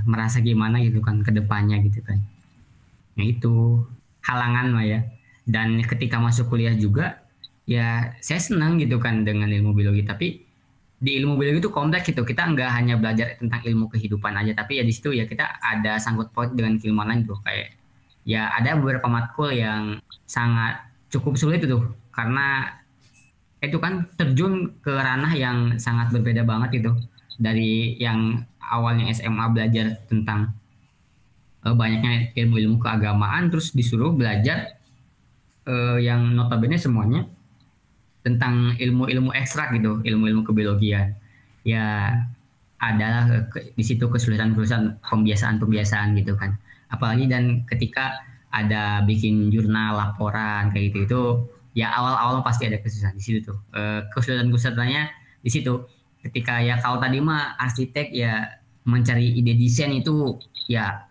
merasa 0.07 0.39
gimana 0.39 0.79
gitu 0.79 1.03
kan 1.03 1.19
ke 1.27 1.31
depannya 1.35 1.83
gitu 1.83 1.99
kan. 2.07 2.23
Ya 3.19 3.23
itu 3.27 3.83
halangan 4.23 4.79
lah 4.79 4.85
ya. 4.87 4.99
Dan 5.43 5.83
ketika 5.83 6.23
masuk 6.23 6.55
kuliah 6.55 6.71
juga 6.71 7.19
ya 7.67 8.15
saya 8.23 8.39
senang 8.39 8.79
gitu 8.79 8.95
kan 8.99 9.27
dengan 9.27 9.51
ilmu 9.51 9.75
biologi 9.75 10.03
tapi 10.07 10.27
di 11.03 11.19
ilmu 11.19 11.35
biologi 11.35 11.59
itu 11.67 11.71
kompleks 11.71 12.07
gitu. 12.07 12.23
Kita 12.23 12.47
nggak 12.47 12.69
hanya 12.79 12.95
belajar 12.95 13.35
tentang 13.35 13.59
ilmu 13.59 13.91
kehidupan 13.91 14.39
aja, 14.39 14.55
tapi 14.55 14.79
ya 14.79 14.83
di 14.87 14.93
situ 14.95 15.11
ya 15.11 15.27
kita 15.27 15.59
ada 15.59 15.99
sangkut 15.99 16.31
paut 16.31 16.55
dengan 16.55 16.79
keilmuan 16.79 17.11
lain 17.11 17.27
tuh. 17.27 17.35
Kayak 17.43 17.75
ya 18.23 18.47
ada 18.55 18.79
beberapa 18.79 19.11
matkul 19.11 19.51
yang 19.51 19.99
sangat 20.23 20.79
cukup 21.11 21.35
sulit 21.35 21.59
itu 21.59 21.77
karena 22.15 22.71
itu 23.59 23.77
kan 23.79 24.07
terjun 24.15 24.75
ke 24.79 24.91
ranah 24.91 25.31
yang 25.35 25.75
sangat 25.79 26.11
berbeda 26.15 26.43
banget 26.47 26.83
itu 26.83 26.91
dari 27.39 27.99
yang 27.99 28.43
awalnya 28.59 29.11
SMA 29.11 29.45
belajar 29.51 29.99
tentang 30.07 30.55
uh, 31.63 31.75
banyaknya 31.75 32.31
ilmu-ilmu 32.35 32.79
keagamaan 32.79 33.51
terus 33.51 33.71
disuruh 33.71 34.11
belajar 34.15 34.79
uh, 35.67 35.99
yang 35.99 36.31
notabene 36.35 36.79
semuanya 36.79 37.27
tentang 38.23 38.73
ilmu-ilmu 38.79 39.35
ekstrak 39.35 39.75
gitu, 39.75 39.99
ilmu-ilmu 40.01 40.47
kebiologian. 40.47 41.13
Ya 41.67 42.17
adalah 42.79 43.47
di 43.53 43.83
situ 43.83 44.07
kesulitan-kesulitan 44.07 44.99
pembiasaan-pembiasaan 45.03 46.15
gitu 46.19 46.35
kan. 46.35 46.59
Apalagi 46.91 47.27
dan 47.31 47.63
ketika 47.67 48.23
ada 48.53 49.01
bikin 49.03 49.49
jurnal 49.49 49.97
laporan 49.97 50.69
kayak 50.69 50.91
gitu 50.91 50.99
itu 51.07 51.21
ya 51.73 51.89
awal-awal 51.89 52.45
pasti 52.45 52.69
ada 52.69 52.77
kesulitan 52.79 53.15
di 53.15 53.23
situ 53.23 53.39
tuh. 53.47 53.57
E, 53.71 53.81
kesulitan-kesulitannya 54.11 55.03
di 55.41 55.49
situ. 55.49 55.87
Ketika 56.23 56.63
ya 56.63 56.79
kalau 56.79 57.03
tadi 57.03 57.19
mah 57.19 57.59
arsitek 57.59 58.15
ya 58.15 58.47
mencari 58.87 59.35
ide 59.35 59.55
desain 59.59 59.91
itu 59.91 60.39
ya 60.71 61.07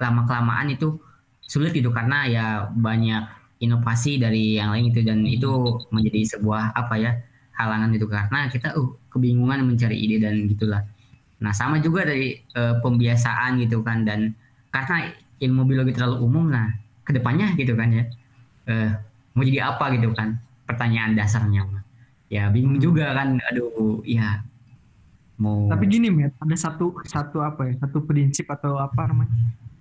lama 0.00 0.24
kelamaan 0.24 0.72
itu 0.72 0.96
sulit 1.44 1.76
gitu 1.76 1.92
karena 1.92 2.24
ya 2.24 2.46
banyak 2.72 3.39
inovasi 3.60 4.16
dari 4.16 4.56
yang 4.56 4.72
lain 4.72 4.90
itu 4.90 5.00
dan 5.04 5.22
itu 5.28 5.50
menjadi 5.92 6.36
sebuah 6.36 6.72
apa 6.72 6.94
ya 6.96 7.12
halangan 7.54 7.92
itu 7.92 8.08
karena 8.08 8.48
kita 8.48 8.72
uh 8.72 8.88
kebingungan 9.12 9.68
mencari 9.68 9.96
ide 10.00 10.24
dan 10.24 10.48
gitulah. 10.48 10.82
Nah 11.44 11.52
sama 11.52 11.80
juga 11.80 12.08
dari 12.08 12.40
uh, 12.56 12.80
pembiasaan 12.80 13.60
gitu 13.60 13.84
kan 13.84 14.08
dan 14.08 14.32
karena 14.72 15.12
ilmu 15.40 15.62
biologi 15.68 15.92
terlalu 15.96 16.16
umum 16.24 16.48
nah 16.48 16.72
ke 17.04 17.16
depannya 17.16 17.52
gitu 17.56 17.74
kan 17.74 17.88
ya 17.90 18.04
uh, 18.70 18.90
mau 19.34 19.42
jadi 19.42 19.72
apa 19.72 19.92
gitu 19.96 20.12
kan 20.12 20.38
pertanyaan 20.68 21.16
dasarnya 21.18 21.66
ya 22.30 22.46
bingung 22.52 22.78
hmm. 22.78 22.84
juga 22.84 23.10
kan 23.10 23.40
aduh 23.50 24.04
ya 24.06 24.44
mau 25.40 25.66
tapi 25.66 25.90
gini 25.90 26.12
met 26.12 26.30
ada 26.38 26.54
satu 26.54 26.94
satu 27.02 27.42
apa 27.42 27.66
ya 27.66 27.74
satu 27.82 28.04
prinsip 28.06 28.46
atau 28.46 28.78
apa 28.78 29.10
namanya 29.10 29.34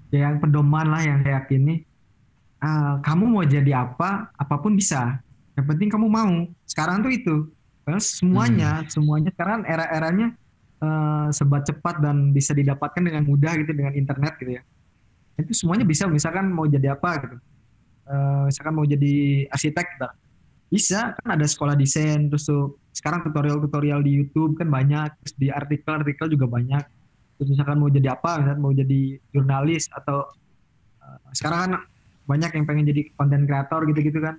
ya 0.10 0.26
yang 0.26 0.42
pedoman 0.42 0.90
lah 0.90 1.04
yang 1.06 1.22
saya 1.22 1.44
yakini 1.46 1.86
uh, 2.64 2.96
kamu 3.04 3.24
mau 3.28 3.44
jadi 3.44 3.88
apa 3.88 4.32
apa 4.36 4.56
pun 4.60 4.76
bisa. 4.76 5.20
Yang 5.56 5.66
penting 5.76 5.90
kamu 5.92 6.08
mau. 6.08 6.48
Sekarang 6.64 7.04
tuh 7.04 7.12
itu. 7.12 7.36
Karena 7.84 8.00
semuanya 8.00 8.72
hmm. 8.84 8.90
semuanya 8.92 9.30
sekarang 9.34 9.60
era-eranya 9.66 10.28
uh, 10.84 11.28
sebat 11.34 11.66
cepat 11.66 12.00
dan 12.04 12.32
bisa 12.36 12.54
didapatkan 12.54 13.02
dengan 13.02 13.26
mudah 13.26 13.58
gitu 13.60 13.72
dengan 13.74 13.96
internet 13.96 14.38
gitu 14.40 14.60
ya. 14.60 14.64
Itu 15.40 15.56
semuanya 15.56 15.88
bisa 15.88 16.06
misalkan 16.06 16.52
mau 16.52 16.68
jadi 16.68 16.94
apa 16.96 17.10
gitu. 17.24 17.38
Uh, 18.10 18.50
misalkan 18.50 18.74
mau 18.74 18.86
jadi 18.86 19.46
arsitek 19.54 19.88
gitu. 19.98 20.10
bisa 20.70 21.18
kan 21.18 21.34
ada 21.34 21.50
sekolah 21.50 21.74
desain 21.74 22.30
terus 22.30 22.46
tuh 22.46 22.78
sekarang 22.94 23.26
tutorial-tutorial 23.26 24.06
di 24.06 24.22
YouTube 24.22 24.54
kan 24.54 24.70
banyak 24.70 25.10
terus 25.18 25.34
di 25.34 25.50
artikel-artikel 25.50 26.30
juga 26.30 26.46
banyak. 26.46 26.86
Terus 27.42 27.58
misalkan 27.58 27.82
mau 27.82 27.90
jadi 27.90 28.14
apa 28.14 28.38
misalkan 28.38 28.62
mau 28.62 28.70
jadi 28.70 29.18
jurnalis 29.34 29.90
atau 29.90 30.30
uh, 31.02 31.18
sekarang 31.34 31.60
kan 31.66 31.72
banyak 32.30 32.54
yang 32.54 32.66
pengen 32.70 32.86
jadi 32.86 33.02
konten 33.18 33.50
kreator 33.50 33.90
gitu-gitu 33.90 34.22
kan. 34.22 34.38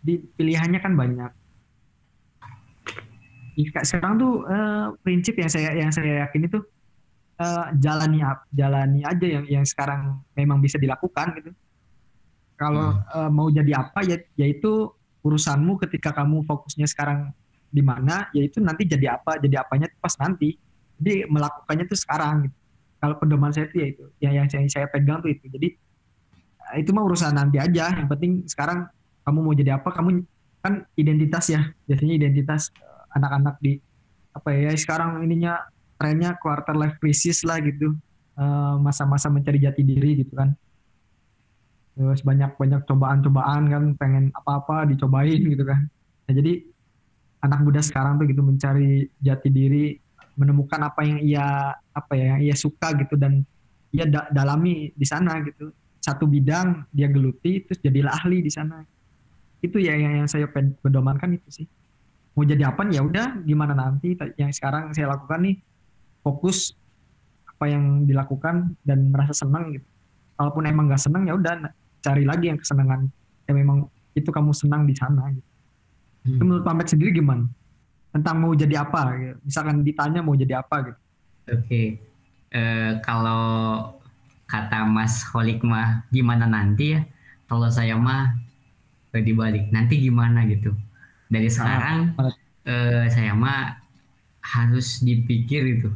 Di 0.00 0.16
pilihannya 0.40 0.80
kan 0.80 0.96
banyak. 0.96 1.30
Sekarang 3.84 4.16
tuh 4.16 4.48
uh, 4.48 4.96
prinsip 5.04 5.36
yang 5.36 5.52
saya 5.52 5.76
yang 5.76 5.92
saya 5.92 6.24
yakin 6.26 6.48
itu 6.48 6.58
uh, 7.38 7.70
jalani 7.76 8.24
jalani 8.50 9.00
aja 9.04 9.26
yang 9.28 9.44
yang 9.46 9.64
sekarang 9.68 10.24
memang 10.32 10.64
bisa 10.64 10.80
dilakukan 10.80 11.36
gitu. 11.38 11.52
Kalau 12.56 12.96
hmm. 12.96 13.14
uh, 13.14 13.30
mau 13.30 13.52
jadi 13.52 13.76
apa 13.76 14.00
ya 14.02 14.16
yaitu 14.40 14.88
urusanmu 15.20 15.76
ketika 15.86 16.16
kamu 16.16 16.42
fokusnya 16.48 16.88
sekarang 16.88 17.30
di 17.68 17.82
mana 17.82 18.30
yaitu 18.32 18.62
nanti 18.62 18.86
jadi 18.88 19.20
apa 19.20 19.36
jadi 19.38 19.60
apanya 19.60 19.92
pas 20.00 20.16
nanti. 20.16 20.56
Jadi 20.94 21.26
melakukannya 21.26 21.84
tuh 21.90 21.98
sekarang 21.98 22.46
gitu. 22.46 22.56
kalau 23.02 23.20
pedoman 23.20 23.52
saya 23.52 23.68
itu 23.68 23.76
ya 23.76 23.86
itu 23.90 24.04
yang 24.22 24.32
yang 24.40 24.46
saya, 24.48 24.64
saya 24.70 24.86
pegang 24.88 25.20
tuh 25.20 25.34
itu. 25.34 25.44
Jadi 25.50 25.76
itu 26.78 26.90
mah 26.96 27.04
urusan 27.04 27.36
nanti 27.36 27.60
aja. 27.60 27.92
Yang 27.92 28.08
penting 28.08 28.32
sekarang 28.48 28.88
kamu 29.24 29.38
mau 29.40 29.54
jadi 29.54 29.76
apa 29.76 29.88
kamu 29.92 30.24
kan 30.64 30.84
identitas 30.96 31.52
ya. 31.52 31.60
Biasanya 31.84 32.14
identitas 32.16 32.72
eh, 32.74 33.16
anak-anak 33.16 33.60
di 33.60 33.78
apa 34.34 34.48
ya 34.50 34.72
sekarang 34.74 35.22
ininya 35.22 35.60
trennya 36.00 36.34
quarter 36.40 36.74
life 36.74 36.96
crisis 36.98 37.44
lah 37.44 37.60
gitu. 37.60 37.94
Eh, 38.34 38.76
masa-masa 38.80 39.28
mencari 39.28 39.60
jati 39.60 39.84
diri 39.84 40.24
gitu 40.24 40.32
kan. 40.34 40.56
Terus 41.94 42.26
banyak 42.26 42.58
banyak 42.58 42.82
cobaan-cobaan 42.90 43.62
kan 43.70 43.84
pengen 43.94 44.24
apa-apa 44.34 44.90
dicobain 44.90 45.38
gitu 45.38 45.62
kan. 45.62 45.86
Nah, 46.26 46.32
jadi 46.34 46.64
anak 47.44 47.60
muda 47.60 47.80
sekarang 47.84 48.16
tuh 48.18 48.26
gitu 48.26 48.40
mencari 48.40 49.06
jati 49.20 49.48
diri 49.52 49.94
menemukan 50.34 50.80
apa 50.82 51.06
yang 51.06 51.20
ia 51.22 51.76
apa 51.94 52.12
ya 52.18 52.24
yang 52.34 52.40
ia 52.42 52.56
suka 52.58 52.96
gitu 52.98 53.14
dan 53.14 53.46
ia 53.94 54.08
da 54.08 54.26
dalami 54.34 54.90
di 54.90 55.06
sana 55.06 55.38
gitu 55.46 55.70
satu 56.04 56.28
bidang 56.28 56.84
dia 56.92 57.08
geluti 57.08 57.64
terus 57.64 57.80
jadilah 57.80 58.12
ahli 58.12 58.44
di 58.44 58.52
sana 58.52 58.84
itu 59.64 59.80
ya 59.80 59.96
yang, 59.96 60.24
yang 60.24 60.28
saya 60.28 60.44
pedomankan 60.84 61.40
itu 61.40 61.64
sih 61.64 61.66
mau 62.36 62.44
jadi 62.44 62.68
apa 62.68 62.84
ya 62.92 63.00
udah 63.00 63.40
gimana 63.48 63.72
nanti 63.72 64.12
yang 64.36 64.52
sekarang 64.52 64.92
saya 64.92 65.16
lakukan 65.16 65.40
nih 65.48 65.56
fokus 66.20 66.76
apa 67.48 67.72
yang 67.72 68.04
dilakukan 68.04 68.76
dan 68.84 69.08
merasa 69.08 69.32
senang 69.32 69.72
gitu 69.72 69.86
kalaupun 70.36 70.68
emang 70.68 70.92
nggak 70.92 71.00
senang 71.00 71.24
ya 71.24 71.38
udah 71.38 71.72
cari 72.04 72.28
lagi 72.28 72.52
yang 72.52 72.60
kesenangan 72.60 73.08
yang 73.48 73.56
memang 73.56 73.88
itu 74.14 74.30
kamu 74.30 74.52
senang 74.54 74.84
di 74.84 74.94
sana 74.94 75.32
gitu. 75.32 75.50
Hmm. 76.24 76.36
Itu 76.38 76.42
menurut 76.46 76.64
Pamet 76.64 76.86
sendiri 76.88 77.10
gimana? 77.12 77.44
Tentang 78.14 78.36
mau 78.38 78.52
jadi 78.54 78.84
apa? 78.84 79.10
Gitu. 79.18 79.36
Misalkan 79.42 79.76
ditanya 79.82 80.20
mau 80.22 80.34
jadi 80.38 80.62
apa 80.62 80.76
gitu. 80.92 81.00
Oke, 81.44 81.60
okay. 81.60 81.86
uh, 82.56 82.56
eh, 82.56 82.90
kalau 83.04 83.42
kata 84.54 84.86
Mas 84.86 85.26
Holik 85.34 85.66
mah 85.66 86.06
gimana 86.14 86.46
nanti 86.46 86.94
ya? 86.94 87.02
Kalau 87.50 87.66
saya 87.68 87.98
mah 87.98 88.38
uh, 89.10 89.22
dibalik 89.22 89.74
nanti 89.74 89.98
gimana 89.98 90.46
gitu. 90.46 90.70
Dari 91.26 91.50
ah, 91.50 91.52
sekarang 91.52 91.98
ah, 92.14 92.30
uh, 92.70 93.04
saya 93.10 93.34
mah 93.34 93.82
harus 94.40 95.02
dipikir 95.02 95.66
itu. 95.66 95.90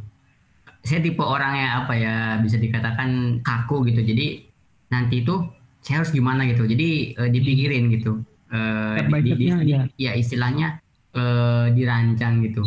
Saya 0.82 0.98
tipe 1.04 1.22
orang 1.22 1.54
yang 1.54 1.72
apa 1.84 1.94
ya 1.94 2.14
bisa 2.42 2.58
dikatakan 2.58 3.40
kaku 3.46 3.86
gitu. 3.86 4.02
Jadi 4.02 4.42
nanti 4.90 5.22
itu 5.22 5.46
saya 5.84 6.02
harus 6.02 6.10
gimana 6.10 6.42
gitu. 6.50 6.66
Jadi 6.66 7.14
uh, 7.14 7.30
dipikirin 7.30 7.94
gitu 7.94 8.18
uh, 8.52 8.96
di, 8.98 9.20
di, 9.22 9.32
di, 9.36 9.46
ya. 9.72 9.86
ya 9.96 10.12
istilahnya 10.16 10.80
uh, 11.16 11.70
dirancang 11.72 12.44
gitu 12.44 12.64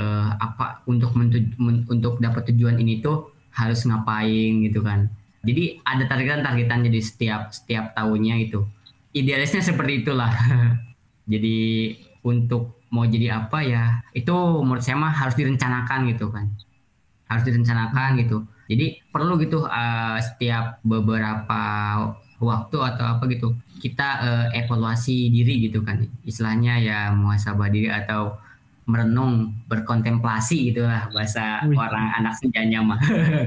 uh, 0.00 0.30
apa 0.40 0.84
untuk 0.88 1.12
men, 1.16 1.30
untuk 1.88 2.20
dapat 2.20 2.48
tujuan 2.52 2.80
ini 2.80 3.00
tuh 3.04 3.31
harus 3.52 3.84
ngapain 3.84 4.64
gitu 4.64 4.80
kan. 4.80 5.08
Jadi 5.42 5.82
ada 5.82 6.06
targetan-targetan 6.06 6.86
jadi 6.86 7.00
setiap 7.02 7.42
setiap 7.50 7.92
tahunnya 7.98 8.46
itu 8.46 8.62
idealisnya 9.12 9.62
seperti 9.62 10.02
itulah. 10.02 10.32
Jadi 11.32 11.58
untuk 12.22 12.82
mau 12.92 13.08
jadi 13.08 13.40
apa 13.40 13.64
ya 13.64 14.04
itu 14.12 14.34
menurut 14.60 14.84
saya 14.84 15.00
mah 15.00 15.14
harus 15.14 15.38
direncanakan 15.38 16.10
gitu 16.12 16.28
kan. 16.34 16.50
Harus 17.30 17.44
direncanakan 17.46 18.20
gitu. 18.20 18.44
Jadi 18.68 19.00
perlu 19.12 19.38
gitu 19.40 19.64
uh, 19.64 20.18
setiap 20.18 20.82
beberapa 20.82 21.62
waktu 22.42 22.76
atau 22.82 23.04
apa 23.06 23.24
gitu 23.30 23.54
kita 23.78 24.08
uh, 24.22 24.46
evaluasi 24.54 25.30
diri 25.30 25.70
gitu 25.70 25.86
kan. 25.86 26.02
Istilahnya 26.26 26.82
ya 26.82 26.98
muhasabah 27.14 27.70
diri 27.70 27.88
atau 27.90 28.41
merenung 28.82 29.54
berkontemplasi 29.70 30.74
itulah 30.74 31.06
bahasa 31.14 31.62
Wih. 31.66 31.78
orang 31.78 32.18
anak 32.18 32.34
senjanya 32.38 32.82
mah. 32.82 32.98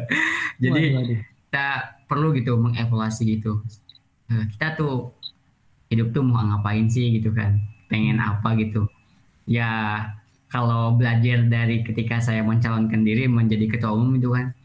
Jadi 0.63 0.81
waduh, 0.95 1.01
waduh. 1.03 1.19
kita 1.19 1.67
perlu 2.07 2.27
gitu 2.37 2.53
mengevaluasi 2.55 3.23
gitu. 3.39 3.59
Uh, 4.31 4.47
kita 4.55 4.79
tuh 4.79 5.11
hidup 5.91 6.15
tuh 6.15 6.23
mau 6.23 6.39
ngapain 6.39 6.87
sih 6.87 7.19
gitu 7.19 7.35
kan? 7.35 7.59
Pengen 7.91 8.23
apa 8.23 8.55
gitu? 8.55 8.87
Ya 9.45 10.01
kalau 10.47 10.95
belajar 10.95 11.43
dari 11.51 11.83
ketika 11.83 12.23
saya 12.23 12.39
mencalonkan 12.39 13.03
diri 13.03 13.27
menjadi 13.27 13.75
ketua 13.75 13.91
umum 13.91 14.15
itu 14.15 14.31
kan 14.31 14.55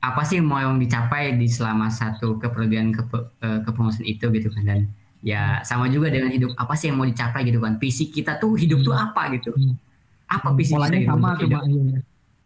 apa 0.00 0.24
sih 0.24 0.40
mau 0.40 0.60
yang 0.60 0.80
dicapai 0.80 1.36
di 1.36 1.44
selama 1.44 1.92
satu 1.92 2.40
kepergian 2.40 2.92
ke, 2.92 3.02
uh, 3.16 3.60
kepengurusan 3.64 4.04
itu 4.04 4.28
gitu 4.28 4.52
kan? 4.52 4.64
Dan 4.68 4.80
ya 5.20 5.60
sama 5.64 5.88
juga 5.92 6.08
dengan 6.08 6.32
hidup 6.32 6.56
apa 6.56 6.72
sih 6.76 6.88
yang 6.88 6.96
mau 7.00 7.08
dicapai 7.08 7.44
gitu 7.44 7.60
kan. 7.60 7.76
Visi 7.76 8.08
kita 8.08 8.40
tuh 8.40 8.56
hidup 8.56 8.80
tuh 8.84 8.96
apa 8.96 9.32
gitu? 9.36 9.52
Hmm. 9.52 9.76
apa 10.30 10.54
visi 10.54 10.70
kita 10.70 10.94
gitu 10.94 11.10
sama 11.10 11.34
hidup? 11.42 11.60
iya. 11.66 11.98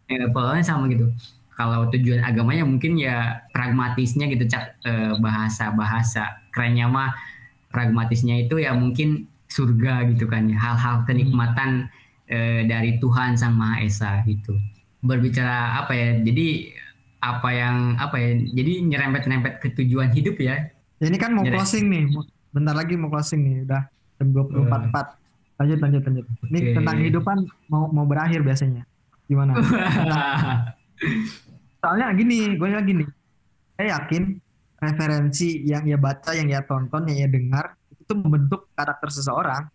ya, 0.09 0.27
polanya 0.33 0.65
sama 0.65 0.89
gitu. 0.89 1.07
Kalau 1.55 1.87
tujuan 1.93 2.25
agamanya 2.25 2.65
mungkin 2.67 2.99
ya 2.99 3.45
pragmatisnya 3.55 4.27
gitu 4.33 4.49
cak. 4.49 4.81
Uh, 4.83 5.15
bahasa 5.21 5.71
bahasa 5.71 6.43
kerennya 6.51 6.91
mah 6.91 7.15
pragmatisnya 7.71 8.49
itu 8.49 8.59
ya 8.59 8.75
mungkin 8.75 9.29
surga 9.53 10.09
gitu 10.11 10.27
kan 10.27 10.51
ya. 10.51 10.59
Hal-hal 10.59 11.05
kenikmatan 11.07 11.93
uh, 12.33 12.61
dari 12.67 12.99
Tuhan 12.99 13.39
sang 13.39 13.55
Maha 13.55 13.85
Esa 13.85 14.25
gitu. 14.27 14.57
Berbicara 15.05 15.85
apa 15.85 15.93
ya 15.93 16.17
jadi 16.25 16.73
apa 17.21 17.49
yang 17.53 17.77
apa 18.01 18.17
ya 18.21 18.31
jadi 18.53 18.73
nyerempet-nyerempet 18.85 19.55
ke 19.61 19.69
tujuan 19.77 20.13
hidup 20.13 20.37
ya. 20.41 20.73
ini 21.05 21.21
kan 21.21 21.37
mau 21.37 21.45
closing 21.45 21.93
nih 21.93 22.09
bentar 22.55 22.75
lagi 22.79 22.95
mau 22.95 23.11
closing 23.11 23.43
nih 23.43 23.57
udah 23.67 23.83
jam 24.23 24.29
24 24.31 24.89
empat 24.89 25.07
lanjut 25.59 25.79
lanjut 25.83 26.03
lanjut. 26.07 26.25
Ini 26.51 26.59
tentang 26.79 26.97
kehidupan 27.03 27.39
mau 27.71 27.91
mau 27.91 28.07
berakhir 28.07 28.47
biasanya. 28.47 28.87
Gimana? 29.27 29.59
Soalnya 31.83 32.15
gini 32.15 32.55
gue 32.55 32.69
lagi 32.71 32.93
nih 32.95 33.09
saya 33.75 33.99
yakin 33.99 34.39
referensi 34.79 35.67
yang 35.67 35.83
ia 35.87 35.99
baca 35.99 36.31
yang 36.31 36.47
ia 36.47 36.63
tonton 36.63 37.11
yang 37.11 37.27
ia 37.27 37.29
dengar 37.31 37.75
itu 37.91 38.13
membentuk 38.15 38.71
karakter 38.79 39.11
seseorang. 39.11 39.67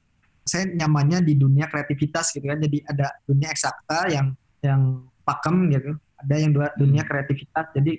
Saya 0.47 0.65
nyamannya 0.71 1.21
di 1.21 1.38
dunia 1.38 1.69
kreativitas 1.69 2.32
gitu 2.34 2.47
kan. 2.47 2.57
Jadi 2.57 2.82
ada 2.88 3.13
dunia 3.27 3.51
eksakta 3.51 4.09
yang 4.09 4.34
yang 4.63 5.03
pakem 5.27 5.69
gitu. 5.73 5.91
Ada 6.19 6.36
yang 6.36 6.51
dua 6.55 6.67
dunia 6.75 7.03
hmm. 7.03 7.09
kreativitas. 7.09 7.65
Jadi 7.75 7.93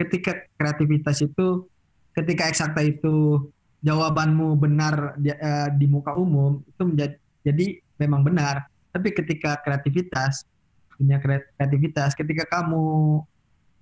ketika 0.00 0.32
kreativitas 0.56 1.16
itu 1.22 1.68
ketika 2.16 2.48
eksakta 2.50 2.80
itu 2.82 3.46
jawabanmu 3.80 4.60
benar 4.60 5.16
di, 5.16 5.32
uh, 5.32 5.68
di 5.72 5.86
muka 5.88 6.12
umum 6.16 6.60
itu 6.64 6.82
menjadi 6.84 7.16
jadi 7.40 7.66
memang 7.96 8.20
benar. 8.24 8.68
Tapi 8.90 9.14
ketika 9.16 9.60
kreativitas 9.64 10.44
dunia 11.00 11.16
kreativitas 11.16 12.12
ketika 12.12 12.44
kamu 12.44 13.16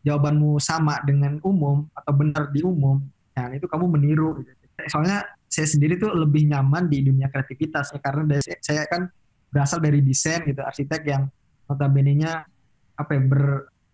jawabanmu 0.07 0.63
sama 0.63 1.03
dengan 1.03 1.43
umum 1.43 1.91
atau 1.91 2.15
benar 2.15 2.55
di 2.55 2.63
umum 2.63 3.03
ya 3.35 3.51
itu 3.51 3.67
kamu 3.67 3.91
meniru 3.91 4.39
soalnya 4.87 5.27
saya 5.51 5.67
sendiri 5.67 5.99
tuh 5.99 6.15
lebih 6.15 6.47
nyaman 6.47 6.87
di 6.87 7.03
dunia 7.03 7.27
kreativitas 7.27 7.91
ya 7.91 7.99
karena 7.99 8.39
dari, 8.39 8.55
saya 8.63 8.87
kan 8.87 9.11
berasal 9.51 9.83
dari 9.83 9.99
desain 9.99 10.47
gitu 10.47 10.63
arsitek 10.63 11.03
yang 11.03 11.27
notabene-nya 11.67 12.47
apa 12.95 13.11
ya 13.19 13.23
ber 13.27 13.43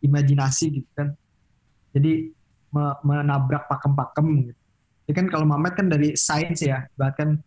imajinasi 0.04 0.66
gitu 0.82 0.90
kan. 0.92 1.16
Jadi 1.96 2.28
me 2.74 2.84
menabrak 3.06 3.70
pakem-pakem 3.70 4.52
gitu 4.52 4.63
jadi 5.04 5.14
kan 5.20 5.26
kalau 5.28 5.46
Mamet 5.48 5.74
kan 5.76 5.86
dari 5.92 6.16
sains 6.16 6.64
ya 6.64 6.88
bahkan 6.96 7.40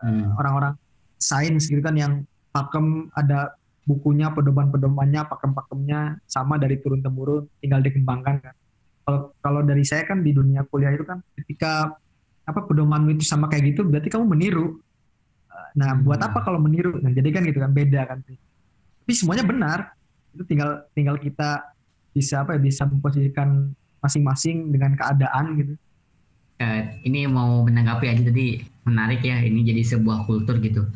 hmm. 0.00 0.36
orang-orang 0.40 0.74
sains 1.20 1.68
gitu 1.68 1.80
kan 1.80 1.96
yang 1.96 2.12
pakem 2.52 3.12
ada 3.12 3.52
bukunya 3.86 4.32
pedoman-pedomannya 4.32 5.28
pakem-pakemnya 5.28 6.18
sama 6.26 6.58
dari 6.58 6.80
turun 6.82 7.04
temurun 7.04 7.46
tinggal 7.62 7.80
dikembangkan 7.84 8.42
kan 8.42 8.54
kalau 9.06 9.20
kalau 9.38 9.60
dari 9.62 9.86
saya 9.86 10.02
kan 10.08 10.24
di 10.24 10.34
dunia 10.34 10.66
kuliah 10.66 10.90
itu 10.90 11.06
kan 11.06 11.22
ketika 11.38 11.94
apa 12.46 12.60
pedomanmu 12.66 13.14
itu 13.18 13.24
sama 13.26 13.46
kayak 13.46 13.76
gitu 13.76 13.86
berarti 13.86 14.10
kamu 14.10 14.26
meniru 14.26 14.80
nah 15.76 15.92
hmm. 15.94 16.04
buat 16.04 16.20
apa 16.20 16.42
kalau 16.42 16.58
meniru 16.58 16.98
nah 16.98 17.12
jadi 17.12 17.28
kan 17.30 17.42
gitu 17.46 17.60
kan 17.60 17.70
beda 17.70 18.02
kan 18.08 18.18
tapi 18.24 19.12
semuanya 19.14 19.44
benar 19.46 19.78
itu 20.36 20.44
tinggal 20.44 20.84
tinggal 20.92 21.16
kita 21.16 21.64
bisa 22.16 22.44
apa 22.44 22.56
ya 22.56 22.60
bisa 22.60 22.88
memposisikan 22.88 23.76
masing-masing 24.00 24.72
dengan 24.72 24.96
keadaan 24.96 25.44
gitu. 25.60 25.74
Uh, 26.56 26.88
ini 27.04 27.28
mau 27.28 27.60
menanggapi 27.68 28.08
aja 28.08 28.22
tadi 28.24 28.64
menarik 28.88 29.20
ya 29.20 29.44
ini 29.44 29.60
jadi 29.60 29.92
sebuah 29.92 30.24
kultur 30.24 30.56
gitu 30.64 30.88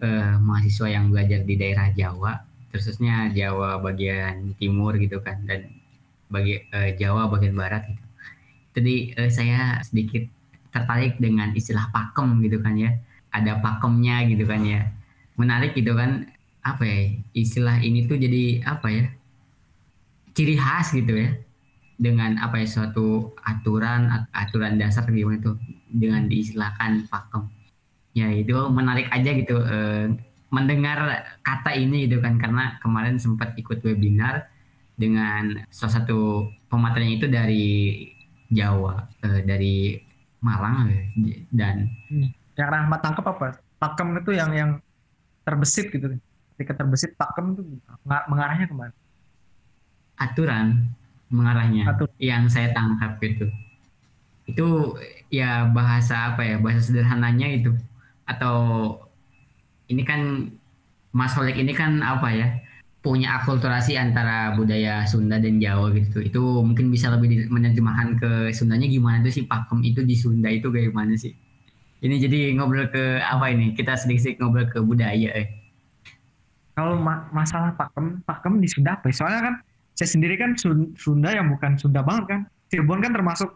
uh, 0.00 0.40
mahasiswa 0.40 0.88
yang 0.88 1.12
belajar 1.12 1.44
di 1.44 1.60
daerah 1.60 1.92
Jawa 1.92 2.40
khususnya 2.72 3.28
Jawa 3.30 3.84
bagian 3.84 4.56
timur 4.56 4.96
gitu 4.96 5.20
kan 5.20 5.44
dan 5.44 5.68
bagi 6.32 6.58
uh, 6.72 6.90
Jawa 6.98 7.30
bagian 7.30 7.54
barat 7.54 7.86
gitu. 7.86 8.04
Jadi 8.74 8.94
uh, 9.14 9.30
saya 9.30 9.78
sedikit 9.86 10.26
tertarik 10.74 11.20
dengan 11.22 11.54
istilah 11.54 11.86
pakem 11.94 12.42
gitu 12.42 12.58
kan 12.58 12.74
ya. 12.74 12.90
Ada 13.30 13.62
pakemnya 13.62 14.26
gitu 14.26 14.42
kan 14.48 14.66
ya. 14.66 14.90
Menarik 15.38 15.78
gitu 15.78 15.94
kan 15.94 16.26
apa 16.64 16.82
ya 16.82 17.12
istilah 17.36 17.76
ini 17.84 18.08
tuh 18.08 18.16
jadi 18.16 18.64
apa 18.64 18.88
ya 18.88 19.04
ciri 20.32 20.56
khas 20.56 20.96
gitu 20.96 21.12
ya 21.12 21.30
dengan 21.94 22.36
apa 22.42 22.58
ya 22.58 22.66
suatu 22.66 23.32
aturan 23.46 24.28
aturan 24.34 24.76
dasar 24.80 25.06
gimana 25.06 25.38
itu 25.38 25.52
dengan 25.90 26.26
diistilahkan 26.26 27.06
pakem 27.06 27.46
ya 28.14 28.30
itu 28.30 28.54
menarik 28.70 29.10
aja 29.10 29.30
gitu 29.34 29.62
eh, 29.62 30.10
mendengar 30.50 31.26
kata 31.42 31.74
ini 31.74 32.06
gitu 32.06 32.22
kan 32.22 32.38
karena 32.38 32.78
kemarin 32.78 33.18
sempat 33.18 33.54
ikut 33.58 33.82
webinar 33.82 34.50
dengan 34.94 35.66
salah 35.70 36.02
satu 36.02 36.46
pematerinya 36.70 37.14
itu 37.18 37.26
dari 37.26 37.66
Jawa 38.54 39.06
eh, 39.26 39.42
dari 39.42 39.98
Malang 40.44 40.92
dan 41.50 41.88
hmm. 42.12 42.28
yang 42.54 42.68
Rahmat 42.68 43.00
tangkap 43.00 43.24
apa? 43.32 43.46
Pakem 43.80 44.12
itu 44.20 44.30
yang 44.36 44.52
yang 44.52 44.70
terbesit 45.42 45.88
gitu. 45.88 46.20
Ketika 46.54 46.84
terbesit 46.84 47.16
pakem 47.16 47.56
itu 47.56 47.62
mengarahnya 48.04 48.68
ke 48.68 48.74
mana? 48.76 48.94
Aturan 50.20 50.92
mengarahnya 51.32 51.88
Atur. 51.92 52.08
yang 52.20 52.48
saya 52.50 52.72
tangkap 52.74 53.20
itu. 53.22 53.46
Itu 54.44 54.98
ya 55.32 55.68
bahasa 55.72 56.34
apa 56.34 56.44
ya 56.44 56.56
bahasa 56.60 56.92
sederhananya 56.92 57.48
itu. 57.48 57.72
Atau 58.28 58.56
ini 59.88 60.02
kan 60.04 60.50
Mas 61.14 61.32
Holek 61.38 61.60
ini 61.60 61.72
kan 61.72 62.02
apa 62.02 62.28
ya 62.34 62.48
punya 63.04 63.36
akulturasi 63.36 64.00
antara 64.00 64.56
budaya 64.56 65.04
Sunda 65.04 65.36
dan 65.36 65.60
Jawa 65.60 65.92
gitu. 65.92 66.24
Itu 66.24 66.64
mungkin 66.64 66.88
bisa 66.88 67.12
lebih 67.12 67.52
menerjemahkan 67.52 68.16
ke 68.16 68.30
Sundanya 68.56 68.88
gimana 68.88 69.20
tuh 69.20 69.32
sih 69.32 69.44
pakem 69.44 69.84
itu 69.84 70.00
di 70.00 70.16
Sunda 70.16 70.48
itu 70.48 70.72
kayak 70.72 70.88
gimana 70.92 71.12
sih. 71.14 71.36
Ini 72.00 72.16
jadi 72.20 72.52
ngobrol 72.56 72.88
ke 72.88 73.20
apa 73.20 73.52
ini 73.52 73.76
kita 73.76 73.96
sedikit-sedikit 73.96 74.44
ngobrol 74.44 74.66
ke 74.72 74.78
budaya 74.80 75.30
eh. 75.36 75.48
Kalau 76.74 76.98
ma 76.98 77.28
masalah 77.30 77.76
pakem 77.76 78.24
pakem 78.24 78.56
di 78.58 78.68
Sunda 78.72 78.96
apa 78.96 79.12
ya? 79.12 79.14
soalnya 79.14 79.40
kan 79.52 79.54
saya 79.94 80.08
sendiri 80.10 80.34
kan 80.34 80.58
Sunda 80.98 81.30
yang 81.30 81.54
bukan 81.54 81.78
Sunda 81.78 82.02
banget 82.02 82.24
kan. 82.26 82.40
Cirebon 82.68 82.98
kan 82.98 83.14
termasuk 83.14 83.54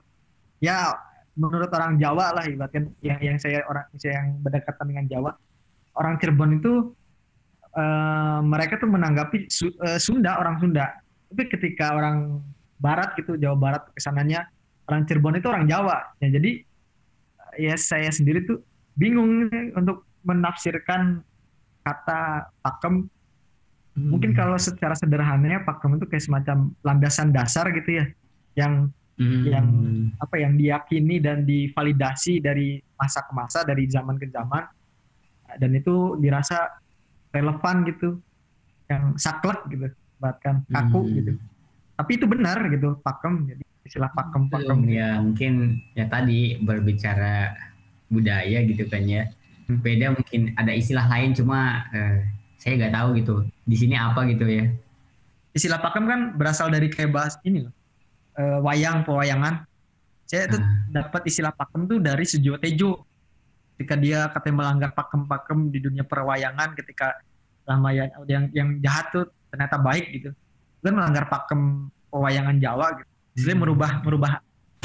ya 0.63 0.95
menurut 1.35 1.71
orang 1.75 1.99
Jawa 1.99 2.35
lah 2.35 2.45
ibaratkan 2.47 2.95
yang 3.03 3.19
yang 3.19 3.37
saya 3.43 3.67
orang 3.67 3.87
saya 3.99 4.23
yang 4.23 4.39
berdekatan 4.39 4.87
dengan 4.87 5.07
Jawa. 5.11 5.31
Orang 5.99 6.15
Cirebon 6.23 6.63
itu 6.63 6.95
uh, 7.75 8.41
mereka 8.47 8.79
tuh 8.79 8.87
menanggapi 8.87 9.51
su, 9.51 9.75
uh, 9.83 9.99
Sunda 9.99 10.39
orang 10.39 10.63
Sunda. 10.63 10.95
Tapi 11.29 11.43
ketika 11.51 11.99
orang 11.99 12.39
Barat 12.79 13.19
gitu 13.19 13.35
Jawa 13.35 13.59
Barat 13.59 13.83
ke 13.91 13.99
sananya 13.99 14.47
orang 14.87 15.03
Cirebon 15.11 15.43
itu 15.43 15.51
orang 15.51 15.67
Jawa. 15.67 16.15
Ya 16.23 16.39
jadi 16.39 16.63
ya 17.59 17.75
saya 17.75 18.15
sendiri 18.15 18.47
tuh 18.47 18.63
bingung 18.95 19.51
untuk 19.75 20.07
menafsirkan 20.23 21.27
kata 21.83 22.47
pakem 22.63 23.11
hmm. 23.99 24.09
mungkin 24.15 24.31
kalau 24.33 24.55
secara 24.55 24.95
sederhananya 24.95 25.67
pakem 25.67 25.99
itu 25.99 26.07
kayak 26.07 26.25
semacam 26.25 26.71
landasan 26.87 27.35
dasar 27.35 27.67
gitu 27.75 27.99
ya 27.99 28.07
yang 28.55 28.95
hmm. 29.19 29.43
yang 29.45 29.67
apa 30.23 30.37
yang 30.39 30.55
diyakini 30.55 31.19
dan 31.19 31.43
divalidasi 31.43 32.39
dari 32.39 32.79
masa 32.95 33.27
ke 33.27 33.33
masa 33.35 33.67
dari 33.67 33.91
zaman 33.91 34.17
ke 34.17 34.31
zaman 34.31 34.65
dan 35.59 35.71
itu 35.75 36.15
dirasa 36.23 36.79
relevan 37.35 37.85
gitu 37.91 38.23
yang 38.89 39.19
saklek 39.19 39.61
gitu 39.69 39.91
bahkan 40.19 40.63
kaku 40.71 41.01
hmm. 41.03 41.15
gitu 41.19 41.33
tapi 41.99 42.11
itu 42.15 42.27
benar 42.31 42.59
gitu 42.71 42.99
pakem 43.03 43.47
jadi 43.47 43.63
istilah 43.87 44.11
pakem 44.15 44.43
pakem 44.51 44.81
ya 44.87 45.19
mungkin 45.19 45.83
ya 45.99 46.07
tadi 46.07 46.59
berbicara 46.63 47.55
budaya 48.09 48.65
gitu 48.65 48.89
kan 48.89 49.05
ya 49.05 49.29
hmm. 49.69 49.79
beda 49.83 50.07
mungkin 50.17 50.41
ada 50.57 50.73
istilah 50.73 51.07
lain 51.07 51.37
cuma 51.37 51.87
eh, 51.93 52.38
saya 52.59 52.75
nggak 52.75 52.95
tahu 52.95 53.09
gitu. 53.23 53.35
Di 53.65 53.77
sini 53.79 53.95
apa 53.95 54.27
gitu 54.27 54.45
ya? 54.45 54.67
Istilah 55.55 55.79
pakem 55.79 56.05
kan 56.05 56.21
berasal 56.35 56.69
dari 56.69 56.91
kayak 56.91 57.15
bahas 57.15 57.39
ini 57.47 57.65
loh. 57.65 57.73
Uh, 58.35 58.59
wayang 58.63 59.07
pewayangan. 59.07 59.65
Saya 60.29 60.51
itu 60.51 60.59
hmm. 60.61 60.93
dapat 60.93 61.23
istilah 61.25 61.55
pakem 61.55 61.87
tuh 61.87 61.99
dari 62.03 62.27
Sujo 62.27 62.59
Tejo. 62.59 63.07
Ketika 63.79 63.95
dia 63.95 64.27
katanya 64.35 64.67
melanggar 64.67 64.91
pakem-pakem 64.91 65.71
di 65.71 65.79
dunia 65.79 66.03
perwayangan 66.03 66.75
ketika 66.75 67.15
lama 67.63 67.95
yang 68.27 68.51
yang 68.51 68.69
jahat 68.83 69.07
tuh 69.15 69.25
ternyata 69.55 69.79
baik 69.79 70.07
gitu. 70.11 70.31
Kan 70.83 70.93
melanggar 70.99 71.31
pakem 71.31 71.87
pewayangan 72.11 72.59
Jawa 72.59 72.99
gitu. 72.99 73.11
Jadi 73.39 73.53
hmm. 73.55 73.61
merubah 73.63 73.91
merubah 74.03 74.33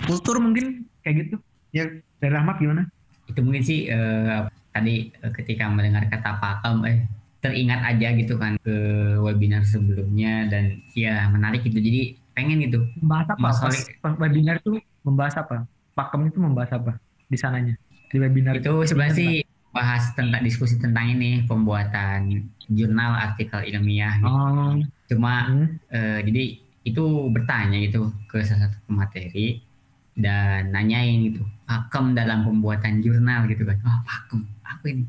kultur 0.06 0.38
mungkin 0.38 0.86
kayak 1.02 1.26
gitu. 1.26 1.36
Ya 1.74 1.90
dari 2.22 2.32
Rahmat 2.38 2.62
gimana? 2.62 2.86
Itu 3.26 3.42
mungkin 3.42 3.66
sih 3.66 3.90
uh, 3.90 4.46
tadi 4.70 5.10
uh, 5.26 5.34
ketika 5.34 5.66
mendengar 5.74 6.06
kata 6.06 6.38
pakem 6.38 6.78
eh 6.86 6.98
teringat 7.44 7.84
aja 7.84 8.16
gitu 8.16 8.40
kan 8.40 8.56
ke 8.64 8.76
webinar 9.20 9.68
sebelumnya 9.68 10.48
dan 10.48 10.80
ya 10.96 11.28
menarik 11.28 11.68
gitu. 11.68 11.76
Jadi 11.76 12.16
pengen 12.32 12.64
gitu. 12.64 12.88
Membahas 13.04 13.36
apa? 13.36 13.40
Mas 13.44 13.60
pas, 14.00 14.16
webinar 14.16 14.64
itu 14.64 14.80
membahas 15.04 15.36
apa? 15.44 15.68
Pakem 15.92 16.32
itu 16.32 16.40
membahas 16.40 16.72
apa 16.80 16.96
di 17.28 17.36
sananya? 17.36 17.76
Di 18.08 18.18
webinar 18.24 18.56
itu, 18.56 18.72
itu 18.72 18.96
sebenarnya 18.96 19.16
sih 19.20 19.34
bahas 19.76 20.14
tentang 20.16 20.40
diskusi 20.46 20.80
tentang 20.80 21.18
ini 21.18 21.44
pembuatan 21.50 22.46
jurnal 22.70 23.18
artikel 23.18 23.66
ilmiah 23.66 24.22
gitu. 24.22 24.30
oh. 24.30 24.78
cuma 25.10 25.50
hmm. 25.50 25.68
uh, 25.90 26.20
jadi 26.22 26.62
itu 26.86 27.04
bertanya 27.34 27.82
gitu 27.82 28.14
ke 28.30 28.46
salah 28.46 28.70
satu 28.70 28.78
materi 28.94 29.66
dan 30.14 30.70
nanyain 30.70 31.26
gitu 31.26 31.42
pakem 31.66 32.14
dalam 32.14 32.46
pembuatan 32.46 33.02
jurnal? 33.02 33.50
gitu 33.50 33.66
kan. 33.66 33.82
Wah 33.82 33.98
oh, 33.98 34.00
pakem 34.06 34.40
apa 34.62 34.86
ini 34.94 35.04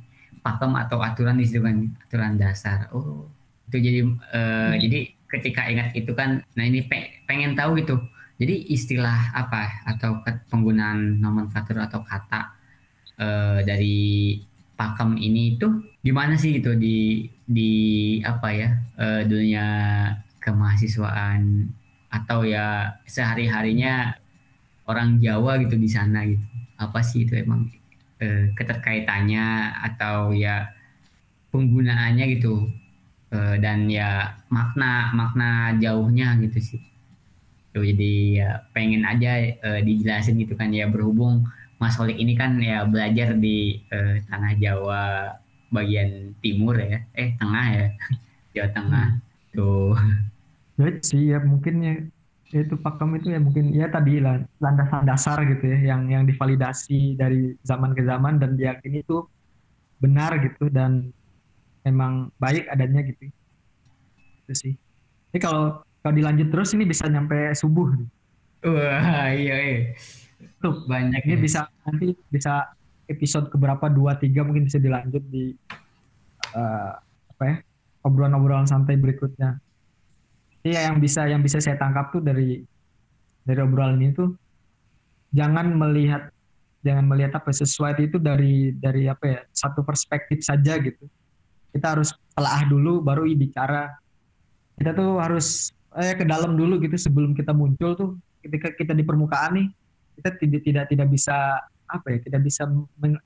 pakem 0.44 0.76
atau 0.76 1.00
aturan 1.00 1.40
di 1.40 1.48
kan 1.48 1.88
aturan 2.04 2.36
dasar. 2.36 2.92
Oh 2.92 3.32
itu 3.74 3.76
jadi 3.80 4.00
uh, 4.06 4.70
hmm. 4.70 4.80
jadi 4.86 4.98
ketika 5.34 5.62
ingat 5.66 5.88
itu 5.98 6.12
kan 6.14 6.44
nah 6.54 6.64
ini 6.64 6.86
pengen 7.26 7.58
tahu 7.58 7.80
gitu 7.82 7.98
jadi 8.38 8.54
istilah 8.70 9.34
apa 9.34 9.82
atau 9.88 10.22
penggunaan 10.50 11.18
nomenklatur 11.18 11.82
atau 11.82 12.06
kata 12.06 12.54
uh, 13.18 13.58
dari 13.66 14.38
pakem 14.74 15.18
ini 15.18 15.58
itu 15.58 15.70
gimana 16.02 16.38
sih 16.38 16.58
gitu 16.58 16.74
di 16.78 17.30
di 17.46 17.72
apa 18.22 18.48
ya 18.54 18.70
uh, 18.98 19.22
dunia 19.26 19.66
kemahasiswaan 20.42 21.70
atau 22.10 22.46
ya 22.46 22.94
sehari 23.06 23.50
harinya 23.50 24.14
orang 24.86 25.18
Jawa 25.18 25.58
gitu 25.62 25.74
di 25.74 25.90
sana 25.90 26.22
gitu. 26.26 26.46
Apa 26.78 27.02
sih 27.02 27.26
itu 27.26 27.34
emang 27.34 27.70
uh, 28.20 28.44
keterkaitannya 28.54 29.74
atau 29.92 30.34
ya 30.34 30.70
penggunaannya 31.54 32.24
gitu. 32.38 32.68
Uh, 33.34 33.58
dan 33.58 33.90
ya 33.90 34.38
makna 34.46 35.10
makna 35.10 35.74
jauhnya 35.82 36.38
gitu 36.38 36.58
sih. 36.62 36.82
Tuh, 37.74 37.82
jadi 37.82 38.12
ya 38.38 38.50
pengen 38.70 39.02
aja 39.02 39.58
uh, 39.66 39.80
dijelasin 39.82 40.38
gitu 40.38 40.54
kan 40.54 40.70
ya. 40.70 40.86
Berhubung 40.86 41.46
Mas 41.82 41.98
Holik 41.98 42.18
ini 42.22 42.38
kan 42.38 42.62
ya 42.62 42.86
belajar 42.86 43.34
di 43.34 43.82
uh, 43.90 44.22
tanah 44.30 44.54
Jawa 44.56 45.02
bagian 45.74 46.38
timur 46.38 46.78
ya. 46.78 47.02
Eh 47.18 47.34
tengah 47.34 47.66
ya. 47.74 47.86
Jawa 48.54 48.68
Tengah. 48.70 49.08
Hmm. 49.18 49.54
tuh. 49.54 49.98
Ya 50.74 50.90
sih 51.02 51.22
ya 51.30 51.38
mungkin 51.42 51.74
ya 51.82 51.94
itu 52.62 52.78
pakem 52.78 53.18
itu 53.18 53.34
ya 53.34 53.40
mungkin 53.42 53.74
ya 53.74 53.90
tadi 53.90 54.22
lah 54.22 54.38
landasan 54.62 55.02
dasar 55.02 55.42
gitu 55.42 55.64
ya 55.66 55.94
yang 55.94 56.06
yang 56.06 56.22
divalidasi 56.22 57.18
dari 57.18 57.58
zaman 57.66 57.96
ke 57.96 58.06
zaman 58.06 58.38
dan 58.38 58.54
diyakini 58.54 59.02
itu 59.02 59.26
benar 59.98 60.38
gitu 60.38 60.70
dan 60.70 61.10
memang 61.82 62.30
baik 62.38 62.70
adanya 62.70 63.02
gitu. 63.02 63.32
Itu 64.46 64.54
sih. 64.54 64.74
Ini 65.34 65.38
kalau 65.42 65.82
kalau 66.04 66.14
dilanjut 66.14 66.52
terus 66.52 66.70
ini 66.76 66.84
bisa 66.84 67.08
nyampe 67.08 67.56
subuh 67.56 67.88
wah 68.64 69.28
iya 69.32 69.56
iya. 69.56 69.80
Tuh 70.60 70.84
banyak 70.88 71.20
ini 71.24 71.36
ya. 71.36 71.40
bisa 71.40 71.60
nanti 71.84 72.16
bisa 72.28 72.72
episode 73.08 73.52
keberapa 73.52 73.88
dua 73.92 74.16
tiga 74.16 74.44
mungkin 74.44 74.68
bisa 74.68 74.80
dilanjut 74.80 75.20
di 75.28 75.52
uh, 76.56 76.92
apa 77.34 77.42
ya 77.44 77.56
obrolan-obrolan 78.04 78.68
santai 78.68 78.96
berikutnya 78.96 79.60
iya 80.64 80.90
yang 80.90 80.98
bisa 80.98 81.28
yang 81.28 81.44
bisa 81.44 81.60
saya 81.60 81.76
tangkap 81.76 82.10
tuh 82.10 82.24
dari 82.24 82.64
dari 83.44 83.60
obrolan 83.60 84.00
ini 84.00 84.16
tuh 84.16 84.32
jangan 85.34 85.74
melihat 85.74 86.34
jangan 86.84 87.04
melihat 87.08 87.40
apa 87.40 87.50
sesuatu 87.50 88.04
itu 88.04 88.20
dari 88.20 88.70
dari 88.76 89.08
apa 89.08 89.24
ya 89.24 89.40
satu 89.50 89.80
perspektif 89.80 90.44
saja 90.44 90.76
gitu. 90.78 91.08
Kita 91.72 91.96
harus 91.96 92.12
telah 92.36 92.62
dulu 92.68 93.00
baru 93.00 93.26
bicara. 93.34 93.90
Kita 94.78 94.94
tuh 94.94 95.18
harus 95.18 95.72
eh, 95.96 96.14
ke 96.14 96.22
dalam 96.28 96.54
dulu 96.54 96.78
gitu 96.84 96.94
sebelum 96.94 97.32
kita 97.32 97.56
muncul 97.56 97.96
tuh. 97.96 98.10
Ketika 98.44 98.76
kita 98.76 98.92
di 98.92 99.02
permukaan 99.02 99.56
nih 99.56 99.66
kita 100.20 100.30
tidak 100.38 100.62
tidak 100.62 100.84
tidak 100.92 101.08
bisa 101.10 101.58
apa 101.84 102.06
ya 102.12 102.18
tidak 102.22 102.40
bisa 102.44 102.68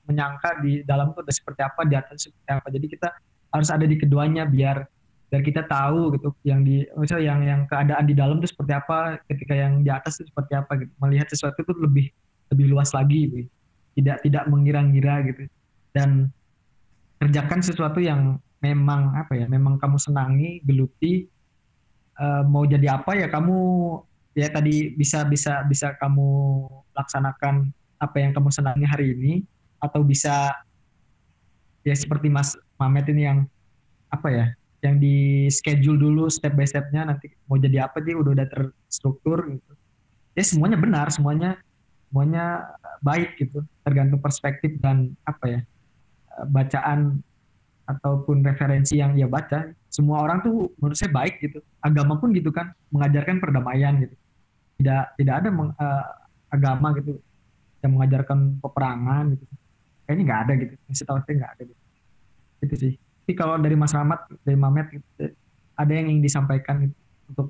menyangka 0.07 0.63
di 0.63 0.81
dalam 0.87 1.11
tuh 1.15 1.23
ada 1.23 1.33
seperti 1.35 1.61
apa 1.61 1.81
di 1.83 1.95
atas 1.99 2.31
seperti 2.31 2.49
apa. 2.49 2.67
Jadi 2.71 2.87
kita 2.87 3.09
harus 3.51 3.69
ada 3.69 3.85
di 3.85 3.95
keduanya 3.99 4.47
biar 4.47 4.87
biar 5.29 5.45
kita 5.45 5.61
tahu 5.69 6.17
gitu 6.17 6.33
yang 6.41 6.65
di 6.65 6.81
misalnya 6.97 7.25
yang 7.29 7.39
yang 7.45 7.61
keadaan 7.69 8.05
di 8.09 8.17
dalam 8.17 8.41
itu 8.41 8.49
seperti 8.49 8.73
apa 8.73 9.21
ketika 9.29 9.53
yang 9.53 9.85
di 9.85 9.89
atas 9.93 10.17
itu 10.17 10.33
seperti 10.33 10.53
apa 10.57 10.71
gitu. 10.81 10.91
Melihat 10.97 11.29
sesuatu 11.29 11.61
itu 11.61 11.73
lebih 11.77 12.05
lebih 12.49 12.65
luas 12.73 12.89
lagi 12.97 13.29
gitu. 13.29 13.37
Tidak 14.01 14.25
tidak 14.25 14.43
mengira-ngira 14.49 15.21
gitu. 15.29 15.45
Dan 15.93 16.33
kerjakan 17.21 17.61
sesuatu 17.61 18.01
yang 18.01 18.41
memang 18.59 19.15
apa 19.15 19.37
ya 19.37 19.45
memang 19.47 19.79
kamu 19.79 19.95
senangi 20.01 20.59
geluti 20.65 21.27
uh, 22.19 22.43
mau 22.43 22.67
jadi 22.67 22.99
apa 22.99 23.15
ya 23.15 23.27
kamu 23.31 23.57
ya 24.35 24.47
tadi 24.51 24.95
bisa 24.95 25.23
bisa 25.27 25.63
bisa 25.67 25.95
kamu 25.99 26.67
laksanakan 26.95 27.71
apa 27.99 28.17
yang 28.19 28.31
kamu 28.35 28.49
senangi 28.51 28.85
hari 28.87 29.15
ini 29.15 29.33
atau 29.79 30.03
bisa 30.03 30.55
ya 31.87 31.95
seperti 31.95 32.27
Mas 32.27 32.55
Mamet 32.75 33.07
ini 33.11 33.23
yang 33.27 33.39
apa 34.11 34.27
ya 34.31 34.45
yang 34.79 34.95
di 34.99 35.47
schedule 35.51 35.99
dulu 35.99 36.31
step 36.31 36.55
by 36.55 36.63
stepnya 36.63 37.03
nanti 37.03 37.27
mau 37.51 37.59
jadi 37.59 37.87
apa 37.87 37.99
sih 37.99 38.15
udah 38.15 38.31
udah 38.31 38.47
terstruktur 38.47 39.43
gitu. 39.51 39.71
Ya 40.37 40.43
semuanya 40.47 40.79
benar 40.79 41.11
semuanya 41.11 41.59
semuanya 42.07 42.63
baik 43.03 43.35
gitu. 43.35 43.59
Tergantung 43.83 44.23
perspektif 44.23 44.79
dan 44.79 45.15
apa 45.27 45.45
ya 45.47 45.59
bacaan 46.47 47.19
ataupun 47.89 48.45
referensi 48.45 49.03
yang 49.03 49.19
ia 49.19 49.27
baca. 49.27 49.67
Semua 49.91 50.23
orang 50.23 50.39
tuh 50.45 50.71
menurut 50.79 50.95
saya 50.95 51.11
baik 51.11 51.43
gitu. 51.43 51.59
Agama 51.83 52.15
pun 52.15 52.31
gitu 52.31 52.53
kan 52.55 52.71
mengajarkan 52.93 53.43
perdamaian 53.43 53.99
gitu. 53.99 54.15
Tidak 54.79 55.03
tidak 55.19 55.35
ada 55.43 55.49
meng, 55.51 55.75
uh, 55.75 56.05
agama 56.47 56.95
gitu 56.95 57.19
yang 57.83 57.99
mengajarkan 57.99 58.63
peperangan 58.63 59.35
gitu. 59.35 59.45
Kayaknya 60.07 60.23
nggak 60.23 60.41
ada 60.47 60.53
gitu. 60.55 60.73
Setahu 60.95 61.19
saya 61.27 61.35
nggak 61.35 61.51
ada 61.57 61.63
gitu. 61.67 61.81
Itu 62.63 62.75
sih 62.79 62.93
tapi 63.29 63.37
kalau 63.37 63.61
dari 63.61 63.77
Mas 63.77 63.93
Rahmat 63.93 64.25
dari 64.41 64.57
Mamet 64.57 64.89
gitu, 64.89 65.29
ada 65.77 65.91
yang 65.93 66.09
ingin 66.09 66.25
disampaikan 66.25 66.81
gitu, 66.81 66.97
untuk 67.29 67.47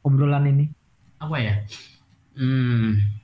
obrolan 0.00 0.48
ini? 0.48 0.72
Apa 1.20 1.36
ya? 1.36 1.60
Hmm 2.40 3.20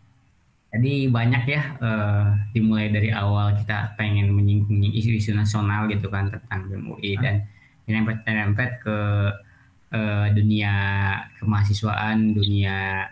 jadi 0.77 1.09
banyak 1.09 1.45
ya 1.49 1.63
uh, 1.81 2.37
dimulai 2.53 2.93
dari 2.93 3.09
awal 3.09 3.57
kita 3.57 3.97
pengen 3.97 4.29
menyinggung 4.29 4.85
isu-isu 4.93 5.33
nasional 5.33 5.89
gitu 5.89 6.13
kan 6.13 6.29
tentang 6.29 6.69
BMUI 6.69 7.17
hmm. 7.17 7.23
dan 7.25 7.35
nyerempet-nyerempet 7.89 8.85
ke 8.85 8.99
uh, 9.97 10.27
dunia 10.37 10.75
kemahasiswaan, 11.41 12.37
dunia 12.37 13.09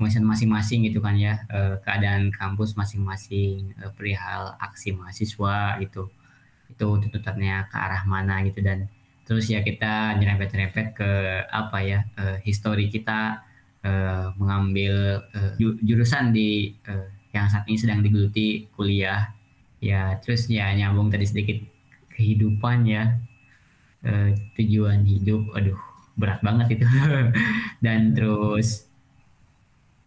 masing-masing 0.00 0.88
gitu 0.88 1.04
kan 1.04 1.14
ya 1.20 1.44
uh, 1.52 1.76
keadaan 1.84 2.32
kampus 2.32 2.72
masing-masing 2.72 3.76
uh, 3.84 3.92
perihal 3.92 4.56
aksi 4.56 4.96
mahasiswa 4.96 5.76
gitu 5.76 6.08
itu 6.72 6.88
tuntutannya 7.04 7.68
ke 7.68 7.76
arah 7.76 8.02
mana 8.08 8.40
gitu. 8.48 8.64
Dan 8.64 8.88
terus 9.22 9.46
ya 9.46 9.62
kita 9.62 10.18
nyerempet-nyerempet 10.18 10.86
ke 10.98 11.10
apa 11.46 11.78
ya 11.80 11.98
uh, 12.18 12.36
histori 12.42 12.90
kita 12.90 13.40
uh, 13.86 14.34
mengambil 14.36 15.22
uh, 15.30 15.52
jurusan 15.60 16.34
di 16.34 16.74
uh, 16.88 17.06
yang 17.32 17.48
saat 17.48 17.64
ini 17.68 17.78
sedang 17.78 18.00
digeluti 18.02 18.66
kuliah. 18.74 19.30
Ya 19.82 20.18
terus 20.22 20.46
ya 20.46 20.70
nyambung 20.74 21.10
tadi 21.10 21.26
sedikit 21.26 21.58
kehidupan 22.14 22.86
ya. 22.86 23.14
Uh, 24.02 24.34
tujuan 24.58 25.06
hidup 25.06 25.54
aduh 25.54 25.78
berat 26.18 26.42
banget 26.42 26.78
itu. 26.78 26.86
Dan 27.84 28.12
terus 28.18 28.90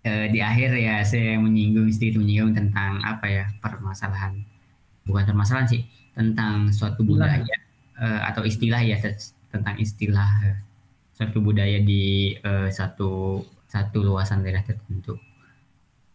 uh, 0.04 0.28
di 0.28 0.40
akhir 0.44 0.76
ya 0.76 1.02
saya 1.02 1.40
menyinggung 1.40 1.88
sedikit 1.90 2.20
menyinggung 2.20 2.54
tentang 2.54 3.00
apa 3.02 3.26
ya 3.26 3.46
permasalahan. 3.64 4.44
Bukan 5.06 5.24
permasalahan 5.24 5.70
sih 5.70 5.82
tentang 6.16 6.72
suatu 6.72 7.04
budaya 7.04 7.44
uh, 8.00 8.20
atau 8.32 8.48
istilah 8.48 8.82
ya 8.82 8.98
tentang 9.52 9.76
istilah 9.78 10.32
uh, 10.48 10.58
suatu 11.16 11.40
budaya 11.44 11.80
di 11.84 12.36
uh, 12.44 12.68
satu 12.72 13.44
satu 13.68 14.04
luasan 14.04 14.44
daerah 14.44 14.64
tertentu. 14.64 15.20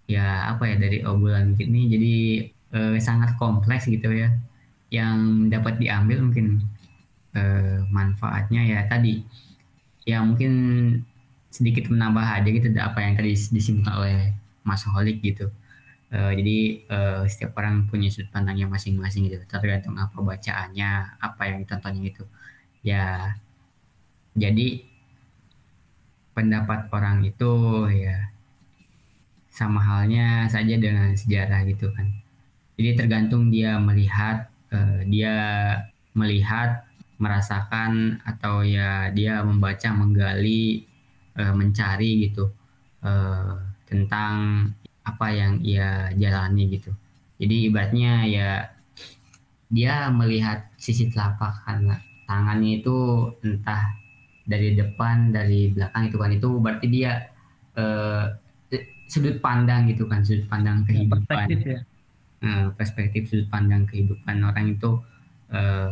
Ya 0.09 0.51
apa 0.51 0.67
ya 0.67 0.77
dari 0.81 1.05
obrolan 1.07 1.55
ini 1.61 1.81
jadi 1.87 2.17
uh, 2.75 2.97
sangat 3.01 3.37
kompleks 3.37 3.87
gitu 3.87 4.11
ya. 4.13 4.33
Yang 4.91 5.17
dapat 5.55 5.79
diambil 5.79 6.25
mungkin 6.25 6.65
uh, 7.37 7.85
manfaatnya 7.93 8.65
ya 8.65 8.81
tadi. 8.89 9.23
Ya 10.09 10.25
mungkin 10.25 10.53
sedikit 11.53 11.93
menambah 11.93 12.25
aja 12.25 12.49
gitu 12.49 12.73
apa 12.81 12.99
yang 13.05 13.15
tadi 13.19 13.37
disimpulkan 13.37 13.95
oleh 14.01 14.17
Mas 14.65 14.85
Holik 14.89 15.21
gitu. 15.21 15.53
Uh, 16.11 16.35
jadi 16.35 16.59
uh, 16.91 17.23
setiap 17.31 17.55
orang 17.63 17.87
punya 17.87 18.11
sudut 18.11 18.35
pandangnya 18.35 18.67
masing-masing 18.67 19.31
gitu, 19.31 19.47
tergantung 19.47 19.95
apa 19.95 20.19
bacaannya, 20.19 21.23
apa 21.23 21.43
yang 21.47 21.63
ditontonnya 21.63 22.03
gitu. 22.11 22.27
Ya, 22.83 23.39
jadi 24.35 24.83
pendapat 26.35 26.91
orang 26.91 27.23
itu 27.23 27.53
ya 27.95 28.35
sama 29.55 29.79
halnya 29.79 30.51
saja 30.51 30.75
dengan 30.79 31.15
sejarah 31.15 31.63
gitu 31.71 31.95
kan. 31.95 32.11
Jadi 32.75 32.91
tergantung 32.99 33.55
dia 33.55 33.79
melihat, 33.79 34.51
uh, 34.75 35.07
dia 35.07 35.37
melihat, 36.19 36.91
merasakan 37.21 38.17
atau 38.25 38.65
ya 38.65 39.13
dia 39.13 39.45
membaca, 39.45 39.93
menggali 39.93 40.89
uh, 41.37 41.53
mencari 41.53 42.27
gitu 42.27 42.49
uh, 43.05 43.61
tentang 43.85 44.73
apa 45.11 45.27
yang 45.35 45.59
ia 45.67 46.15
jalani 46.15 46.71
gitu. 46.79 46.95
Jadi 47.41 47.71
ibaratnya 47.73 48.13
ya 48.29 48.51
dia 49.71 50.11
melihat 50.11 50.67
sisi 50.77 51.11
telapak 51.11 51.63
tangannya 52.27 52.83
itu 52.83 53.31
entah 53.47 53.95
dari 54.47 54.75
depan 54.75 55.31
dari 55.31 55.71
belakang 55.71 56.11
itu 56.11 56.17
kan 56.19 56.31
itu 56.35 56.49
berarti 56.59 56.87
dia 56.91 57.13
uh, 57.79 58.35
sudut 59.07 59.39
pandang 59.39 59.87
gitu 59.91 60.07
kan 60.11 60.27
sudut 60.27 60.47
pandang 60.51 60.83
kehidupan 60.87 61.23
perspektif, 61.27 61.59
ya. 61.67 61.81
uh, 62.47 62.67
perspektif 62.75 63.23
sudut 63.31 63.49
pandang 63.51 63.87
kehidupan 63.87 64.43
orang 64.43 64.75
itu 64.75 65.03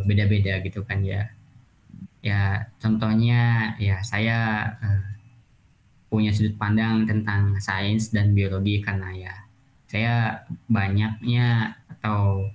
beda-beda 0.07 0.59
uh, 0.59 0.63
gitu 0.63 0.87
kan 0.87 1.03
ya 1.03 1.27
ya 2.23 2.67
contohnya 2.79 3.75
ya 3.83 3.99
saya 4.07 4.71
uh, 4.79 5.08
punya 6.09 6.33
sudut 6.33 6.57
pandang 6.57 7.05
tentang 7.05 7.61
sains 7.61 8.11
dan 8.11 8.33
biologi 8.33 8.81
karena 8.81 9.13
ya 9.13 9.35
saya 9.89 10.45
banyaknya 10.69 11.77
atau 11.89 12.49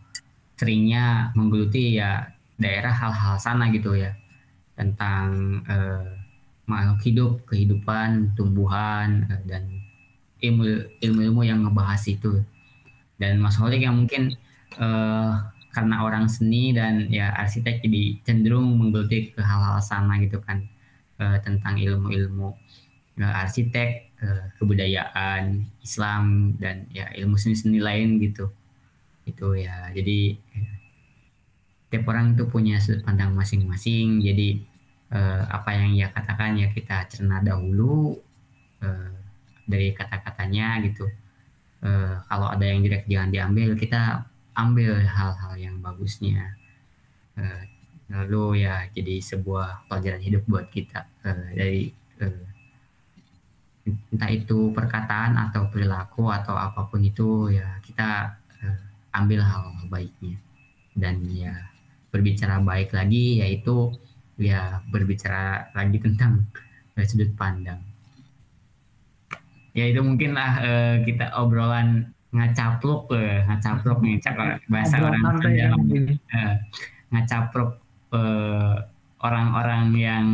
seringnya 0.58 1.34
menggeluti 1.34 1.98
ya 1.98 2.30
daerah 2.62 2.94
hal-hal 2.94 3.42
sana 3.42 3.74
gitu 3.74 3.98
ya 3.98 4.14
tentang 4.78 5.62
eh, 5.66 6.24
makhluk 6.70 7.00
hidup, 7.04 7.32
kehidupan, 7.50 8.38
tumbuhan 8.38 9.26
eh, 9.30 9.42
dan 9.50 9.64
ilmu 10.44 10.64
ilmu-ilmu 11.02 11.42
yang 11.44 11.66
ngebahas 11.66 12.04
itu. 12.08 12.42
Dan 13.18 13.42
Mas 13.42 13.58
Holik 13.58 13.82
yang 13.84 13.98
mungkin 13.98 14.34
eh, 14.78 15.32
karena 15.74 16.06
orang 16.06 16.30
seni 16.30 16.70
dan 16.72 17.10
ya 17.10 17.34
arsitek 17.34 17.82
jadi 17.82 18.22
cenderung 18.22 18.78
menggeluti 18.78 19.34
ke 19.34 19.42
hal-hal 19.42 19.82
sana 19.82 20.22
gitu 20.22 20.38
kan 20.46 20.70
eh, 21.18 21.38
tentang 21.42 21.82
ilmu-ilmu 21.82 22.54
arsitek, 23.20 24.16
kebudayaan, 24.58 25.68
Islam 25.84 26.56
dan 26.58 26.88
ya 26.90 27.12
ilmu 27.14 27.38
seni-seni 27.38 27.78
lain 27.78 28.18
gitu. 28.18 28.50
Itu 29.28 29.54
ya. 29.54 29.92
Jadi 29.94 30.34
ya, 30.34 30.72
tiap 31.94 32.10
orang 32.10 32.34
itu 32.34 32.50
punya 32.50 32.82
sudut 32.82 33.06
pandang 33.06 33.38
masing-masing. 33.38 34.24
Jadi 34.26 34.64
eh, 35.14 35.44
apa 35.46 35.70
yang 35.78 35.94
ia 35.94 36.10
katakan 36.10 36.58
ya 36.58 36.74
kita 36.74 37.06
cerna 37.06 37.38
dahulu 37.46 38.18
eh, 38.82 39.14
dari 39.70 39.94
kata-katanya 39.94 40.82
gitu. 40.90 41.06
Eh, 41.86 42.16
kalau 42.26 42.48
ada 42.50 42.66
yang 42.66 42.82
jelek 42.82 43.06
jangan 43.06 43.30
diambil, 43.30 43.78
kita 43.78 44.26
ambil 44.58 45.06
hal-hal 45.06 45.54
yang 45.60 45.78
bagusnya. 45.86 46.58
Eh, 47.38 47.62
lalu 48.10 48.66
ya 48.66 48.90
jadi 48.94 49.22
sebuah 49.22 49.90
pelajaran 49.90 50.22
hidup 50.22 50.44
buat 50.46 50.70
kita 50.70 51.06
eh, 51.26 51.48
dari 51.54 51.84
eh, 52.22 52.53
entah 53.84 54.32
itu 54.32 54.72
perkataan 54.72 55.36
atau 55.50 55.68
perilaku 55.68 56.32
atau 56.32 56.56
apa 56.56 56.88
pun 56.88 57.04
itu 57.04 57.52
ya 57.52 57.80
kita 57.84 58.40
uh, 58.64 58.80
ambil 59.20 59.44
hal 59.44 59.76
baiknya. 59.92 60.40
Dan 60.94 61.26
ya 61.28 61.52
berbicara 62.14 62.62
baik 62.62 62.94
lagi 62.94 63.42
yaitu 63.42 63.92
ya 64.40 64.80
berbicara 64.88 65.74
lagi 65.76 65.98
tentang 66.00 66.48
uh, 66.96 67.06
sudut 67.06 67.32
pandang. 67.36 67.84
Ya 69.74 69.90
itu 69.90 70.06
mungkin 70.06 70.38
lah 70.38 70.62
uh, 70.62 70.96
kita 71.02 71.34
obrolan 71.34 72.14
ngacapluk 72.34 73.10
uh, 73.14 73.46
ngacapluk 73.46 74.00
nih 74.02 74.18
bahasa 74.70 74.96
orang 75.02 75.38
dalam 75.42 75.82
uh, 76.34 76.56
ngacapluk 77.14 77.78
uh, 78.14 78.93
orang-orang 79.24 79.96
yang 79.96 80.26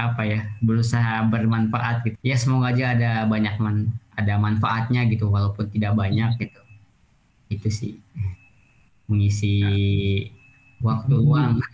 apa 0.00 0.22
ya 0.24 0.40
berusaha 0.64 1.28
bermanfaat 1.28 2.08
gitu. 2.08 2.16
Ya 2.24 2.40
semoga 2.40 2.72
aja 2.72 2.96
ada 2.96 3.10
banyak 3.28 3.60
man 3.60 3.92
ada 4.16 4.40
manfaatnya 4.40 5.04
gitu 5.12 5.28
walaupun 5.28 5.68
tidak 5.68 5.92
banyak 5.92 6.40
gitu. 6.40 6.60
Itu 7.52 7.68
sih. 7.68 7.92
Mengisi 9.06 9.60
waktu 10.80 11.14
hmm. 11.14 11.22
luang. 11.22 11.54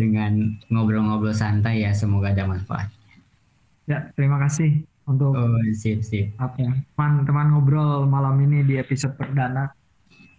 Dengan 0.00 0.56
ngobrol-ngobrol 0.72 1.36
santai 1.36 1.84
ya 1.84 1.92
semoga 1.92 2.32
ada 2.32 2.48
manfaat. 2.48 2.88
Ya 3.84 4.08
terima 4.16 4.40
kasih 4.40 4.80
untuk 5.04 5.36
oh, 5.36 5.60
sip 5.76 6.00
sip. 6.00 6.32
apa 6.40 6.56
ya 6.56 6.72
teman-teman 6.96 7.52
ngobrol 7.52 8.08
malam 8.08 8.40
ini 8.40 8.64
di 8.64 8.80
episode 8.80 9.12
perdana. 9.18 9.68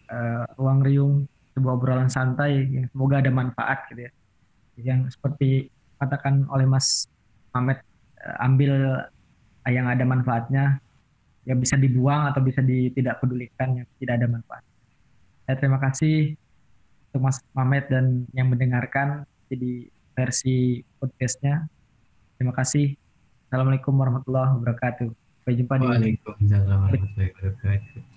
Uh, 0.06 0.46
ruang 0.58 0.86
riung 0.86 1.26
sebuah 1.56 1.74
obrolan 1.80 2.12
santai 2.12 2.68
yang 2.68 2.86
semoga 2.92 3.24
ada 3.24 3.32
manfaat 3.32 3.88
gitu 3.90 4.06
ya 4.06 4.12
yang 4.80 5.08
seperti 5.08 5.72
katakan 6.00 6.44
oleh 6.52 6.68
Mas 6.68 7.08
Mamet 7.56 7.80
eh, 8.20 8.44
ambil 8.44 9.00
yang 9.66 9.88
ada 9.88 10.04
manfaatnya 10.04 10.84
yang 11.46 11.62
bisa 11.62 11.78
dibuang 11.78 12.30
atau 12.30 12.42
bisa 12.42 12.62
tidak 12.66 13.22
pedulikan 13.22 13.82
yang 13.82 13.88
tidak 14.02 14.14
ada 14.22 14.28
manfaat. 14.30 14.64
Saya 15.46 15.56
terima 15.62 15.78
kasih 15.78 16.34
untuk 17.10 17.22
Mas 17.30 17.38
Mamet 17.54 17.86
dan 17.88 18.26
yang 18.34 18.50
mendengarkan 18.50 19.24
jadi 19.48 19.88
versi 20.18 20.82
podcastnya. 20.98 21.70
Terima 22.36 22.52
kasih. 22.52 22.98
Assalamualaikum 23.48 23.94
warahmatullahi 23.94 24.58
wabarakatuh. 24.58 25.10
Sampai 25.14 25.54
jumpa 25.54 25.74
di 25.78 25.86
Waalaikumsalam 25.86 26.78
warahmatullahi 26.90 27.30
wabarakatuh. 27.38 28.15